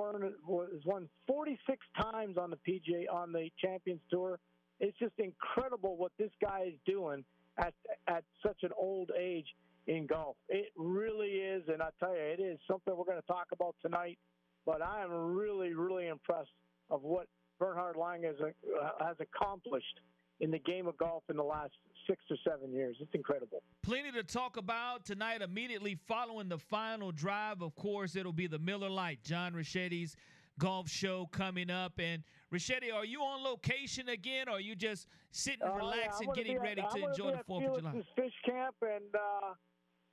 [0.47, 4.39] was won 46 times on the PGA on the Champions Tour.
[4.80, 7.26] It's just incredible what this guy is doing
[7.57, 7.73] at
[8.07, 9.47] at such an old age
[9.88, 10.35] in golf.
[10.49, 13.76] It really is, and I tell you, it is something we're going to talk about
[13.81, 14.18] tonight.
[14.65, 16.49] But I am really, really impressed
[16.89, 17.27] of what
[17.60, 19.99] Bernhard Lang has, uh, has accomplished
[20.39, 21.73] in the game of golf in the last
[22.07, 22.95] six or seven years.
[22.99, 23.61] It's incredible.
[23.81, 25.41] Plenty to talk about tonight.
[25.41, 30.15] Immediately following the final drive, of course, it'll be the Miller Lite, John Ricchetti's
[30.60, 31.93] golf show coming up.
[31.99, 32.23] And
[32.53, 36.55] Ricchetti, are you on location again, or are you just sitting, uh, relaxing, yeah, getting
[36.57, 38.01] at, ready to enjoy the Fourth of July?
[38.15, 39.53] Fish camp, and uh,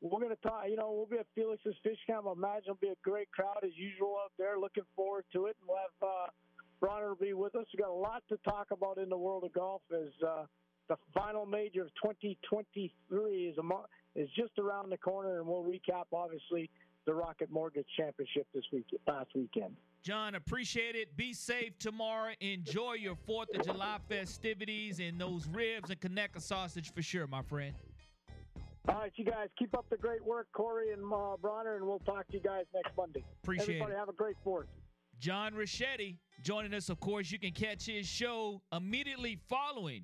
[0.01, 2.25] we're going to talk, you know, we'll be at Felix's Fish Camp.
[2.27, 4.59] I imagine it'll be a great crowd as usual up there.
[4.59, 5.57] Looking forward to it.
[5.61, 6.31] And we'll have uh,
[6.81, 7.67] Bronner be with us.
[7.75, 10.45] We've got a lot to talk about in the world of golf as uh,
[10.89, 16.05] the final major of 2023 is, a, is just around the corner, and we'll recap,
[16.13, 16.71] obviously,
[17.07, 19.77] the Rocket Mortgage Championship this week, last weekend.
[20.03, 21.17] John, appreciate it.
[21.17, 22.33] Be safe tomorrow.
[22.41, 27.43] Enjoy your 4th of July festivities and those ribs and Conecuh sausage for sure, my
[27.43, 27.75] friend.
[28.89, 31.99] All right, you guys keep up the great work, Corey and uh, Bronner, and we'll
[32.01, 33.23] talk to you guys next Monday.
[33.43, 33.99] Appreciate Everybody it.
[33.99, 34.67] have a great fourth.
[35.19, 36.89] John Ricchetti joining us.
[36.89, 40.03] Of course, you can catch his show immediately following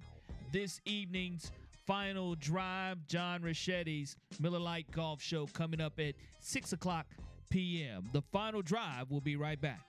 [0.53, 1.51] this evening's
[1.87, 2.99] final drive.
[3.07, 7.07] John Ricchetti's Miller Lite Golf Show coming up at 6 o'clock
[7.49, 8.11] p.m.
[8.13, 9.81] The final drive will be right back.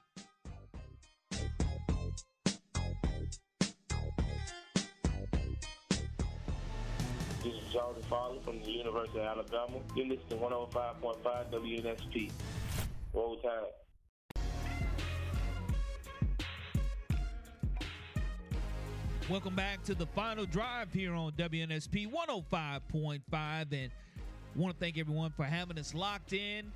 [8.44, 9.78] From the University of Alabama.
[9.96, 12.32] You're listening to 105.5 WNSP.
[13.14, 13.66] Roll Tide.
[19.30, 23.22] Welcome back to the final drive here on WNSP 105.5.
[23.74, 23.92] And
[24.56, 26.72] want to thank everyone for having us locked in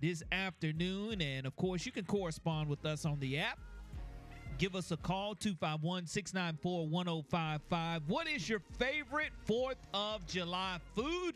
[0.00, 1.20] this afternoon.
[1.20, 3.58] And of course, you can correspond with us on the app.
[4.58, 8.02] Give us a call 251 694 1055.
[8.08, 11.34] What is your favorite 4th of July food?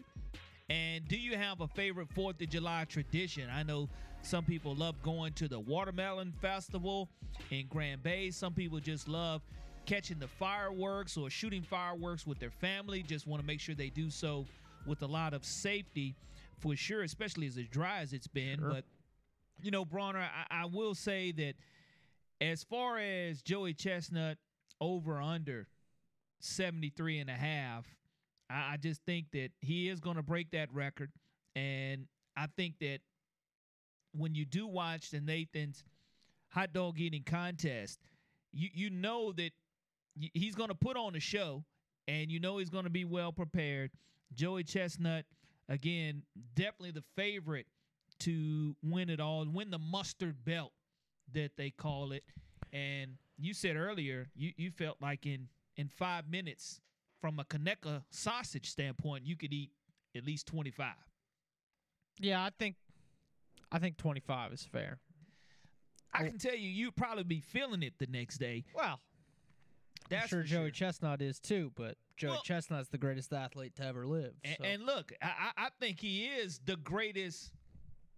[0.68, 3.48] And do you have a favorite 4th of July tradition?
[3.48, 3.88] I know
[4.22, 7.08] some people love going to the Watermelon Festival
[7.52, 8.32] in Grand Bay.
[8.32, 9.40] Some people just love
[9.86, 13.04] catching the fireworks or shooting fireworks with their family.
[13.04, 14.46] Just want to make sure they do so
[14.84, 16.16] with a lot of safety
[16.58, 18.58] for sure, especially as dry as it's been.
[18.58, 18.68] Sure.
[18.68, 18.84] But,
[19.62, 20.18] you know, Bronner,
[20.50, 21.54] I, I will say that
[22.42, 24.36] as far as Joey Chestnut
[24.80, 25.68] over under
[26.40, 27.86] 73 and a half,
[28.50, 31.12] I, I just think that he is going to break that record.
[31.54, 32.06] And
[32.36, 32.98] I think that
[34.12, 35.84] when you do watch the Nathan's
[36.48, 38.00] hot dog eating contest,
[38.52, 39.52] you you know that
[40.34, 41.64] he's going to put on a show,
[42.08, 43.90] and you know he's going to be well prepared.
[44.34, 45.24] Joey Chestnut,
[45.68, 46.22] again,
[46.54, 47.66] definitely the favorite
[48.20, 50.72] to win it all, win the mustard belt
[51.34, 52.24] that they call it.
[52.72, 56.80] And you said earlier you, you felt like in in five minutes,
[57.20, 59.70] from a Conecuh sausage standpoint, you could eat
[60.16, 60.94] at least twenty five.
[62.18, 62.76] Yeah, I think
[63.70, 64.98] I think 25 is fair.
[66.12, 68.64] I can tell you, you'd probably be feeling it the next day.
[68.74, 69.00] Well,
[70.10, 70.70] That's I'm sure Joey sure.
[70.70, 74.34] Chestnut is too, but Joey Well- Chestnut's the greatest athlete to ever live.
[74.44, 74.64] And, so.
[74.64, 75.26] and look, I,
[75.56, 77.50] I I think he is the greatest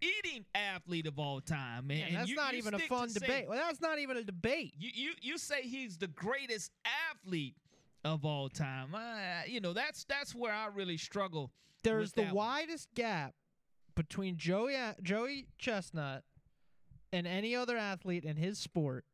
[0.05, 1.79] eating athlete of all time.
[1.81, 3.49] And, Man, and that's you- not you even a fun say- debate.
[3.49, 4.75] Well, that's not even a debate.
[4.79, 6.71] You you you say he's the greatest
[7.11, 7.57] athlete
[8.05, 8.95] of all time.
[8.95, 11.51] Uh, you know that's that's where I really struggle.
[11.83, 12.47] There's the that one.
[12.47, 13.35] widest gap
[13.95, 16.25] between Joey Joey Chestnut
[17.13, 19.05] and any other athlete in his sport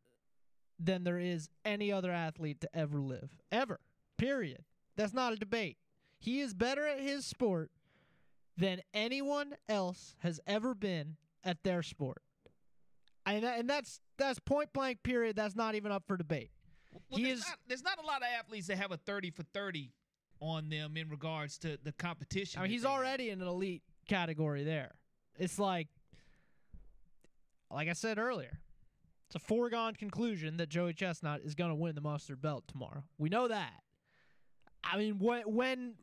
[0.79, 3.31] than there is any other athlete to ever live.
[3.53, 3.81] Ever.
[4.17, 4.65] Period.
[4.97, 5.77] That's not a debate.
[6.19, 7.71] He is better at his sport
[8.61, 12.23] than anyone else has ever been at their sport.
[13.27, 15.35] And, and that's that's point blank period.
[15.35, 16.51] That's not even up for debate.
[16.93, 19.31] Well, he there's is not, there's not a lot of athletes that have a thirty
[19.31, 19.93] for thirty
[20.41, 22.61] on them in regards to the competition.
[22.61, 22.99] I mean, he's they have.
[22.99, 24.93] already in an elite category there.
[25.39, 25.89] It's like,
[27.70, 28.61] like I said earlier,
[29.27, 33.05] it's a foregone conclusion that Joey Chestnut is going to win the mustard belt tomorrow.
[33.16, 33.82] We know that.
[34.82, 35.95] I mean, when when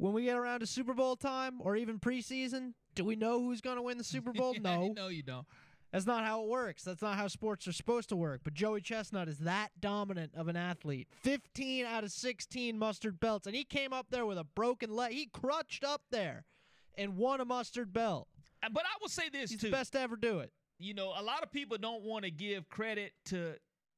[0.00, 3.60] when we get around to Super Bowl time or even preseason, do we know who's
[3.60, 4.54] going to win the Super Bowl?
[4.60, 5.46] no, no, you don't.
[5.92, 6.84] That's not how it works.
[6.84, 8.42] That's not how sports are supposed to work.
[8.44, 11.08] But Joey Chestnut is that dominant of an athlete.
[11.22, 13.46] 15 out of 16 mustard belts.
[13.48, 15.12] And he came up there with a broken leg.
[15.12, 16.44] He crutched up there
[16.96, 18.28] and won a mustard belt.
[18.62, 19.66] Uh, But I will say this He's too.
[19.66, 20.52] the best to ever do it.
[20.78, 23.54] you know, a lot of people don't want to give credit to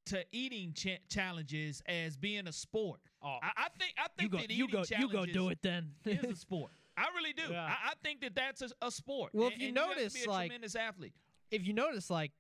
[0.06, 3.00] to eating cha- challenges as being a sport.
[3.22, 3.38] Oh.
[3.42, 5.52] I, I think I You think go, that you eating go, you go do challenges
[5.52, 5.90] it then.
[6.04, 6.70] is a sport.
[6.96, 7.52] I really do.
[7.52, 7.62] Yeah.
[7.64, 9.30] I, I think that that's a, a sport.
[9.32, 11.14] Well, if you and have to notice, a like- tremendous athlete.
[11.50, 12.32] if you notice, like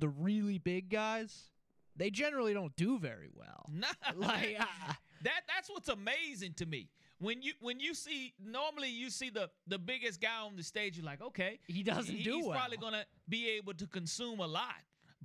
[0.00, 1.50] the really big guys,
[1.96, 3.68] they generally don't do very well.
[3.72, 3.86] Nah,
[4.16, 4.98] Like, ah.
[5.22, 6.88] that that's what's amazing to me.
[7.18, 10.96] When you when you see normally you see the the biggest guy on the stage,
[10.96, 12.58] you're like, okay, He doesn't he- do he's well.
[12.58, 14.74] probably gonna be able to consume a lot,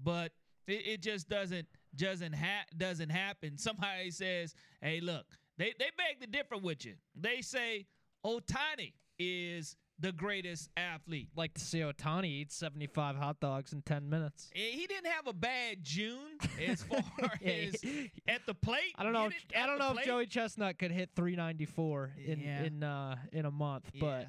[0.01, 0.31] but
[0.67, 3.57] it, it just doesn't doesn't ha- doesn't happen.
[3.57, 5.25] Somebody says, hey, look,
[5.57, 6.95] they they beg to differ with you.
[7.15, 7.85] They say
[8.25, 11.27] Ohtani is the greatest athlete.
[11.35, 14.49] like to see Ohtani eat 75 hot dogs in 10 minutes.
[14.55, 17.01] Eh, He didn't have a bad June as far
[17.41, 17.83] Yeah, as
[18.27, 18.93] at the plate.
[18.97, 19.25] I don't know.
[19.25, 19.33] If.
[19.57, 20.05] I don't the know if?
[20.05, 22.63] Joey Chestnut could hit 394 in Yeah.
[22.63, 24.27] in uh in a month, but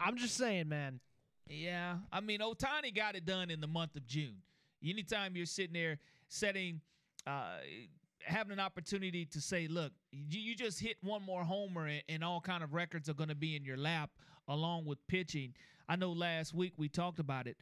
[0.00, 1.00] I'm just saying, man.
[1.50, 4.36] Yeah, I mean, Ohtani got it done in the month of June.
[4.84, 5.98] Anytime you're sitting there
[6.28, 6.80] setting,
[7.26, 7.58] uh,
[8.20, 12.24] having an opportunity to say, look, you, you just hit one more homer and, and
[12.24, 14.10] all kind of records are going to be in your lap
[14.48, 15.54] along with pitching.
[15.88, 17.56] I know last week we talked about it.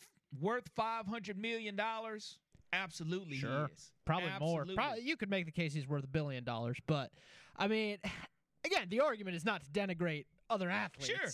[0.00, 2.38] F- worth five hundred million dollars?
[2.72, 3.92] Absolutely, he is.
[4.04, 4.64] Probably more.
[4.74, 7.10] Probably you could make the case he's worth a billion dollars, but
[7.56, 7.98] I mean,
[8.64, 11.08] again, the argument is not to denigrate other athletes.
[11.08, 11.26] Sure.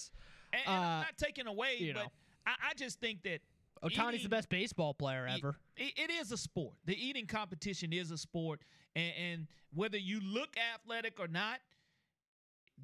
[0.52, 2.08] And, and I'm Uh, not taking away, but know.
[2.46, 3.40] I, I just think that
[3.82, 5.56] Ohtani's the best baseball player ever.
[5.76, 6.74] It, it is a sport.
[6.86, 8.60] The eating competition is a sport,
[8.94, 11.60] and, and whether you look athletic or not,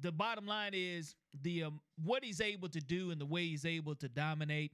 [0.01, 3.65] the bottom line is the um, what he's able to do and the way he's
[3.65, 4.71] able to dominate.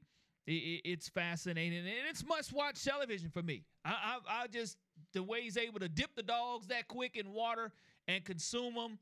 [0.48, 3.64] i i it's fascinating, and it's must-watch television for me.
[3.86, 4.78] I, I, I just
[5.14, 7.72] the way he's able to dip the dogs that quick in water
[8.08, 9.00] and consume them,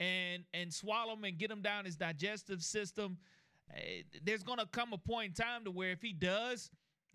[0.00, 3.18] and and swallow them and get them down his digestive system.
[3.74, 6.70] Eh, there's gonna come a point in time to where if he does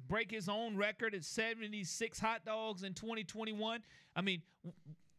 [0.08, 3.82] break his own record at 76 hot dogs in 2021.
[4.16, 4.42] I mean,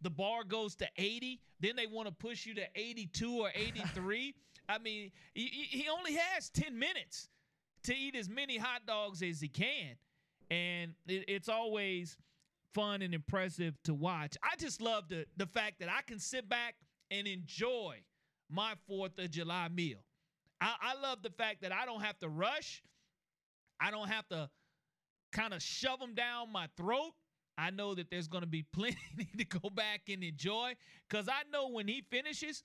[0.01, 4.35] the bar goes to 80, then they want to push you to 82 or 83.
[4.69, 7.29] I mean, he, he only has 10 minutes
[7.85, 9.97] to eat as many hot dogs as he can.
[10.51, 12.17] And it, it's always
[12.73, 14.37] fun and impressive to watch.
[14.43, 16.77] I just love the, the fact that I can sit back
[17.11, 17.97] and enjoy
[18.51, 19.99] my 4th of July meal.
[20.65, 22.83] I, I love the fact that I don't have to rush.
[23.79, 24.49] I don't have to
[25.31, 27.13] kind of shove them down my throat.
[27.59, 30.75] I know that there's going to be plenty to go back and enjoy
[31.09, 32.65] because I know when he finishes,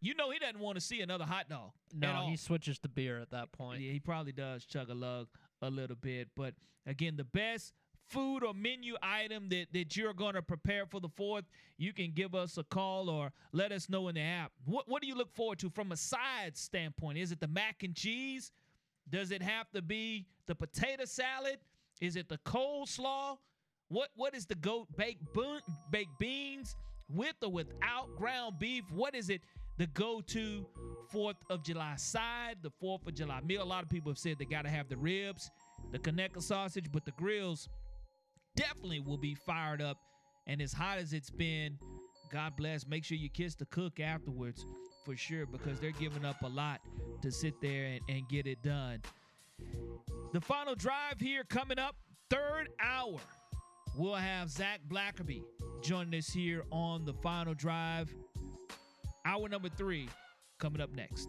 [0.00, 1.70] you know he doesn't want to see another hot dog.
[1.94, 3.80] No, he switches to beer at that point.
[3.80, 5.28] Yeah, he probably does chug a lug
[5.62, 6.28] a little bit.
[6.36, 6.54] But
[6.86, 7.72] again, the best
[8.08, 11.44] food or menu item that, that you're going to prepare for the fourth,
[11.76, 14.52] you can give us a call or let us know in the app.
[14.64, 17.18] What, what do you look forward to from a side standpoint?
[17.18, 18.52] Is it the mac and cheese?
[19.10, 21.58] Does it have to be the potato salad?
[22.00, 23.38] Is it the coleslaw?
[23.88, 25.22] What what is the goat baked
[25.90, 26.76] baked beans
[27.08, 28.84] with or without ground beef?
[28.92, 29.40] What is it?
[29.78, 30.66] The go-to
[31.08, 33.62] Fourth of July side, the Fourth of July meal.
[33.62, 35.50] A lot of people have said they got to have the ribs,
[35.92, 37.68] the Conecuh sausage, but the grills
[38.58, 39.98] definitely will be fired up.
[40.46, 41.78] And as hot as it's been,
[42.32, 42.86] God bless.
[42.86, 44.66] Make sure you kiss the cook afterwards
[45.04, 46.80] for sure because they're giving up a lot
[47.22, 49.00] to sit there and, and get it done.
[50.32, 51.94] The final drive here coming up,
[52.30, 53.18] third hour.
[53.96, 55.42] We'll have Zach Blackerby
[55.82, 58.14] joining us here on the final drive.
[59.24, 60.08] Hour number three
[60.58, 61.28] coming up next.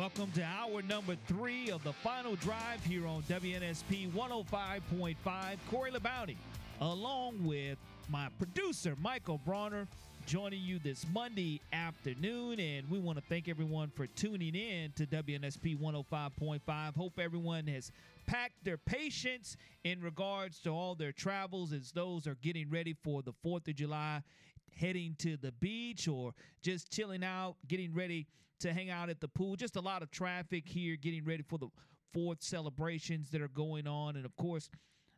[0.00, 5.16] Welcome to hour number three of the final drive here on WNSP 105.5.
[5.70, 6.36] Corey LeBounty,
[6.80, 7.76] along with
[8.08, 9.86] my producer, Michael Bronner,
[10.24, 12.58] joining you this Monday afternoon.
[12.60, 16.96] And we want to thank everyone for tuning in to WNSP 105.5.
[16.96, 17.92] Hope everyone has
[18.24, 23.20] packed their patience in regards to all their travels as those are getting ready for
[23.20, 24.22] the 4th of July,
[24.74, 26.32] heading to the beach or
[26.62, 28.26] just chilling out, getting ready
[28.60, 29.56] to hang out at the pool.
[29.56, 31.68] Just a lot of traffic here getting ready for the
[32.12, 34.16] fourth celebrations that are going on.
[34.16, 34.70] And of course,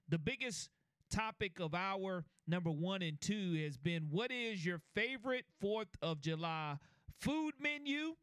[0.09, 0.71] the biggest
[1.11, 6.21] topic of our number one and two has been what is your favorite 4th of
[6.21, 6.77] July
[7.21, 8.15] food menu?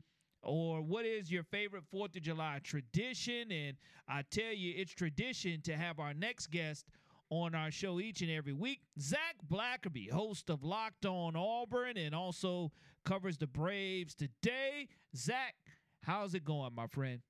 [0.41, 3.51] Or what is your favorite 4th of July tradition?
[3.51, 3.75] And
[4.07, 6.85] I tell you, it's tradition to have our next guest
[7.29, 8.79] on our show each and every week.
[8.99, 12.71] Zach Blackerby, host of Locked On Auburn and also
[13.05, 14.87] covers the Braves today.
[15.15, 15.55] Zach,
[16.03, 17.21] how's it going, my friend?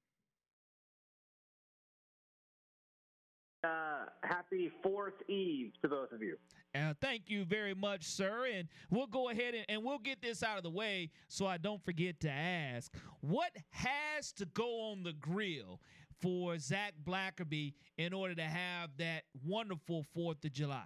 [3.64, 6.38] Uh, happy Fourth Eve to both of you.
[6.74, 8.48] Uh, thank you very much, sir.
[8.54, 11.58] And we'll go ahead and, and, we'll get this out of the way so I
[11.58, 15.82] don't forget to ask what has to go on the grill
[16.22, 20.84] for Zach Blackerby in order to have that wonderful 4th of July?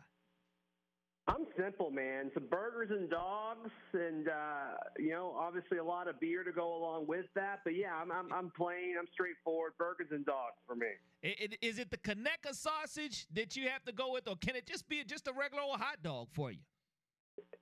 [1.25, 2.31] I'm simple, man.
[2.33, 6.75] Some burgers and dogs, and uh, you know, obviously a lot of beer to go
[6.75, 7.59] along with that.
[7.63, 8.95] But yeah, I'm I'm, I'm plain.
[8.99, 9.73] I'm straightforward.
[9.77, 10.87] Burgers and dogs for me.
[11.61, 14.89] Is it the Conecuh sausage that you have to go with, or can it just
[14.89, 16.59] be just a regular old hot dog for you?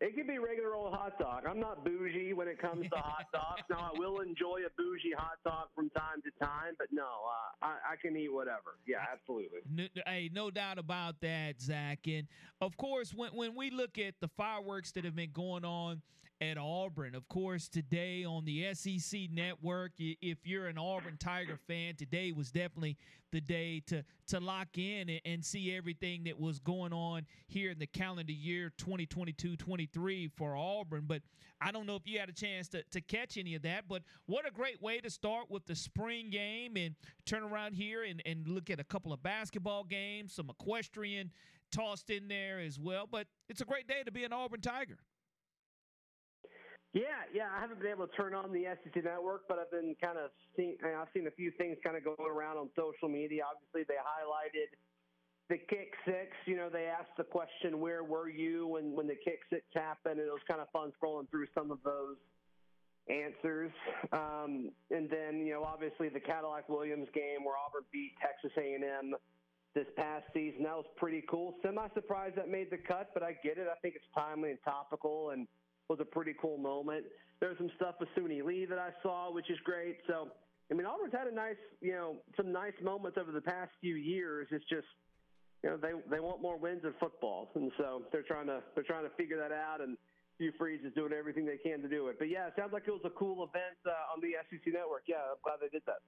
[0.02, 1.44] It could be regular old hot dog.
[1.48, 3.62] I'm not bougie when it comes to hot dogs.
[3.70, 7.66] Now I will enjoy a bougie hot dog from time to time, but no, uh,
[7.66, 8.80] I, I, can eat whatever.
[8.88, 9.60] Yeah, absolutely.
[9.70, 12.00] No, hey, no doubt about that, Zach.
[12.08, 12.28] And
[12.62, 16.02] of course, when when we look at the fireworks that have been going on
[16.42, 21.96] at Auburn, of course, today on the SEC network, if you're an Auburn Tiger fan,
[21.96, 22.98] today was definitely
[23.32, 27.78] the day to to lock in and, see everything that was going on here in
[27.80, 31.04] the calendar year 2022-23 for Auburn.
[31.06, 31.22] But
[31.60, 33.86] I don't know if you had a chance to, to catch any of that.
[33.88, 36.96] But what a great way to start with the spring game and
[37.26, 41.32] turn around here and, and look at a couple of basketball games, some equestrian
[41.72, 43.08] tossed in there as well.
[43.10, 44.98] But it's a great day to be an Auburn Tiger.
[46.94, 49.96] Yeah, yeah, I haven't been able to turn on the SEC network, but I've been
[50.04, 50.76] kind of seeing.
[50.84, 53.44] I've seen a few things kind of going around on social media.
[53.48, 54.76] Obviously, they highlighted
[55.48, 56.36] the kick six.
[56.46, 60.20] You know, they asked the question, "Where were you when when the kick six happened?"
[60.20, 62.18] And it was kind of fun scrolling through some of those
[63.08, 63.72] answers.
[64.12, 69.16] Um, and then, you know, obviously the Cadillac Williams game where Auburn beat Texas A&M
[69.74, 70.64] this past season.
[70.64, 71.56] That was pretty cool.
[71.64, 73.68] Semi surprised that made the cut, but I get it.
[73.72, 75.48] I think it's timely and topical and
[75.92, 77.04] was a pretty cool moment.
[77.42, 79.98] There's some stuff with Suni Lee that I saw, which is great.
[80.08, 80.30] So,
[80.72, 83.96] I mean, Auburn's had a nice, you know, some nice moments over the past few
[83.96, 84.48] years.
[84.52, 84.88] It's just,
[85.62, 88.86] you know, they they want more wins in football, and so they're trying to they're
[88.86, 89.82] trying to figure that out.
[89.82, 89.98] And
[90.38, 92.16] Hugh Freeze is doing everything they can to do it.
[92.18, 95.04] But yeah, it sounds like it was a cool event uh, on the SEC network.
[95.08, 96.00] Yeah, I'm glad they did that.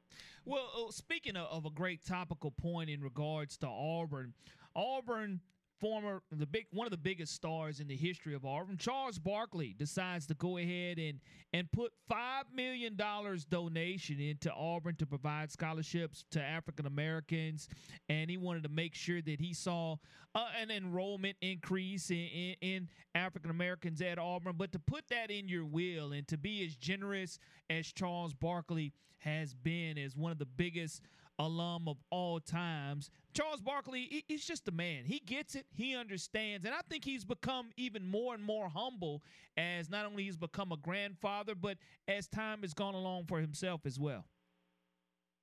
[0.46, 4.34] Well, uh, speaking of a great topical point in regards to Auburn,
[4.76, 5.42] Auburn
[5.84, 9.76] former the big one of the biggest stars in the history of Auburn, Charles Barkley
[9.78, 11.20] decides to go ahead and
[11.52, 17.68] and put five million dollars donation into Auburn to provide scholarships to African Americans,
[18.08, 19.98] and he wanted to make sure that he saw
[20.34, 24.56] uh, an enrollment increase in, in, in African Americans at Auburn.
[24.58, 27.40] But to put that in your will and to be as generous
[27.70, 31.02] as Charles Barkley has been as one of the biggest
[31.40, 33.10] alum of all times.
[33.34, 35.06] Charles Barkley, he's just a man.
[35.06, 39.24] He gets it, he understands, and I think he's become even more and more humble
[39.58, 41.78] as not only he's become a grandfather, but
[42.08, 44.26] as time has gone along for himself as well.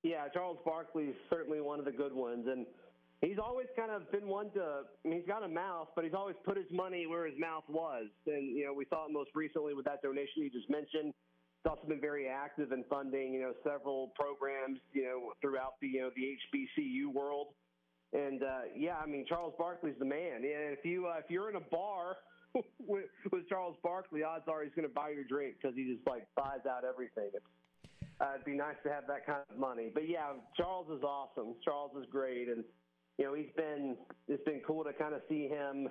[0.03, 2.65] Yeah, Charles Barkley is certainly one of the good ones, and
[3.21, 4.83] he's always kind of been one to.
[5.05, 7.65] I mean, he's got a mouth, but he's always put his money where his mouth
[7.69, 11.13] was, and you know we saw it most recently with that donation you just mentioned.
[11.63, 15.89] He's also been very active in funding, you know, several programs, you know, throughout the
[15.89, 17.49] you know the HBCU world.
[18.13, 20.37] And uh, yeah, I mean Charles Barkley's the man.
[20.37, 22.17] And if you uh, if you're in a bar
[22.55, 26.07] with, with Charles Barkley, odds are he's going to buy your drink because he just
[26.07, 27.31] like buys out everything.
[27.35, 27.45] It's,
[28.21, 29.91] uh, it'd be nice to have that kind of money.
[29.93, 31.55] But yeah, Charles is awesome.
[31.65, 32.65] Charles is great, and
[33.19, 33.97] you know he's been
[34.29, 35.89] it's been cool to kind of see him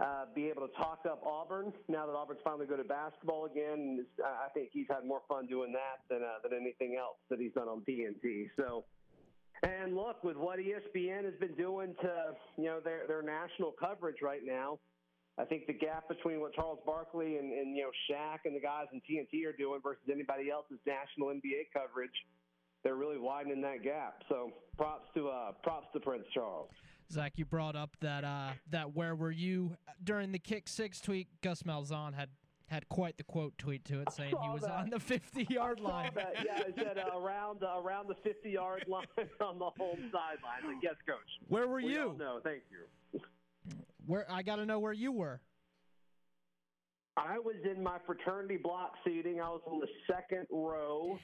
[0.00, 4.04] uh, be able to talk up Auburn now that Auburn's finally good at basketball again.
[4.24, 7.52] I think he's had more fun doing that than uh, than anything else that he's
[7.52, 8.50] done on TNT.
[8.56, 8.84] So,
[9.62, 14.16] and look with what ESPN has been doing to you know their their national coverage
[14.22, 14.78] right now.
[15.38, 18.60] I think the gap between what Charles Barkley and, and you know Shaq and the
[18.60, 22.14] guys in TNT are doing versus anybody else's national NBA coverage,
[22.82, 24.22] they're really widening that gap.
[24.28, 26.68] So props to uh, props to Prince Charles.
[27.14, 31.28] Zach, you brought up that uh, that where were you during the kick six tweet?
[31.42, 32.28] Gus Malzahn had
[32.66, 34.72] had quite the quote tweet to it saying he was that.
[34.72, 36.10] on the 50 yard line.
[36.14, 36.34] That.
[36.44, 39.06] Yeah, it said uh, around uh, around the 50 yard line
[39.40, 40.80] on the home sideline.
[40.82, 41.18] Yes, coach.
[41.48, 42.16] Where were we you?
[42.18, 43.20] No, thank you.
[44.06, 45.40] Where I got to know where you were.
[47.16, 49.40] I was in my fraternity block seating.
[49.40, 51.16] I was on the second row,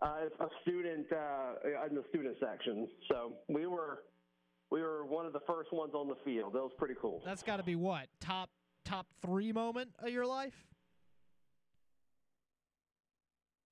[0.00, 2.86] uh, a student uh, in the student section.
[3.10, 4.04] So we were
[4.70, 6.54] we were one of the first ones on the field.
[6.54, 7.22] That was pretty cool.
[7.24, 8.50] That's got to be what top
[8.84, 10.54] top three moment of your life.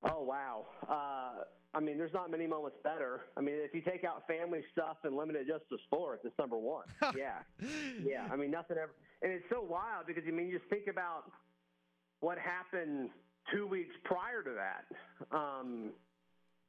[0.02, 0.66] Oh wow!
[0.88, 1.44] Uh,
[1.74, 3.22] I mean, there's not many moments better.
[3.36, 6.38] I mean, if you take out family stuff and limit it just to sports, it's
[6.38, 6.84] number one.
[7.16, 7.38] yeah,
[8.04, 8.28] yeah.
[8.30, 8.92] I mean, nothing ever.
[9.22, 11.24] And it's so wild because I mean, you just think about
[12.20, 13.10] what happened
[13.52, 15.36] two weeks prior to that.
[15.36, 15.90] Um,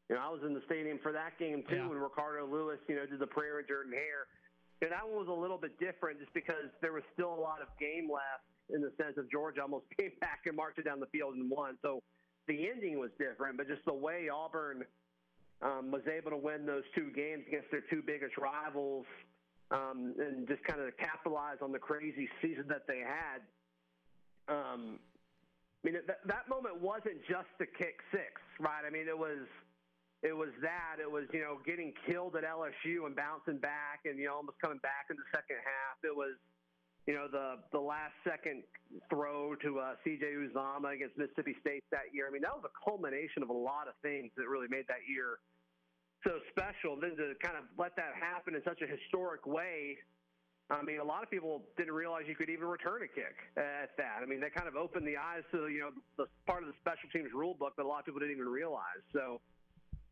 [0.09, 1.87] you know, I was in the stadium for that game too Yeah.
[1.87, 4.27] when Ricardo Louis, you know, did the prayer and Jordan Hare.
[4.81, 7.61] And that one was a little bit different just because there was still a lot
[7.61, 10.99] of game left in the sense of Georgia almost came back and marched it down
[10.99, 11.77] the field and won.
[11.81, 12.01] So
[12.47, 14.83] the ending was different, but just the way Auburn
[15.61, 19.05] um, was able to win those two games against their two biggest rivals
[19.71, 23.41] um, and just kind of capitalize on the crazy season that they had.
[24.47, 24.99] Um,
[25.81, 28.83] I mean, that, that moment wasn't just the kick six, right?
[28.85, 29.47] I mean, it was
[30.25, 30.97] it was that.
[30.97, 34.57] It was you know getting killed at LSU and bouncing back and you know almost
[34.57, 36.01] coming back in the second half.
[36.01, 36.33] It was
[37.05, 38.65] you know the the last second
[39.09, 40.25] throw to uh, C.J.
[40.25, 42.25] Uzomah against Mississippi State that year.
[42.25, 45.05] I mean, that was a culmination of a lot of things that really made that
[45.05, 45.37] year
[46.25, 46.97] so special.
[46.97, 50.01] Then to kind of let that happen in such a historic way.
[50.73, 53.93] I mean, a lot of people didn't realize you could even return a kick at
[54.01, 54.17] that.
[54.17, 56.77] I mean, that kind of opened the eyes to you know the part of the
[56.81, 59.05] special teams rule book that a lot of people didn't even realize.
[59.13, 59.45] So,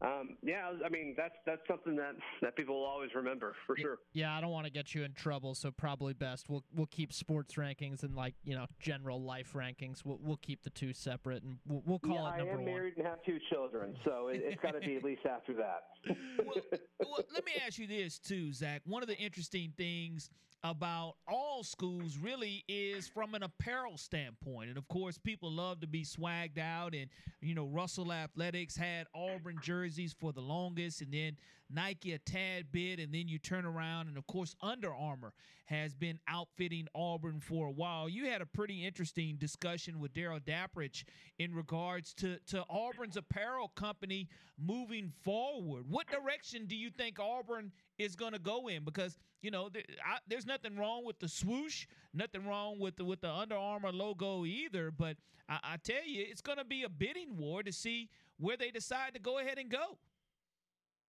[0.01, 3.99] um, yeah, I mean that's that's something that that people will always remember for sure.
[4.13, 7.13] Yeah, I don't want to get you in trouble, so probably best we'll we'll keep
[7.13, 10.03] sports rankings and like you know general life rankings.
[10.03, 12.63] We'll we'll keep the two separate, and we'll, we'll call yeah, it number I am
[12.63, 12.65] one.
[12.65, 15.83] married and have two children, so it, it's got to be at least after that.
[16.45, 16.55] well,
[16.99, 18.81] well, let me ask you this too, Zach.
[18.85, 20.29] One of the interesting things
[20.63, 24.69] about all schools really is from an apparel standpoint.
[24.69, 26.93] And of course, people love to be swagged out.
[26.93, 27.09] And,
[27.41, 31.35] you know, Russell Athletics had Auburn jerseys for the longest, and then
[31.69, 32.99] Nike a tad bit.
[32.99, 35.33] And then you turn around, and of course, Under Armour
[35.65, 38.07] has been outfitting Auburn for a while.
[38.07, 41.03] You had a pretty interesting discussion with Daryl Dapprich
[41.39, 44.27] in regards to, to Auburn's apparel company
[44.57, 45.85] moving forward.
[45.89, 48.83] What direction do you think Auburn is going to go in?
[48.83, 53.21] Because you know, I, there's nothing wrong with the swoosh, nothing wrong with the with
[53.21, 54.89] the Under Armour logo either.
[54.91, 55.17] But
[55.49, 58.09] I, I tell you, it's going to be a bidding war to see
[58.39, 59.97] where they decide to go ahead and go.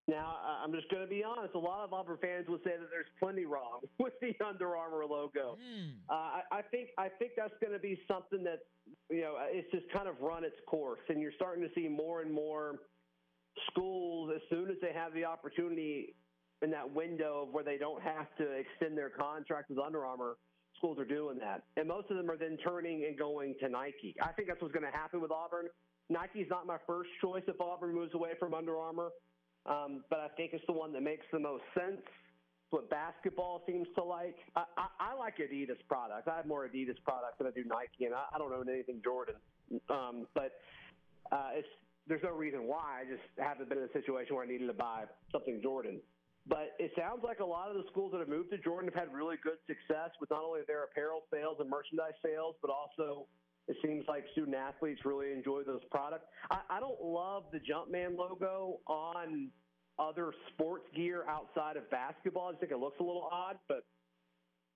[0.06, 1.54] Now, I'm just going to be honest.
[1.54, 5.06] A lot of Auburn fans will say that there's plenty wrong with the Under Armour
[5.06, 5.56] logo.
[5.56, 5.92] Mm.
[6.10, 8.60] Uh, I, I think I think that's going to be something that
[9.10, 12.20] you know it's just kind of run its course, and you're starting to see more
[12.20, 12.80] and more
[13.70, 16.14] schools as soon as they have the opportunity
[16.62, 20.36] in that window of where they don't have to extend their contract with Under Armour.
[20.78, 24.14] Schools are doing that, and most of them are then turning and going to Nike.
[24.20, 25.66] I think that's what's going to happen with Auburn.
[26.10, 29.10] Nike's not my first choice if Auburn moves away from Under Armour.
[29.66, 32.00] Um, but I think it's the one that makes the most sense.
[32.00, 34.36] It's what basketball seems to like.
[34.56, 36.28] I, I, I like Adidas products.
[36.30, 39.00] I have more Adidas products than I do Nike, and I, I don't own anything
[39.02, 39.36] Jordan.
[39.88, 40.52] Um, but
[41.32, 41.68] uh, it's
[42.06, 43.00] there's no reason why.
[43.00, 46.00] I just haven't been in a situation where I needed to buy something Jordan.
[46.46, 49.08] But it sounds like a lot of the schools that have moved to Jordan have
[49.08, 53.26] had really good success with not only their apparel sales and merchandise sales, but also
[53.66, 56.26] it seems like student athletes really enjoy those products.
[56.50, 59.48] I, I don't love the Jumpman logo on
[59.98, 62.48] other sports gear outside of basketball.
[62.48, 63.84] I just think it looks a little odd, but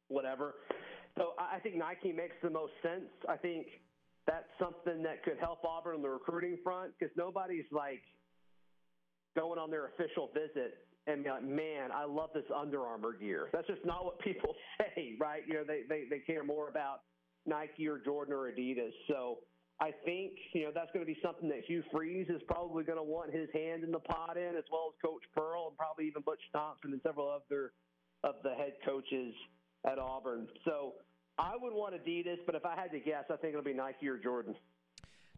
[0.08, 0.54] whatever.
[1.18, 3.10] So I think Nike makes the most sense.
[3.28, 3.66] I think
[4.26, 8.02] that's something that could help Auburn on the recruiting front because nobody's like
[9.36, 13.48] going on their official visit and be like, man, I love this Under Armour gear.
[13.52, 15.42] That's just not what people say, right?
[15.46, 17.00] You know, they, they, they care more about
[17.46, 18.92] Nike or Jordan or Adidas.
[19.08, 19.38] So
[19.80, 22.98] I think, you know, that's going to be something that Hugh Freeze is probably going
[22.98, 26.06] to want his hand in the pot in, as well as Coach Pearl and probably
[26.06, 27.72] even Butch Thompson and several other
[28.24, 29.32] of the head coaches
[29.86, 30.48] at Auburn.
[30.64, 30.94] So
[31.38, 34.08] I would want Adidas, but if I had to guess, I think it'll be Nike
[34.08, 34.54] or Jordan.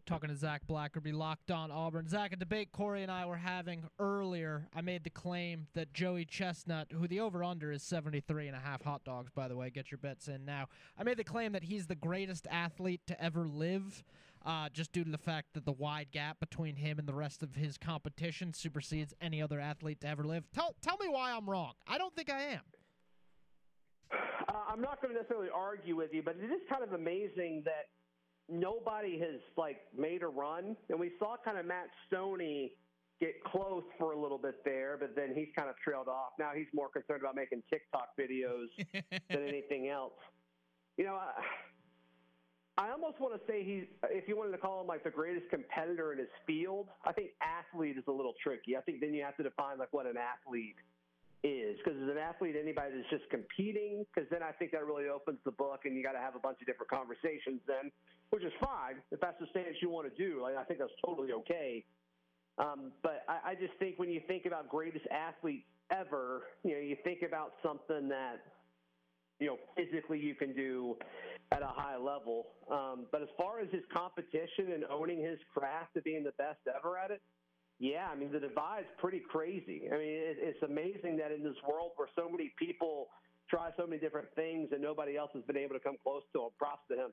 [0.05, 2.07] Talking to Zach Blackerby, locked on Auburn.
[2.07, 6.25] Zach, a debate Corey and I were having earlier, I made the claim that Joey
[6.25, 9.69] Chestnut, who the over under is 73 and a half hot dogs, by the way,
[9.69, 10.67] get your bets in now.
[10.97, 14.03] I made the claim that he's the greatest athlete to ever live,
[14.43, 17.43] uh, just due to the fact that the wide gap between him and the rest
[17.43, 20.49] of his competition supersedes any other athlete to ever live.
[20.51, 21.73] Tell, tell me why I'm wrong.
[21.87, 22.61] I don't think I am.
[24.11, 27.61] Uh, I'm not going to necessarily argue with you, but it is kind of amazing
[27.65, 27.87] that
[28.49, 32.71] nobody has like made a run, and we saw kind of Matt Stonie
[33.19, 36.31] get close for a little bit there, but then he's kind of trailed off.
[36.39, 38.65] Now he's more concerned about making TikTok videos
[39.29, 40.13] than anything else.
[40.97, 41.31] You know, I,
[42.77, 45.49] I almost want to say he's, if you wanted to call him like the greatest
[45.51, 48.75] competitor in his field, I think athlete is a little tricky.
[48.75, 50.75] I think then you have to define like what an athlete
[51.43, 55.09] is because as an athlete, anybody that's just competing, because then I think that really
[55.09, 57.91] opens the book and you got to have a bunch of different conversations then,
[58.29, 60.41] which is fine if that's the stance you want to do.
[60.41, 61.83] Like, I think that's totally okay.
[62.57, 66.81] Um, but I, I just think when you think about greatest athletes ever, you know,
[66.81, 68.41] you think about something that
[69.39, 70.95] you know physically you can do
[71.51, 72.47] at a high level.
[72.69, 76.59] Um, but as far as his competition and owning his craft to being the best
[76.67, 77.21] ever at it,
[77.81, 79.89] yeah, I mean the divide's pretty crazy.
[79.91, 83.07] I mean it, it's amazing that in this world where so many people
[83.49, 86.43] try so many different things and nobody else has been able to come close to
[86.43, 86.49] him.
[86.59, 87.11] Props to him.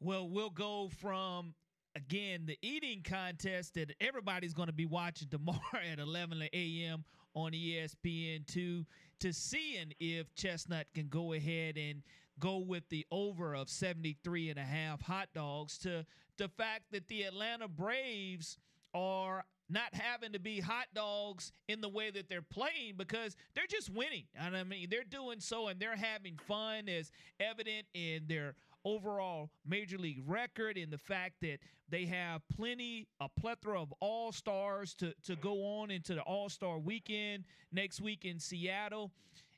[0.00, 1.54] Well, we'll go from
[1.96, 7.04] again the eating contest that everybody's going to be watching tomorrow at 11 a.m.
[7.34, 8.84] on E ESPN2
[9.20, 12.02] to seeing if Chestnut can go ahead and
[12.38, 16.04] go with the over of 73 and a half hot dogs to
[16.36, 18.58] the fact that the Atlanta Braves
[18.94, 23.66] are not having to be hot dogs in the way that they're playing because they're
[23.68, 24.24] just winning.
[24.38, 28.54] And I mean, they're doing so and they're having fun as evident in their
[28.84, 31.58] overall major league record and the fact that
[31.90, 37.44] they have plenty a plethora of all-stars to to go on into the all-star weekend
[37.72, 39.10] next week in Seattle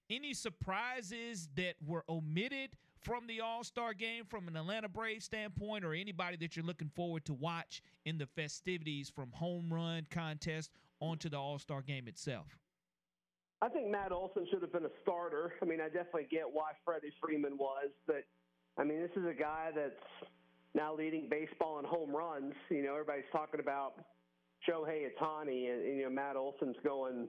[0.08, 2.70] any surprises that were omitted
[3.00, 6.90] from the All Star game from an Atlanta Braves standpoint, or anybody that you're looking
[6.94, 10.70] forward to watch in the festivities from home run contest
[11.00, 12.58] onto the All Star game itself?
[13.62, 15.52] I think Matt Olson should have been a starter.
[15.60, 18.24] I mean, I definitely get why Freddie Freeman was, but
[18.78, 20.30] I mean, this is a guy that's
[20.74, 22.54] now leading baseball in home runs.
[22.70, 23.94] You know, everybody's talking about
[24.68, 27.28] Shohei Ohtani, and, and you know Matt Olson's going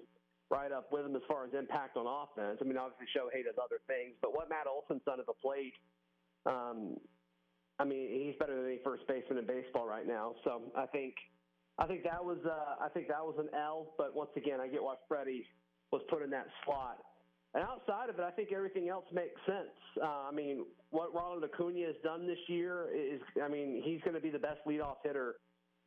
[0.52, 2.60] right up with him as far as impact on offense.
[2.60, 5.74] I mean, obviously Shohei does other things, but what Matt Olson's done at the plate,
[6.46, 7.00] um,
[7.80, 10.36] I mean, he's better than any first baseman in baseball right now.
[10.44, 11.16] So I think,
[11.80, 13.96] I think that was, uh, I think that was an L.
[13.98, 15.48] But once again, I get why Freddie
[15.92, 17.00] was put in that slot.
[17.54, 19.76] And outside of it, I think everything else makes sense.
[20.02, 24.16] Uh, I mean, what Ronald Acuna has done this year is, I mean, he's going
[24.16, 25.36] to be the best leadoff hitter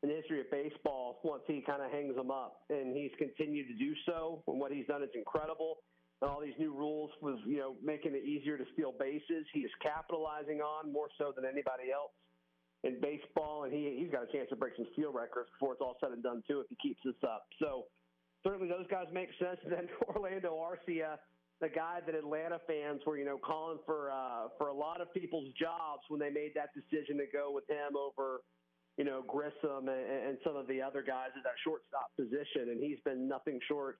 [0.05, 3.67] in the history of baseball once he kind of hangs them up, and he's continued
[3.69, 4.45] to do so.
[4.47, 5.79] And what he's done is incredible.
[6.21, 9.49] And all these new rules was, you know, making it easier to steal bases.
[9.55, 12.13] He is capitalizing on more so than anybody else
[12.85, 15.81] in baseball, and he he's got a chance to break some steal records before it's
[15.81, 17.49] all said and done too if he keeps this up.
[17.59, 17.89] So
[18.45, 19.57] certainly those guys make sense.
[19.65, 21.17] And then Orlando Arcia,
[21.63, 25.09] the guy that Atlanta fans were, you know, calling for uh, for a lot of
[25.15, 28.45] people's jobs when they made that decision to go with him over
[28.97, 32.99] you know, Grissom and, some of the other guys at that shortstop position, and he's
[33.05, 33.99] been nothing short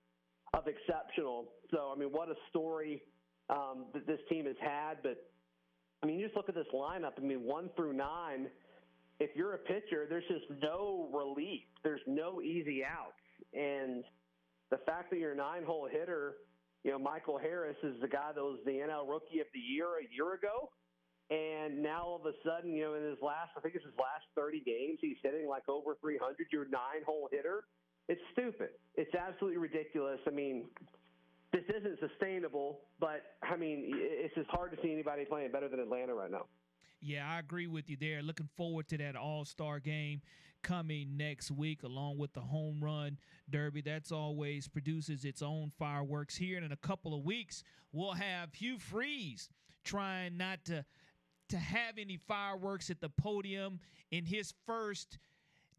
[0.53, 1.45] of exceptional.
[1.71, 3.01] So, I mean, what a story
[3.49, 4.95] um, that this team has had.
[5.03, 5.17] But,
[6.01, 7.13] I mean, you just look at this lineup.
[7.17, 8.47] I mean, one through nine,
[9.19, 11.63] if you're a pitcher, there's just no relief.
[11.83, 13.13] There's no easy outs.
[13.53, 14.03] And
[14.71, 16.35] the fact that you're a nine hole hitter,
[16.83, 19.87] you know, Michael Harris is the guy that was the NL Rookie of the Year
[19.99, 20.69] a year ago.
[21.29, 23.97] And now all of a sudden, you know, in his last, I think it's his
[23.97, 26.35] last 30 games, he's hitting like over 300.
[26.51, 27.63] You're nine hole hitter.
[28.07, 28.69] It's stupid.
[28.95, 30.19] It's absolutely ridiculous.
[30.27, 30.65] I mean,
[31.51, 35.79] this isn't sustainable, but I mean, it's just hard to see anybody playing better than
[35.79, 36.45] Atlanta right now.
[37.01, 38.21] Yeah, I agree with you there.
[38.21, 40.21] Looking forward to that All Star game
[40.63, 43.17] coming next week, along with the home run
[43.49, 43.81] derby.
[43.81, 46.35] That's always produces its own fireworks.
[46.35, 49.49] Here And in a couple of weeks, we'll have Hugh Freeze
[49.83, 50.83] trying not to
[51.49, 53.79] to have any fireworks at the podium
[54.11, 55.17] in his first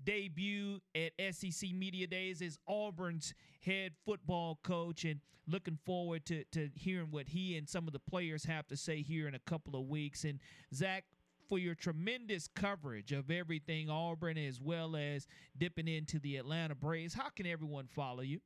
[0.04, 6.68] debut at SEC Media Days as Auburn's head football coach and looking forward to, to
[6.74, 9.78] hearing what he and some of the players have to say here in a couple
[9.78, 10.24] of weeks.
[10.24, 10.40] And
[10.74, 11.04] Zach,
[11.48, 15.26] for your tremendous coverage of everything Auburn as well as
[15.56, 18.40] dipping into the Atlanta Braves, how can everyone follow you?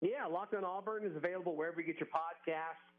[0.00, 2.89] Yeah, Locked on Auburn is available wherever you get your podcasts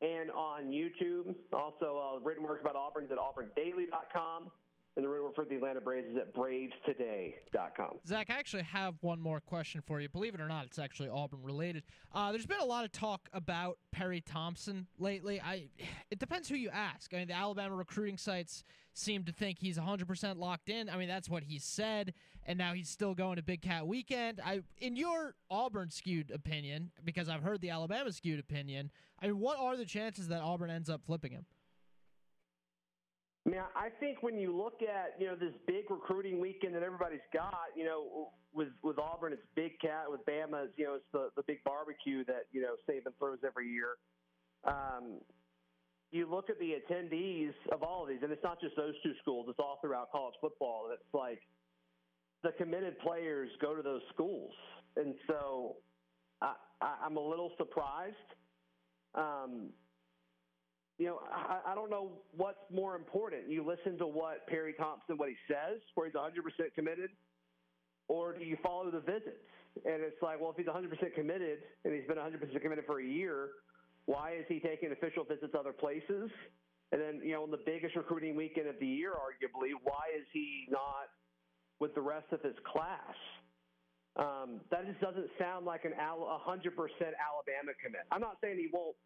[0.00, 1.34] and on YouTube.
[1.52, 4.50] Also, uh, written works about Auburn is at auburndaily.com.
[4.96, 7.98] And the written word for the Atlanta Braves is at bravestoday.com.
[8.06, 10.08] Zach, I actually have one more question for you.
[10.08, 11.84] Believe it or not, it's actually Auburn related.
[12.12, 15.40] Uh, there's been a lot of talk about Perry Thompson lately.
[15.40, 15.68] I,
[16.10, 17.14] it depends who you ask.
[17.14, 20.90] I mean, the Alabama recruiting sites seem to think he's 100% locked in.
[20.90, 22.12] I mean, that's what he said,
[22.46, 24.40] and now he's still going to Big Cat Weekend.
[24.44, 28.90] I, in your Auburn skewed opinion, because I've heard the Alabama skewed opinion,
[29.20, 31.46] I mean, what are the chances that Auburn ends up flipping him?
[33.46, 37.24] Mean, I think when you look at you know this big recruiting weekend that everybody's
[37.32, 40.04] got, you know, with with Auburn, it's Big Cat.
[40.08, 43.38] With Bama, it's, you know, it's the the big barbecue that you know Saban throws
[43.44, 43.96] every year.
[44.64, 45.20] Um,
[46.12, 49.12] you look at the attendees of all of these, and it's not just those two
[49.22, 50.90] schools; it's all throughout college football.
[50.92, 51.40] It's like
[52.42, 54.52] the committed players go to those schools,
[54.96, 55.76] and so
[56.40, 58.14] I, I'm a little surprised.
[59.14, 59.70] Um,
[60.98, 63.48] you know, I, I don't know what's more important.
[63.48, 66.28] You listen to what Perry Thompson, what he says, where he's 100%
[66.74, 67.10] committed,
[68.08, 69.40] or do you follow the visits?
[69.84, 73.04] And it's like, well, if he's 100% committed and he's been 100% committed for a
[73.04, 73.50] year,
[74.06, 76.30] why is he taking official visits other places?
[76.92, 80.26] And then, you know, on the biggest recruiting weekend of the year, arguably, why is
[80.32, 81.08] he not
[81.80, 83.16] with the rest of his class?
[84.16, 85.96] Um, that just doesn't sound like an 100%
[86.46, 88.02] Alabama commit.
[88.10, 88.96] I'm not saying he won't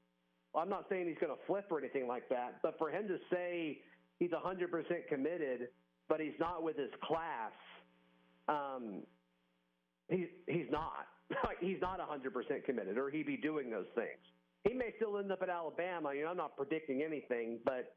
[0.57, 3.19] I'm not saying he's going to flip or anything like that, but for him to
[3.33, 3.79] say
[4.19, 5.69] he's 100% committed,
[6.09, 7.53] but he's not with his class,
[8.49, 9.03] um,
[10.09, 11.07] he's he's not.
[11.61, 14.21] he's not 100% committed, or he'd be doing those things.
[14.63, 16.15] He may still end up at Alabama.
[16.15, 17.97] You know, I'm not predicting anything, but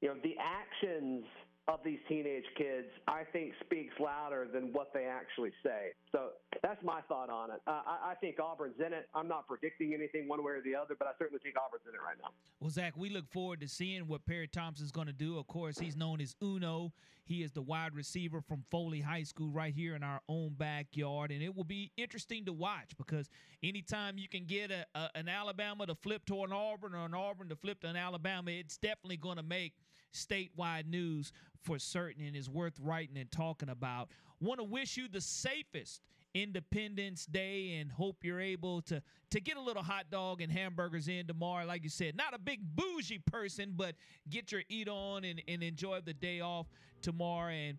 [0.00, 1.24] you know, the actions
[1.68, 5.92] of these teenage kids, I think, speaks louder than what they actually say.
[6.12, 6.30] So
[6.62, 7.60] that's my thought on it.
[7.66, 9.08] Uh, I, I think Auburn's in it.
[9.14, 11.94] I'm not predicting anything one way or the other, but I certainly think Auburn's in
[11.94, 12.30] it right now.
[12.60, 15.38] Well, Zach, we look forward to seeing what Perry Thompson's going to do.
[15.38, 16.92] Of course, he's known as Uno.
[17.24, 21.30] He is the wide receiver from Foley High School right here in our own backyard.
[21.30, 23.28] And it will be interesting to watch because
[23.62, 27.12] anytime you can get a, a, an Alabama to flip to an Auburn or an
[27.12, 29.74] Auburn to flip to an Alabama, it's definitely going to make
[30.12, 31.32] statewide news
[31.62, 34.08] for certain and is worth writing and talking about.
[34.40, 36.02] Want to wish you the safest
[36.34, 41.08] Independence Day and hope you're able to to get a little hot dog and hamburgers
[41.08, 41.64] in tomorrow.
[41.66, 43.94] Like you said, not a big bougie person, but
[44.30, 46.66] get your eat on and, and enjoy the day off
[47.02, 47.52] tomorrow.
[47.52, 47.78] And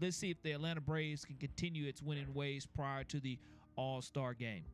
[0.00, 3.38] let's see if the Atlanta Braves can continue its winning ways prior to the
[3.76, 4.64] All Star game.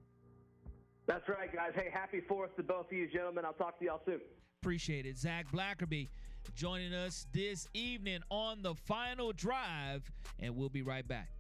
[1.07, 1.73] That's right, guys.
[1.75, 3.45] Hey, happy Fourth to both of you, gentlemen.
[3.45, 4.21] I'll talk to y'all soon.
[4.63, 5.17] Appreciate it.
[5.17, 6.09] Zach Blackerby
[6.55, 10.11] joining us this evening on the final drive,
[10.41, 11.31] and we'll be right back.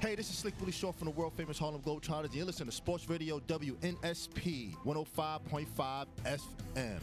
[0.00, 2.32] Hey, this is Slick Willie Shaw from the world famous Harlem Globetrotters.
[2.32, 7.00] You're listening to Sports Radio WNSP 105.5 FM.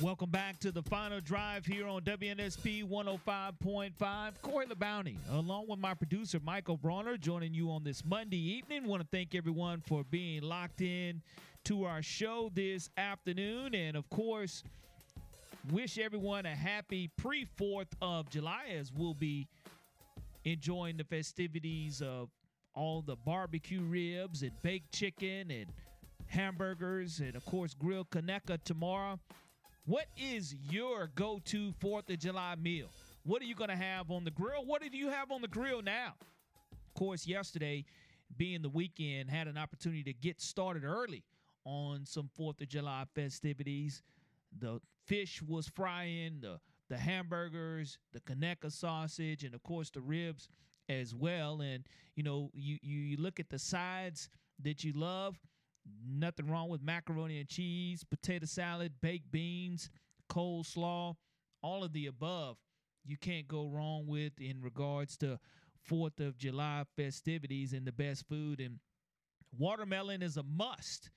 [0.00, 4.32] Welcome back to the final drive here on WNSP 105.5.
[4.42, 8.86] Corey LeBounty, along with my producer Michael Bronner, joining you on this Monday evening.
[8.86, 11.20] Want to thank everyone for being locked in
[11.64, 13.74] to our show this afternoon.
[13.74, 14.62] And of course,
[15.72, 19.48] wish everyone a happy pre 4th of July as we'll be
[20.44, 22.28] enjoying the festivities of
[22.72, 25.66] all the barbecue ribs and baked chicken and
[26.26, 29.18] hamburgers and of course grilled Conecuh tomorrow.
[29.88, 32.88] What is your go-to 4th of July meal?
[33.22, 34.66] What are you going to have on the grill?
[34.66, 36.12] What do you have on the grill now?
[36.70, 37.86] Of course, yesterday
[38.36, 41.24] being the weekend, had an opportunity to get started early
[41.64, 44.02] on some 4th of July festivities.
[44.58, 46.60] The fish was frying, the
[46.90, 50.50] the hamburgers, the Conecuh sausage, and of course the ribs
[50.90, 51.62] as well.
[51.62, 51.84] And
[52.14, 54.28] you know, you you, you look at the sides
[54.62, 55.38] that you love.
[56.06, 59.90] Nothing wrong with macaroni and cheese, potato salad, baked beans,
[60.30, 61.14] coleslaw,
[61.62, 62.56] all of the above.
[63.04, 65.38] You can't go wrong with in regards to
[65.84, 68.60] Fourth of July festivities and the best food.
[68.60, 68.78] And
[69.56, 71.10] watermelon is a must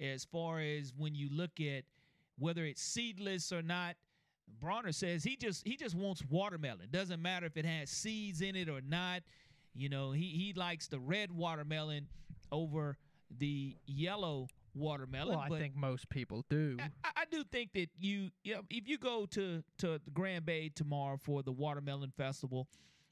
[0.00, 1.84] as far as when you look at
[2.38, 3.96] whether it's seedless or not.
[4.60, 6.88] Bronner says he just he just wants watermelon.
[6.90, 9.22] Doesn't matter if it has seeds in it or not.
[9.74, 12.08] You know, he he likes the red watermelon
[12.52, 12.96] over
[13.30, 15.38] the yellow watermelon.
[15.38, 16.76] Well, I think most people do.
[16.80, 20.46] I, I do think that you, you know, if you go to to the Grand
[20.46, 22.68] Bay tomorrow for the watermelon festival,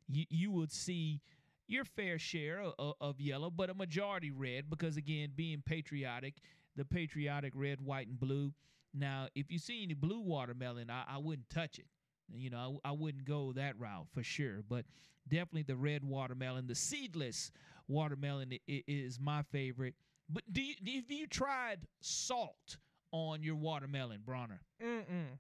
[0.09, 1.21] you you would see
[1.67, 6.35] your fair share of, of yellow, but a majority red because again, being patriotic,
[6.77, 8.53] the patriotic red, white, and blue.
[8.93, 11.87] Now, if you see any blue watermelon, I, I wouldn't touch it.
[12.33, 14.63] You know, I, I wouldn't go that route for sure.
[14.69, 14.85] But
[15.29, 17.51] definitely the red watermelon, the seedless
[17.89, 19.95] watermelon is my favorite.
[20.29, 22.79] But do you, have you tried salt
[23.13, 24.61] on your watermelon, Bronner?
[24.83, 25.39] Mm-mm.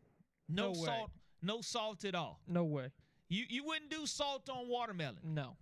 [0.48, 1.10] No, No salt,
[1.42, 2.40] no salt at all.
[2.46, 2.90] No way.
[3.28, 5.18] You you wouldn't do salt on watermelon.
[5.24, 5.56] No.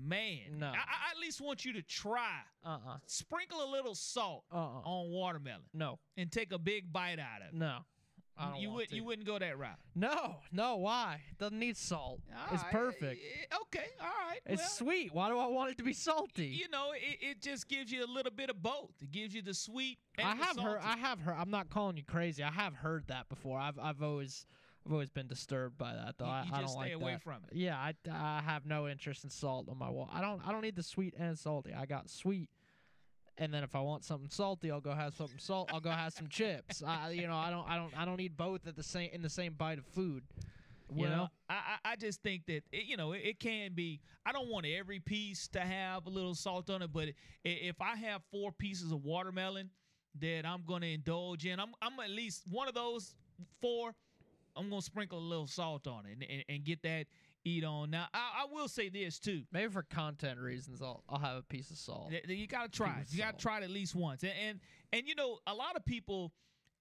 [0.00, 0.66] Man, No.
[0.66, 2.40] I, I at least want you to try.
[2.64, 2.98] Uh-uh.
[3.06, 4.82] Sprinkle a little salt Uh-uh.
[4.84, 5.62] on watermelon.
[5.72, 5.98] No.
[6.16, 7.54] And take a big bite out of it.
[7.54, 7.78] No.
[8.38, 8.96] I you would to.
[8.96, 9.78] you wouldn't go that route.
[9.94, 11.20] No, no, why?
[11.30, 12.20] It doesn't need salt.
[12.52, 13.20] it's All right, perfect.
[13.22, 14.40] eh, Okay, all right.
[14.46, 15.12] It's well, sweet.
[15.14, 16.46] Why do I want it to be salty?
[16.46, 18.90] You know, it, it just gives you a little bit of both.
[19.02, 20.80] It gives you the sweet and I the have heard.
[20.82, 21.36] I have heard.
[21.38, 22.42] I'm not calling you crazy.
[22.42, 23.58] I have heard that before.
[23.58, 24.46] I've I've always
[24.86, 26.24] I've always been disturbed by that though.
[26.26, 27.22] You- I, you I just don't stay like away that.
[27.22, 27.56] from it.
[27.56, 30.08] Yeah, I, I have no interest in salt on my wall.
[30.12, 31.74] I don't I don't need the sweet and salty.
[31.74, 32.48] I got sweet,
[33.38, 35.70] and then if I want something salty, I'll go have something salt.
[35.72, 36.82] I'll go have some chips.
[36.86, 39.22] I you know I don't I don't I don't need both at the same in
[39.22, 40.24] the same bite of food.
[40.90, 41.28] You well, know.
[41.50, 44.00] I, I just think that it, you know it, it can be.
[44.24, 47.08] I don't want every piece to have a little salt on it, but
[47.44, 49.70] if I have four pieces of watermelon
[50.20, 53.14] that I'm going to indulge in, I'm I'm at least one of those
[53.60, 53.94] four.
[54.56, 57.06] I'm going to sprinkle a little salt on it and, and, and get that
[57.44, 57.90] eat on.
[57.90, 59.42] Now I, I will say this too.
[59.52, 62.10] Maybe for content reasons, I'll I'll have a piece of salt.
[62.10, 63.06] Th- th- You got to try it.
[63.12, 63.38] You got to salt.
[63.40, 64.22] try it at least once.
[64.22, 64.60] And, and
[64.92, 66.32] and you know, a lot of people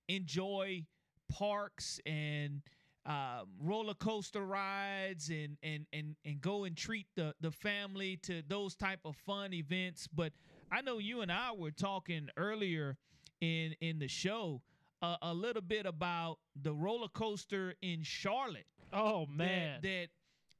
[0.07, 0.85] enjoy
[1.29, 2.61] parks and
[3.05, 8.41] um, roller coaster rides and and and and go and treat the the family to
[8.47, 10.07] those type of fun events.
[10.07, 10.33] But
[10.71, 12.97] I know you and I were talking earlier
[13.39, 14.61] in in the show
[15.01, 18.65] uh, a little bit about the roller coaster in Charlotte.
[18.91, 19.79] Oh that- man.
[19.83, 20.07] that,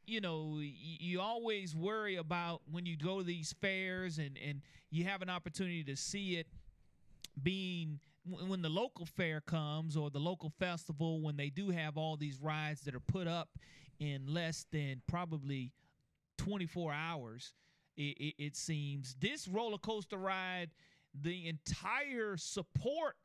[0.08, 5.04] you know you always worry about when you go to these fairs and and you
[5.04, 6.48] have an opportunity to see it
[7.44, 8.00] being
[8.48, 12.40] when the local fair comes or the local festival when they do have all these
[12.42, 13.50] rides that are put up
[14.00, 15.72] in less than probably
[16.38, 17.54] 24 hours
[17.98, 19.16] it, it, it seems.
[19.20, 20.70] This roller coaster ride
[21.20, 23.16] the entire support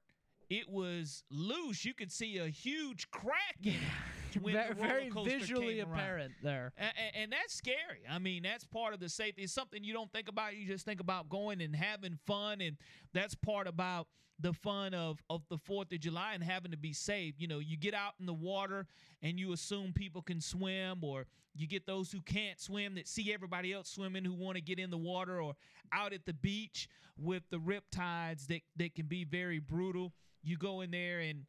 [0.49, 1.85] it was loose.
[1.85, 5.99] You could see a huge crack in it very, very visually came around.
[5.99, 6.73] apparent there.
[6.77, 8.03] And, and, that's scary.
[8.11, 9.43] I mean, that's part of the safety.
[9.43, 10.57] It's something you don't think about.
[10.57, 12.77] You just think about going and having fun, and
[13.13, 14.09] that's part about
[14.41, 17.35] the fun of of the Fourth of July and having to be safe.
[17.39, 18.87] You know, you get out in the water
[19.23, 23.33] and you assume people can swim, or you get those who can't swim that see
[23.33, 25.55] everybody else swimming who want to get in the water, or
[25.93, 30.13] out at the beach with the rip tides that that can be very brutal.
[30.43, 31.45] You go in there and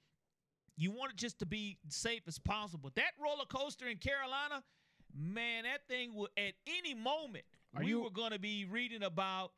[0.76, 2.92] you want it just to be safe as possible.
[2.96, 4.64] That roller coaster in Carolina,
[5.16, 7.46] man, that thing will at any moment
[7.76, 9.52] Are we you- were going to be reading about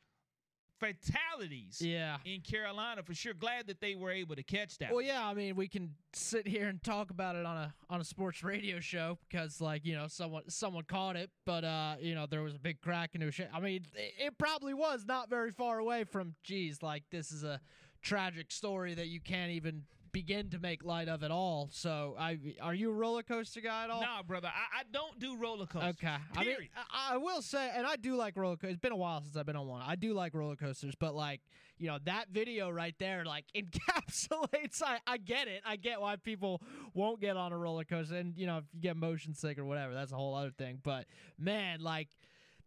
[0.78, 2.18] fatalities Yeah.
[2.26, 3.32] in Carolina for sure.
[3.32, 4.92] Glad that they were able to catch that.
[4.92, 8.00] Well, yeah, I mean, we can sit here and talk about it on a on
[8.00, 12.14] a sports radio show because, like, you know, someone someone caught it, but uh, you
[12.14, 13.48] know, there was a big crack into a shit.
[13.54, 16.34] I mean, it, it probably was not very far away from.
[16.44, 17.60] Geez, like this is a
[18.02, 19.84] tragic story that you can't even
[20.16, 21.68] begin to make light of at all.
[21.70, 24.00] So, I are you a roller coaster guy at all?
[24.00, 25.94] Nah, brother, I, I don't do roller coasters.
[26.02, 26.16] Okay.
[26.34, 28.76] I mean, I, I will say, and I do like roller coasters.
[28.76, 29.82] It's been a while since I've been on one.
[29.86, 31.42] I do like roller coasters, but like,
[31.76, 34.82] you know, that video right there, like, encapsulates.
[34.82, 35.60] I, I get it.
[35.66, 36.62] I get why people
[36.94, 38.16] won't get on a roller coaster.
[38.16, 40.80] And, you know, if you get motion sick or whatever, that's a whole other thing.
[40.82, 41.04] But,
[41.38, 42.08] man, like,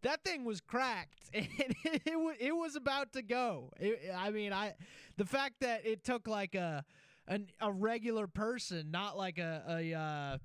[0.03, 3.71] that thing was cracked and it, it, it was about to go.
[3.79, 4.75] It, I mean, I
[5.17, 6.85] the fact that it took like a
[7.29, 10.37] an, a regular person, not like a a uh,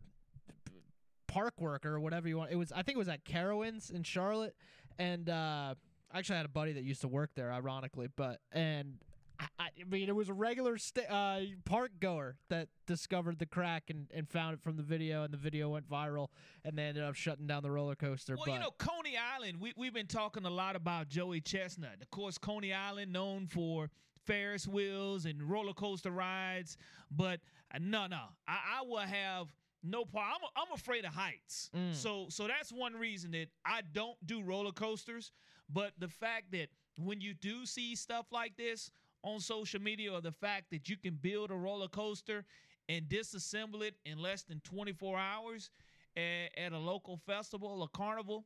[1.27, 2.52] park worker or whatever you want.
[2.52, 4.55] It was I think it was at Carowinds in Charlotte,
[4.98, 5.74] and uh,
[6.12, 8.98] I actually had a buddy that used to work there, ironically, but and.
[9.36, 13.90] I, I mean, it was a regular sta uh, park goer that discovered the crack
[13.90, 16.28] and, and found it from the video, and the video went viral,
[16.65, 18.36] and they ended up shutting down the roller coaster.
[18.36, 21.97] Well, but you know, Coney Island, we, we've been talking a lot about Joey Chestnut.
[22.01, 23.90] Of course, Coney Island, known for
[24.27, 26.77] Ferris wheels and roller coaster rides.
[27.11, 27.41] But
[27.75, 29.49] uh, no, no, I, I will have
[29.83, 30.51] no problem.
[30.57, 31.71] I'm, I'm afraid of heights.
[31.77, 31.95] Mm.
[31.95, 35.33] So, so that's one reason that I don't do roller coasters.
[35.73, 36.69] But the fact that
[36.99, 38.91] when you do see stuff like this
[39.23, 42.45] on social media, or the fact that you can build a roller coaster
[42.89, 45.71] and disassemble it in less than 24 hours
[46.17, 48.45] at, at a local festival or carnival,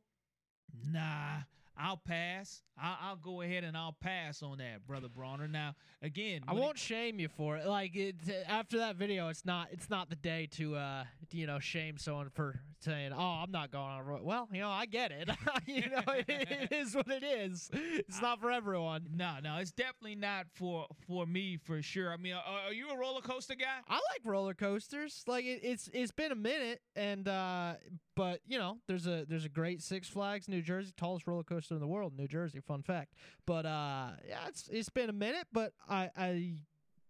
[0.85, 1.41] Nah,
[1.79, 2.61] I'll pass.
[2.81, 5.47] I'll, I'll go ahead and I'll pass on that, brother Bronner.
[5.47, 7.65] Now, again, I won't shame you for it.
[7.65, 8.15] Like it,
[8.47, 12.29] after that video, it's not it's not the day to uh you know shame someone
[12.29, 15.29] for saying, "Oh, I'm not going on a road." Well, you know, I get it.
[15.65, 17.69] you know, it, it is what it is.
[17.73, 19.07] It's not for everyone.
[19.13, 22.11] No, no, it's definitely not for for me for sure.
[22.11, 23.79] I mean, are, are you a roller coaster guy?
[23.87, 25.23] I like roller coasters.
[25.27, 27.73] Like it, it's it's been a minute, and uh,
[28.15, 31.75] but you know, there's a there's a great Six Flags New Jersey, tallest roller coaster
[31.75, 32.59] in the world, New Jersey.
[32.59, 33.13] Fun fact.
[33.45, 36.53] But uh, yeah, it's it's been a minute, but I I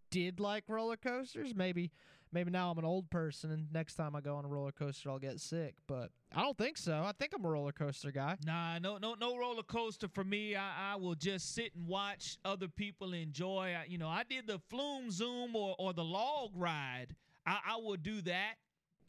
[0.09, 1.53] did like roller coasters.
[1.55, 1.91] Maybe
[2.31, 5.09] maybe now I'm an old person, and next time I go on a roller coaster,
[5.09, 5.75] I'll get sick.
[5.87, 7.03] But I don't think so.
[7.03, 8.37] I think I'm a roller coaster guy.
[8.45, 10.55] Nah, no, no, no roller coaster for me.
[10.55, 13.75] I, I will just sit and watch other people enjoy.
[13.79, 17.15] I, you know, I did the flume zoom or or the log ride.
[17.45, 18.55] I, I will do that.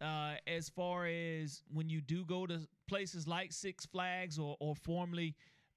[0.01, 4.75] Uh, as far as when you do go to places like Six Flags or or
[4.75, 5.35] formerly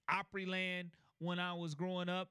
[0.09, 2.29] Opryland when I was growing up,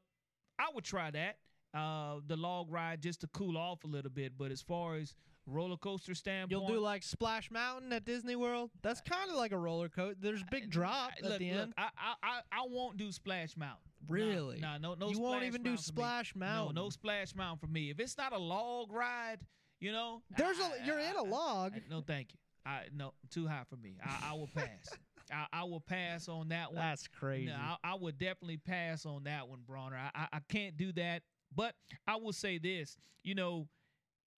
[0.58, 1.36] I would try that.
[1.74, 4.32] Uh, the log ride just to cool off a little bit.
[4.36, 5.14] But as far as
[5.46, 8.70] roller coaster standpoint, You'll do like Splash Mountain at Disney World.
[8.82, 10.16] That's kind of like a roller coaster.
[10.20, 11.74] There's big drop at look, the look, end.
[11.78, 13.78] I, I I I won't do Splash Mountain.
[14.08, 14.58] Really?
[14.60, 15.08] No, no, no.
[15.10, 15.76] You won't even do.
[15.76, 16.74] Splash Mountain?
[16.74, 17.90] No, no Splash Mountain for me.
[17.90, 19.38] If it's not a log ride,
[19.80, 21.74] you know, There's a you're in a log.
[21.74, 22.38] I- no, thank you.
[22.64, 23.96] I no too high for me.
[24.04, 24.68] I, I will pass.
[25.32, 26.82] I, I will pass on that one.
[26.82, 27.46] That's crazy.
[27.46, 29.96] No, I, I would definitely pass on that one, Bronner.
[29.96, 31.22] I, I I can't do that.
[31.54, 31.74] But
[32.06, 33.68] I will say this, you know,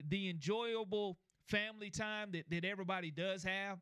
[0.09, 1.17] the enjoyable
[1.47, 3.79] family time that, that everybody does have,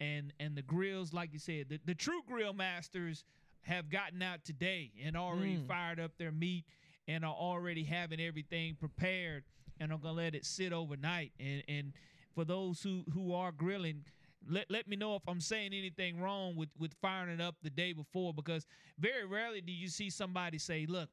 [0.00, 3.24] and and the grills, like you said, the, the true grill masters
[3.62, 5.66] have gotten out today and already Mm.
[5.66, 6.64] fired up their meat
[7.08, 9.44] and are already having everything prepared
[9.80, 11.32] and are gonna let it sit overnight.
[11.40, 11.92] And and
[12.34, 14.04] for those who who are grilling,
[14.50, 17.70] let, let me know if I'm saying anything wrong with with firing it up the
[17.70, 18.66] day before because
[18.98, 21.08] very rarely do you see somebody say, look,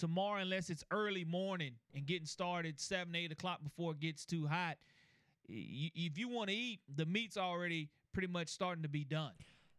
[0.00, 4.46] tomorrow unless it's early morning and getting started seven eight o'clock before it gets too
[4.46, 4.78] hot.
[5.48, 9.32] If you want to eat, the meat's already pretty much starting to be done.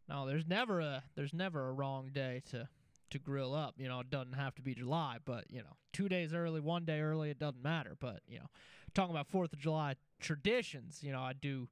[0.08, 2.70] No, there's never a there's never a wrong day to
[3.10, 3.76] to grill up.
[3.78, 6.86] You know, it doesn't have to be July, but you know, two days early, one
[6.86, 7.96] day early, it doesn't matter.
[8.00, 8.48] But you know,
[8.94, 11.68] talking about Fourth of July traditions, you know, I do,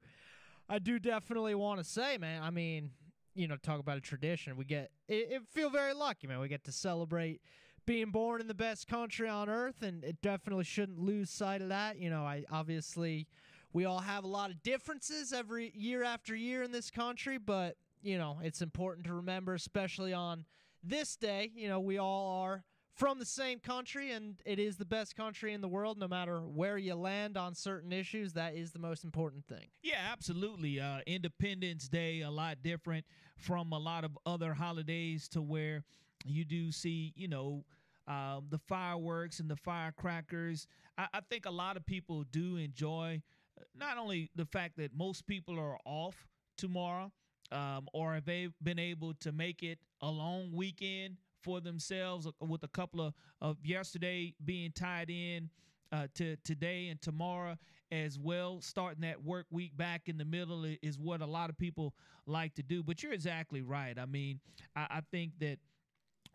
[0.68, 2.42] I do definitely want to say, man.
[2.42, 2.92] I mean,
[3.36, 4.58] you know, talk about a tradition.
[4.58, 6.40] We get it, it feel very lucky, man.
[6.40, 7.42] We get to celebrate
[7.86, 11.70] being born in the best country on earth, and it definitely shouldn't lose sight of
[11.70, 11.98] that.
[11.98, 13.28] You know, I obviously
[13.74, 17.78] we all have a lot of differences every year after year in this country, but
[18.02, 20.46] you know, it's important to remember, especially on
[20.84, 21.52] this day.
[21.56, 25.54] You know, we all are from the same country, and it is the best country
[25.54, 25.98] in the world.
[25.98, 29.68] No matter where you land on certain issues, that is the most important thing.
[29.82, 30.80] Yeah, absolutely.
[30.80, 33.06] Uh, Independence Day a lot different
[33.38, 35.84] from a lot of other holidays to where
[36.26, 37.64] you do see, you know,
[38.08, 40.68] um, the fireworks and the firecrackers.
[40.98, 43.22] I, I, think a lot of people do enjoy
[43.58, 46.28] uh, not only the fact that most people are off
[46.58, 47.12] tomorrow,
[47.52, 52.32] um, or have they been able to make it a long weekend for themselves uh,
[52.46, 55.50] with a couple of, of yesterday being tied in
[55.92, 57.58] uh, to today and tomorrow
[57.92, 58.60] as well.
[58.62, 61.94] Starting that work week back in the middle is what a lot of people
[62.26, 62.84] like to do.
[62.84, 63.98] But you're exactly right.
[63.98, 64.40] I mean,
[64.76, 65.58] I, I think that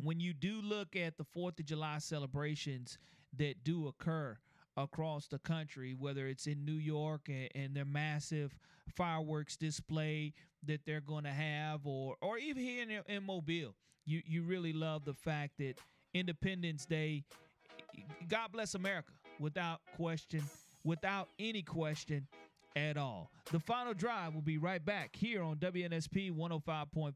[0.03, 2.99] when you do look at the Fourth of July celebrations
[3.37, 4.37] that do occur
[4.77, 8.57] across the country, whether it's in New York and, and their massive
[8.97, 10.33] fireworks display
[10.67, 14.73] that they're going to have, or or even here in, in Mobile, you you really
[14.73, 15.75] love the fact that
[16.13, 17.25] Independence Day,
[18.29, 20.43] God bless America, without question,
[20.85, 22.27] without any question
[22.77, 23.31] at all.
[23.53, 27.15] The final drive will be right back here on WNSP 105.5.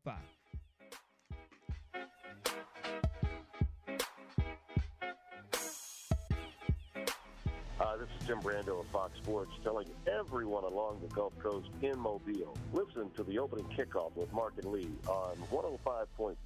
[7.80, 11.96] Uh, this is Jim Brando of Fox Sports telling everyone along the Gulf Coast in
[11.96, 16.36] Mobile, listen to the opening kickoff with Mark and Lee on 105.5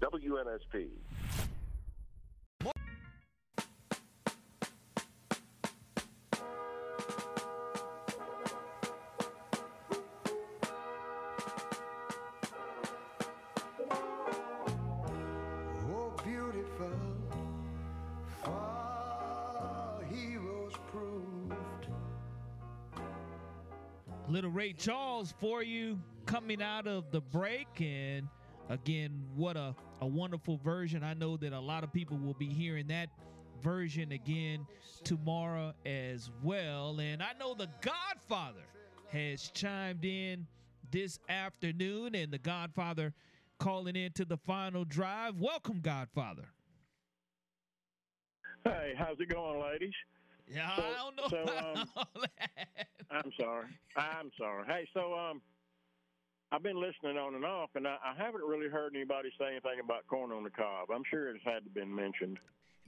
[0.00, 0.88] WNSP.
[25.32, 27.68] For you coming out of the break.
[27.80, 28.28] And
[28.68, 31.02] again, what a, a wonderful version.
[31.02, 33.08] I know that a lot of people will be hearing that
[33.62, 34.66] version again
[35.04, 36.98] tomorrow as well.
[37.00, 38.64] And I know the Godfather
[39.08, 40.46] has chimed in
[40.90, 43.14] this afternoon, and the Godfather
[43.58, 45.36] calling into the final drive.
[45.40, 46.44] Welcome, Godfather.
[48.64, 49.94] Hey, how's it going, ladies?
[50.52, 51.28] Yeah, so, I don't know.
[51.28, 51.88] So, um,
[53.10, 53.66] I'm sorry.
[53.96, 54.64] I'm sorry.
[54.66, 55.40] Hey, so um,
[56.52, 59.80] I've been listening on and off, and I, I, haven't really heard anybody say anything
[59.82, 60.90] about corn on the cob.
[60.94, 62.38] I'm sure it's had to been mentioned.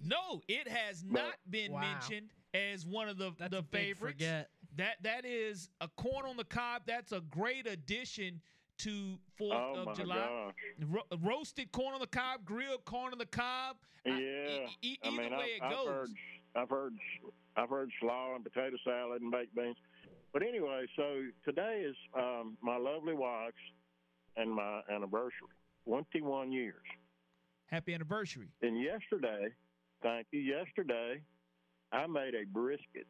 [0.03, 1.81] No, it has but, not been wow.
[1.81, 4.23] mentioned as one of the That's the favorites.
[4.23, 4.51] Forget.
[4.77, 6.83] That that is a corn on the cob.
[6.87, 8.43] That's a great addition
[8.78, 10.53] to Fourth oh of July.
[10.87, 13.77] Ro- roasted corn on the cob, grilled corn on the cob.
[14.05, 15.89] Yeah, I, e- e- I either mean, way I've, it goes.
[15.89, 16.11] I've heard,
[16.55, 16.93] I've heard
[17.57, 19.77] I've heard slaw and potato salad and baked beans.
[20.33, 23.57] But anyway, so today is um, my lovely wife's
[24.37, 25.57] and my anniversary,
[25.87, 26.83] 21 years.
[27.66, 28.49] Happy anniversary.
[28.62, 29.49] And yesterday,
[30.03, 31.23] thank you, yesterday,
[31.93, 33.07] I made a brisket.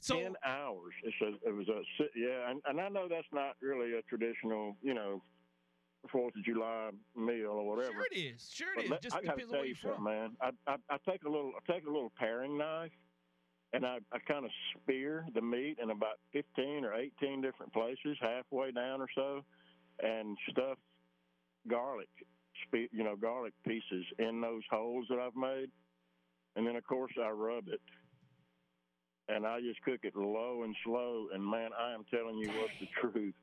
[0.00, 0.92] So, 10 hours.
[1.02, 1.80] It's a, it was a,
[2.16, 5.22] yeah, and, and I know that's not really a traditional, you know,
[6.08, 7.92] Fourth of July meal or whatever.
[7.92, 8.50] Sure it is.
[8.52, 8.90] Sure it is.
[9.02, 10.30] Just I depends tell you something, man.
[10.40, 12.90] I, I I take a little I take a little paring knife,
[13.72, 18.16] and I I kind of spear the meat in about fifteen or eighteen different places,
[18.20, 19.44] halfway down or so,
[20.02, 20.78] and stuff
[21.68, 22.08] garlic,
[22.72, 25.70] you know, garlic pieces in those holes that I've made,
[26.56, 27.80] and then of course I rub it.
[29.28, 32.72] And I just cook it low and slow, and man, I am telling you what's
[32.80, 33.34] the truth.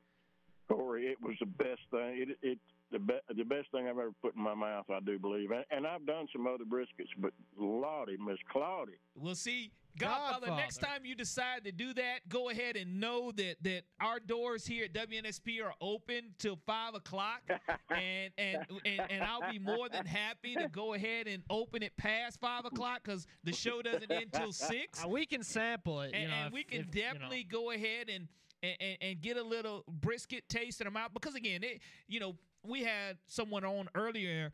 [0.68, 2.26] Corey, it was the best thing.
[2.28, 2.58] It it
[2.90, 4.86] the be, the best thing I've ever put in my mouth.
[4.90, 8.96] I do believe, and, and I've done some other briskets, but Lottie, Miss Claudia.
[9.14, 9.72] We'll see.
[9.98, 13.82] Godfather, Godfather, next time you decide to do that, go ahead and know that that
[14.00, 17.42] our doors here at WNSP are open till five o'clock,
[17.90, 21.96] and, and and and I'll be more than happy to go ahead and open it
[21.96, 25.04] past five o'clock because the show doesn't end till six.
[25.04, 27.64] Uh, we can sample it, and, know, and if, we can if, definitely you know.
[27.64, 28.28] go ahead and
[28.62, 32.20] and, and, and get a little brisket taste in our mouth because again, it, you
[32.20, 34.52] know, we had someone on earlier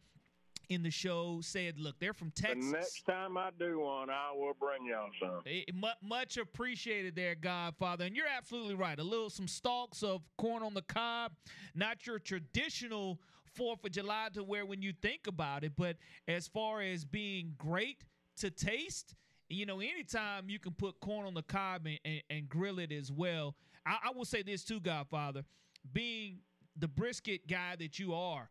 [0.69, 4.33] in the show said, "Look, they're from Texas." The next time I do one, I
[4.35, 5.41] will bring y'all some.
[5.45, 8.99] It, much appreciated, there, Godfather, and you're absolutely right.
[8.99, 11.33] A little, some stalks of corn on the cob,
[11.75, 13.21] not your traditional
[13.55, 17.55] Fourth of July to where when you think about it, but as far as being
[17.57, 18.05] great
[18.39, 19.15] to taste,
[19.49, 22.91] you know, anytime you can put corn on the cob and, and, and grill it
[22.91, 23.55] as well.
[23.87, 25.45] I, I will say this too, Godfather,
[25.93, 26.39] being
[26.77, 28.49] the brisket guy that you are,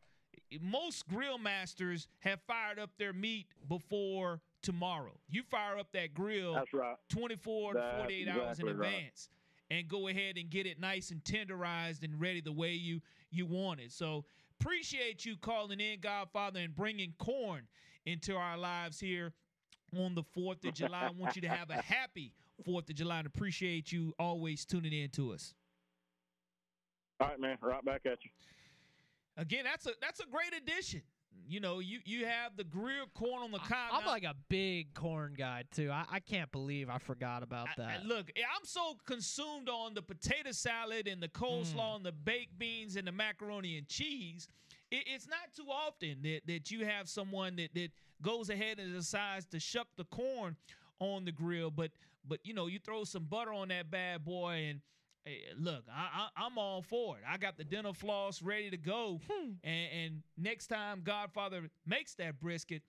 [0.62, 5.14] most grill masters have fired up their meat before tomorrow.
[5.30, 6.96] You fire up that grill That's right.
[7.10, 8.88] 24 That's to 48 hours in exactly right.
[8.94, 9.30] advance
[9.70, 13.02] and go ahead and get it nice and tenderized and ready the way you
[13.32, 13.92] you want it.
[13.92, 14.26] So
[14.60, 17.68] appreciate you calling in, Godfather, and bringing corn
[18.06, 19.34] into our lives here
[19.98, 21.08] on the 4th of July.
[21.08, 22.34] I want you to have a happy
[22.68, 25.54] 4th of July and appreciate you always tuning in to us.
[27.20, 27.58] All right, man.
[27.62, 28.32] Right back at you.
[29.38, 31.02] Again, that's a that's a great addition.
[31.48, 33.92] You know, you you have the grilled corn on the cob.
[33.92, 35.90] I'm Now, like a big corn guy too.
[35.92, 38.02] I, I can't believe I forgot about that.
[38.02, 41.96] I- look, I'm so consumed on the potato salad and the coleslaw mm.
[41.98, 44.48] and the baked beans and the macaroni and cheese.
[44.92, 47.90] It, it's not too often that, that you have someone that, that
[48.22, 50.56] goes ahead and decides to shuck the corn
[51.00, 51.92] on the grill, but
[52.28, 54.82] but you know you throw some butter on that bad boy and.
[55.26, 57.24] eh, look, I, I, I'm all for it.
[57.28, 59.22] I got the dental floss ready to go,
[59.64, 62.84] and, and next time Godfather makes that brisket,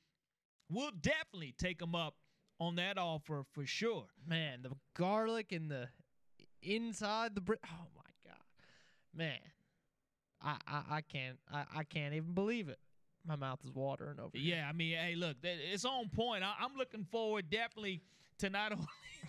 [0.69, 2.15] we'll definitely take him up
[2.61, 4.06] on that offer for sure.
[4.27, 5.89] Man, the garlic and the
[6.62, 8.43] inside the bri- oh my god,
[9.15, 9.39] man,
[10.43, 12.78] I I, I can't I, I can't even believe it.
[13.27, 14.31] My mouth is watering over.
[14.36, 14.56] here.
[14.56, 16.43] Yeah, I mean, hey, look, it's on point.
[16.44, 18.02] I, I'm looking forward definitely
[18.39, 18.86] to not only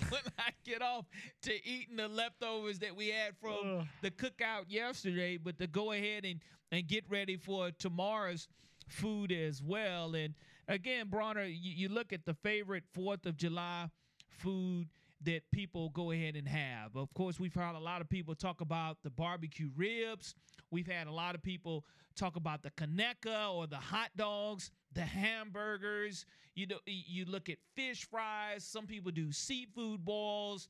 [0.09, 1.05] when I get off
[1.43, 3.87] to eating the leftovers that we had from Ugh.
[4.01, 6.39] the cookout yesterday, but to go ahead and
[6.71, 8.47] and get ready for tomorrow's
[8.87, 10.15] food as well.
[10.15, 10.33] And
[10.67, 13.89] again, Bronner, you, you look at the favorite Fourth of July
[14.29, 14.87] food
[15.25, 16.95] that people go ahead and have.
[16.95, 20.35] Of course, we've heard a lot of people talk about the barbecue ribs.
[20.71, 21.83] We've had a lot of people
[22.15, 26.25] talk about the Conecuh or the hot dogs, the hamburgers.
[26.53, 28.63] You know, you look at fish fries.
[28.63, 30.69] Some people do seafood balls.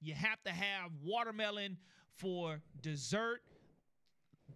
[0.00, 1.76] You have to have watermelon
[2.16, 3.42] for dessert.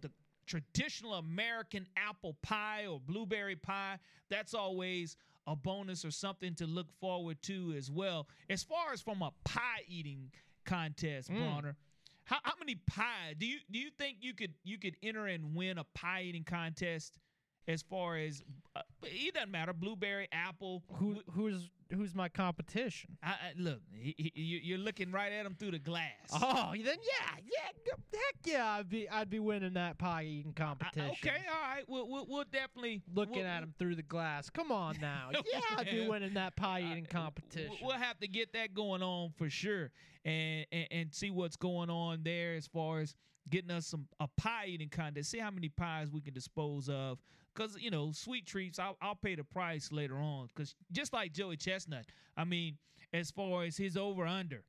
[0.01, 0.11] The
[0.47, 3.99] traditional American apple pie or blueberry pie,
[4.31, 5.17] that's always
[5.47, 8.29] a bonus or something to look forward to as well.
[8.49, 10.31] As far as from a pie eating
[10.65, 11.39] contest, Mm.
[11.39, 11.77] Bronner,
[12.25, 15.55] how, how many pie do you do you think you could you could enter and
[15.55, 17.19] win a pie eating contest?
[17.67, 18.43] As far as
[18.77, 20.83] uh, it doesn't matter, blueberry, apple.
[20.97, 23.17] Who who's who's my competition?
[23.23, 26.11] I, I, look, he, he, you- you're looking right at him through the glass.
[26.33, 31.11] Oh, then yeah, yeah, heck yeah, I'd be I'd be winning that pie eating competition.
[31.23, 31.85] Okay, all right.
[31.89, 34.51] We'll we'll, we'll definitely Looking we'll- at him through the glass.
[34.51, 35.31] Come on now.
[35.33, 37.77] Yeah, I'd be winning that pie eating competition.
[37.83, 39.91] We'll have to get that going on for sure,
[40.27, 43.15] and, and and see what's going on there as far as
[43.49, 45.31] getting us some a pie eating contest.
[45.31, 47.19] See how many pies we can dispose of.
[47.55, 50.49] Cause you know, sweet treats, I'll I'll pay the price later on.
[50.57, 52.05] Cause just like Joey Chestnut,
[52.37, 52.79] I mean,
[53.13, 54.65] as far as his over under,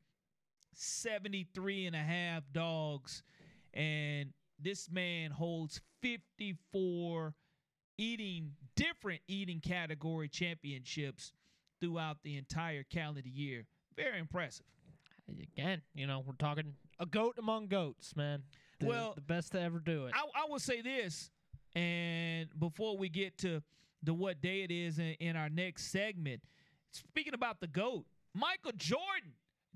[0.74, 3.24] 73 and a half dogs,
[3.74, 4.30] and
[4.60, 7.34] this man holds 54
[7.98, 11.32] eating different eating category championships
[11.80, 13.66] throughout the entire calendar year.
[13.96, 14.66] Very impressive.
[15.58, 18.44] Again, you know, we're talking a goat among goats, man.
[18.80, 20.14] The, Well, the best to ever do it.
[20.14, 21.32] I, I will say this,
[21.76, 23.62] and before we get to
[24.04, 26.42] the what day it is in, in our next segment,
[26.92, 29.34] speaking about the GOAT, Michael Jordan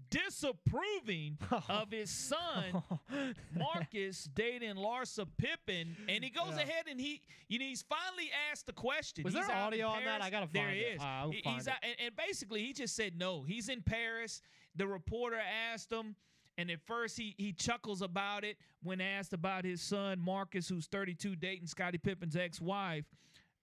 [0.09, 1.61] disapproving oh.
[1.69, 2.81] of his son
[3.57, 6.63] Marcus dating Larsa Pippen, and he goes Yeah.
[6.63, 9.23] ahead and he, you know, he's finally asked the question.
[9.23, 10.21] Was He's there audio on that?
[10.23, 10.95] I gotta There find it.
[10.95, 11.01] is.
[11.01, 11.69] Find he's it.
[11.73, 13.43] out, and, and basically he just said no.
[13.43, 14.41] He's in Paris.
[14.75, 15.39] The reporter
[15.73, 16.15] asked him,
[16.59, 20.87] and at first he he chuckles about it when asked about his son Marcus, who's
[20.87, 23.05] 32, dating Scottie Pippen's ex-wife,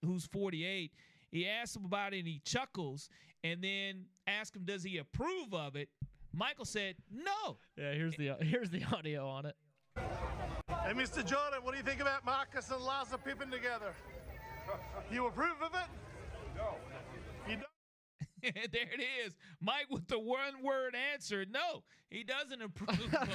[0.03, 0.91] who's 48.
[1.31, 3.11] He asks him about it and he chuckles,
[3.45, 5.91] and then asks him, does he approve of it?
[6.33, 7.59] Michael said no.
[7.77, 9.57] Yeah, here's the here's the audio on it.
[9.97, 11.17] Hey, Mr.
[11.17, 13.93] Jordan, what do you think about Marcus and Larsa Pippen together?
[15.13, 15.87] You approve of it?
[16.57, 16.77] No.
[18.43, 18.53] There
[18.93, 19.35] it is.
[19.61, 21.45] Mike with the one word answer.
[21.51, 23.29] No, he doesn't approve of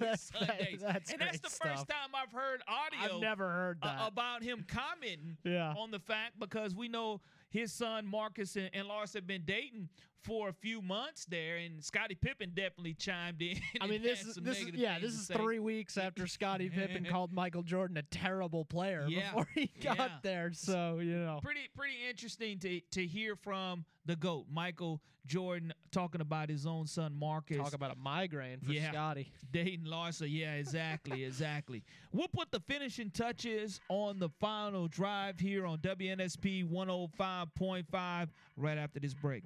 [0.00, 0.82] who his son that- dates.
[0.82, 1.68] that's and that's the stuff.
[1.70, 3.16] first time I've heard audio.
[3.16, 4.06] I've never heard that.
[4.06, 5.74] about him commenting Yeah.
[5.76, 9.88] on the fact because we know his son Marcus and, and Lars have been dating
[10.24, 13.58] for a few months there, and Scottie Pippen definitely chimed in.
[13.80, 17.32] I mean, this is this is yeah, this is three weeks after Scottie Pippen called
[17.32, 20.08] Michael Jordan a terrible player Yeah, before he got yeah.
[20.22, 20.50] there.
[20.52, 26.22] So you know, pretty pretty interesting to to hear from the goat Michael Jordan talking
[26.22, 27.58] about his own son Marcus.
[27.58, 28.90] talk about a migraine for Yeah.
[28.90, 29.30] Scottie.
[29.50, 31.84] Dayton Larson, yeah, exactly, exactly.
[32.12, 39.00] We'll put the finishing touches on the final drive here on WNSP 105.5 right after
[39.00, 39.44] this break.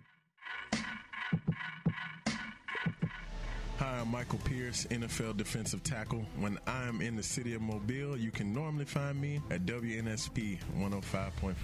[3.79, 6.25] Hi, I'm Michael Pierce, NFL defensive tackle.
[6.39, 10.59] When I am in the city of Mobile, you can normally find me at WNSP
[10.79, 11.55] 105.5.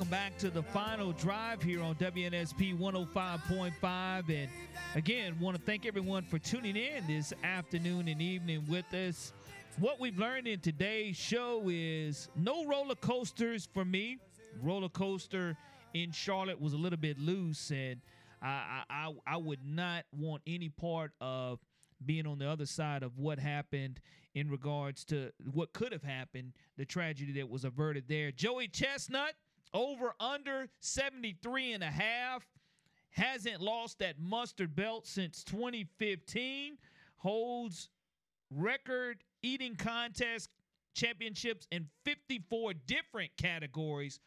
[0.00, 4.30] Welcome back to the final drive here on WNSP 105.5.
[4.30, 4.48] And
[4.94, 9.34] again, want to thank everyone for tuning in this afternoon and evening with us.
[9.78, 14.16] What we've learned in today's show is no roller coasters for me.
[14.62, 15.54] Roller coaster
[15.92, 18.00] in Charlotte was a little bit loose, and
[18.40, 21.58] I, I, I, would not want any part of
[22.06, 24.00] being on the other side of what happened
[24.34, 28.32] in regards to what could have happened, the tragedy that was averted there.
[28.32, 29.34] Joey Chestnut
[29.72, 32.46] over under 73 and a half
[33.10, 36.78] hasn't lost that mustard belt since 2015
[37.16, 37.90] holds
[38.50, 40.50] record eating contest
[40.94, 44.20] championships in 54 different categories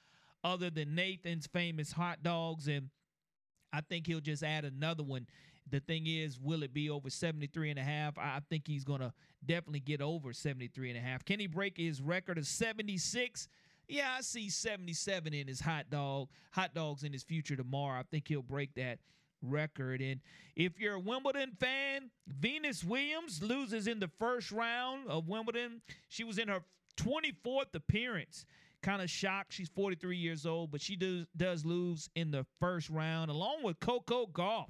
[0.43, 2.89] other than Nathan's famous hot dogs and
[3.73, 5.27] I think he'll just add another one.
[5.69, 8.17] The thing is, will it be over 73 and a half?
[8.17, 9.11] I think he's going to
[9.45, 11.25] definitely get over 73 and a half.
[11.25, 13.47] Can he break his record of 76?
[13.87, 17.99] Yeah, I see 77 in his hot dog, hot dogs in his future tomorrow.
[17.99, 18.99] I think he'll break that
[19.41, 20.01] record.
[20.01, 20.21] And
[20.55, 25.81] if you're a Wimbledon fan, Venus Williams loses in the first round of Wimbledon.
[26.09, 26.63] She was in her
[26.97, 28.45] 24th appearance.
[28.81, 29.53] Kind of shocked.
[29.53, 33.79] She's 43 years old, but she does does lose in the first round, along with
[33.79, 34.67] Coco Gauff.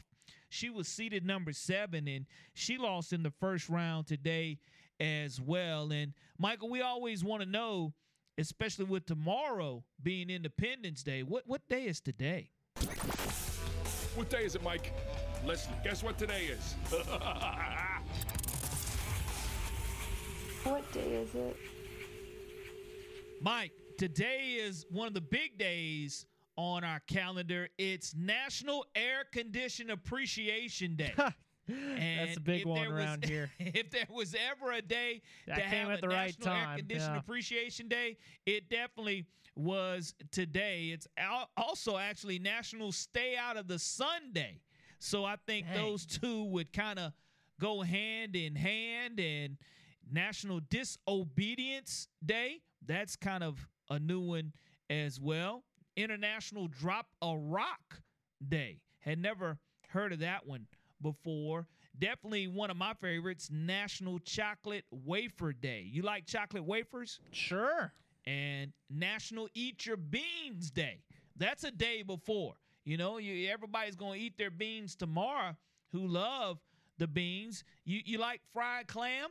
[0.50, 4.60] She was seeded number seven, and she lost in the first round today
[5.00, 5.92] as well.
[5.92, 7.94] And Michael, we always want to know,
[8.38, 12.50] especially with tomorrow being Independence Day, what what day is today?
[14.16, 14.94] What day is it, Mike?
[15.46, 16.76] Listen, guess what today is?
[20.64, 21.58] What day is it?
[23.42, 27.68] Mike, today is one of the big days on our calendar.
[27.78, 31.14] It's National Air Condition Appreciation Day.
[31.68, 33.50] That's a big one there was- around here.
[33.60, 36.56] If there was ever a day That to came have at a the right National
[36.56, 37.20] Air time, Condition yeah.
[37.20, 39.26] Appreciation Day, it definitely
[39.56, 40.90] was today.
[40.94, 41.08] It's
[41.56, 44.62] also actually National Stay Out of the Sun Day.
[45.00, 45.76] So I think Dang.
[45.76, 47.14] those two would kind of
[47.60, 49.58] go hand in hand and
[50.12, 52.62] National Disobedience Day.
[52.86, 54.54] That's kind of a new one
[54.90, 55.64] as well.
[55.96, 58.02] International Drop a Rock
[58.48, 58.82] Day.
[59.00, 59.60] Had never
[59.90, 60.66] heard of that one
[61.04, 61.68] before.
[62.00, 65.88] Definitely one of my favorites, National Chocolate Wafer Day.
[65.88, 67.20] You like chocolate wafers?
[67.32, 67.94] Sure.
[68.26, 71.04] And National Eat Your Beans Day.
[71.36, 72.56] That's a day before.
[72.86, 75.56] You know, you, everybody's going to eat their beans tomorrow
[75.92, 76.60] who love
[76.98, 77.64] the beans.
[77.86, 79.30] You you like fried clam?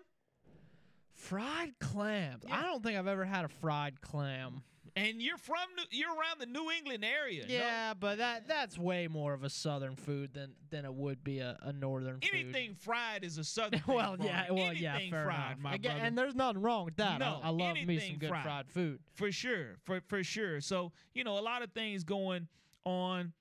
[1.15, 2.45] Fried clams.
[2.51, 4.63] I don't think I've ever had a fried clam.
[4.95, 7.47] And you're from New- you're around the New England area.
[7.49, 7.55] no?
[7.55, 11.39] Yeah, but that that's way more of a southern food than than it would be
[11.39, 12.31] a, a northern food.
[12.33, 14.55] Anything fried is a southern well, yeah, Brian.
[14.55, 15.59] well, yeah, fair fried, enough.
[15.61, 16.07] my Again, brother.
[16.07, 17.19] and there's nothing wrong with that.
[17.21, 18.43] No, I, I love me some anything good fried.
[18.45, 18.99] fried food.
[19.15, 22.47] for sure for for sure so you know a lot of things going
[22.85, 23.33] on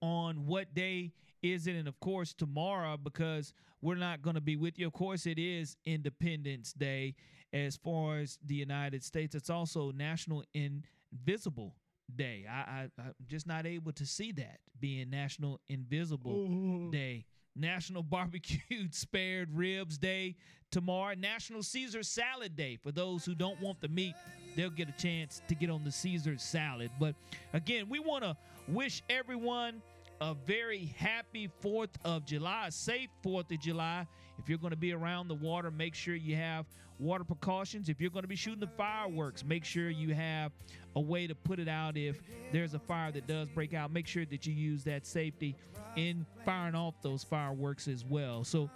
[0.00, 1.12] on what day
[1.42, 3.52] is it and of course tomorrow because
[3.82, 7.14] we're not going to be with you of course it is independence day
[7.52, 9.34] as far as the united states.
[9.34, 11.74] It's also national invisible
[12.14, 12.46] day.
[12.48, 17.26] I, I i'm just not able to see that being national invisible day.
[17.56, 20.36] National barbecued spared ribs day
[20.70, 21.14] tomorrow.
[21.14, 22.76] National caesar salad day.
[22.76, 24.14] For those who don't want the meat
[24.56, 26.90] they'll get a chance to get on the caesar salad.
[26.98, 27.14] But
[27.52, 29.82] again we want to wish everyone
[30.20, 34.06] a very happy 4th of July, a safe 4th of July.
[34.38, 36.66] If you're going to be around the water, make sure you have
[36.98, 37.88] water precautions.
[37.88, 40.52] If you're going to be shooting the fireworks, make sure you have
[40.96, 42.20] a way to put it out if
[42.52, 43.92] there's a fire that does break out.
[43.92, 45.54] Make sure that you use that safety
[45.96, 48.44] in firing off those fireworks as well.
[48.44, 48.70] So,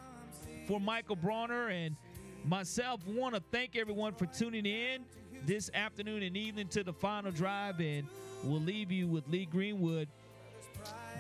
[0.66, 1.96] for Michael Bronner and
[2.44, 5.04] myself, want to thank everyone for tuning in
[5.44, 7.80] this afternoon and evening to the final drive.
[7.80, 8.06] And
[8.44, 10.08] we'll leave you with Lee Greenwood.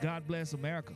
[0.00, 0.94] God bless America.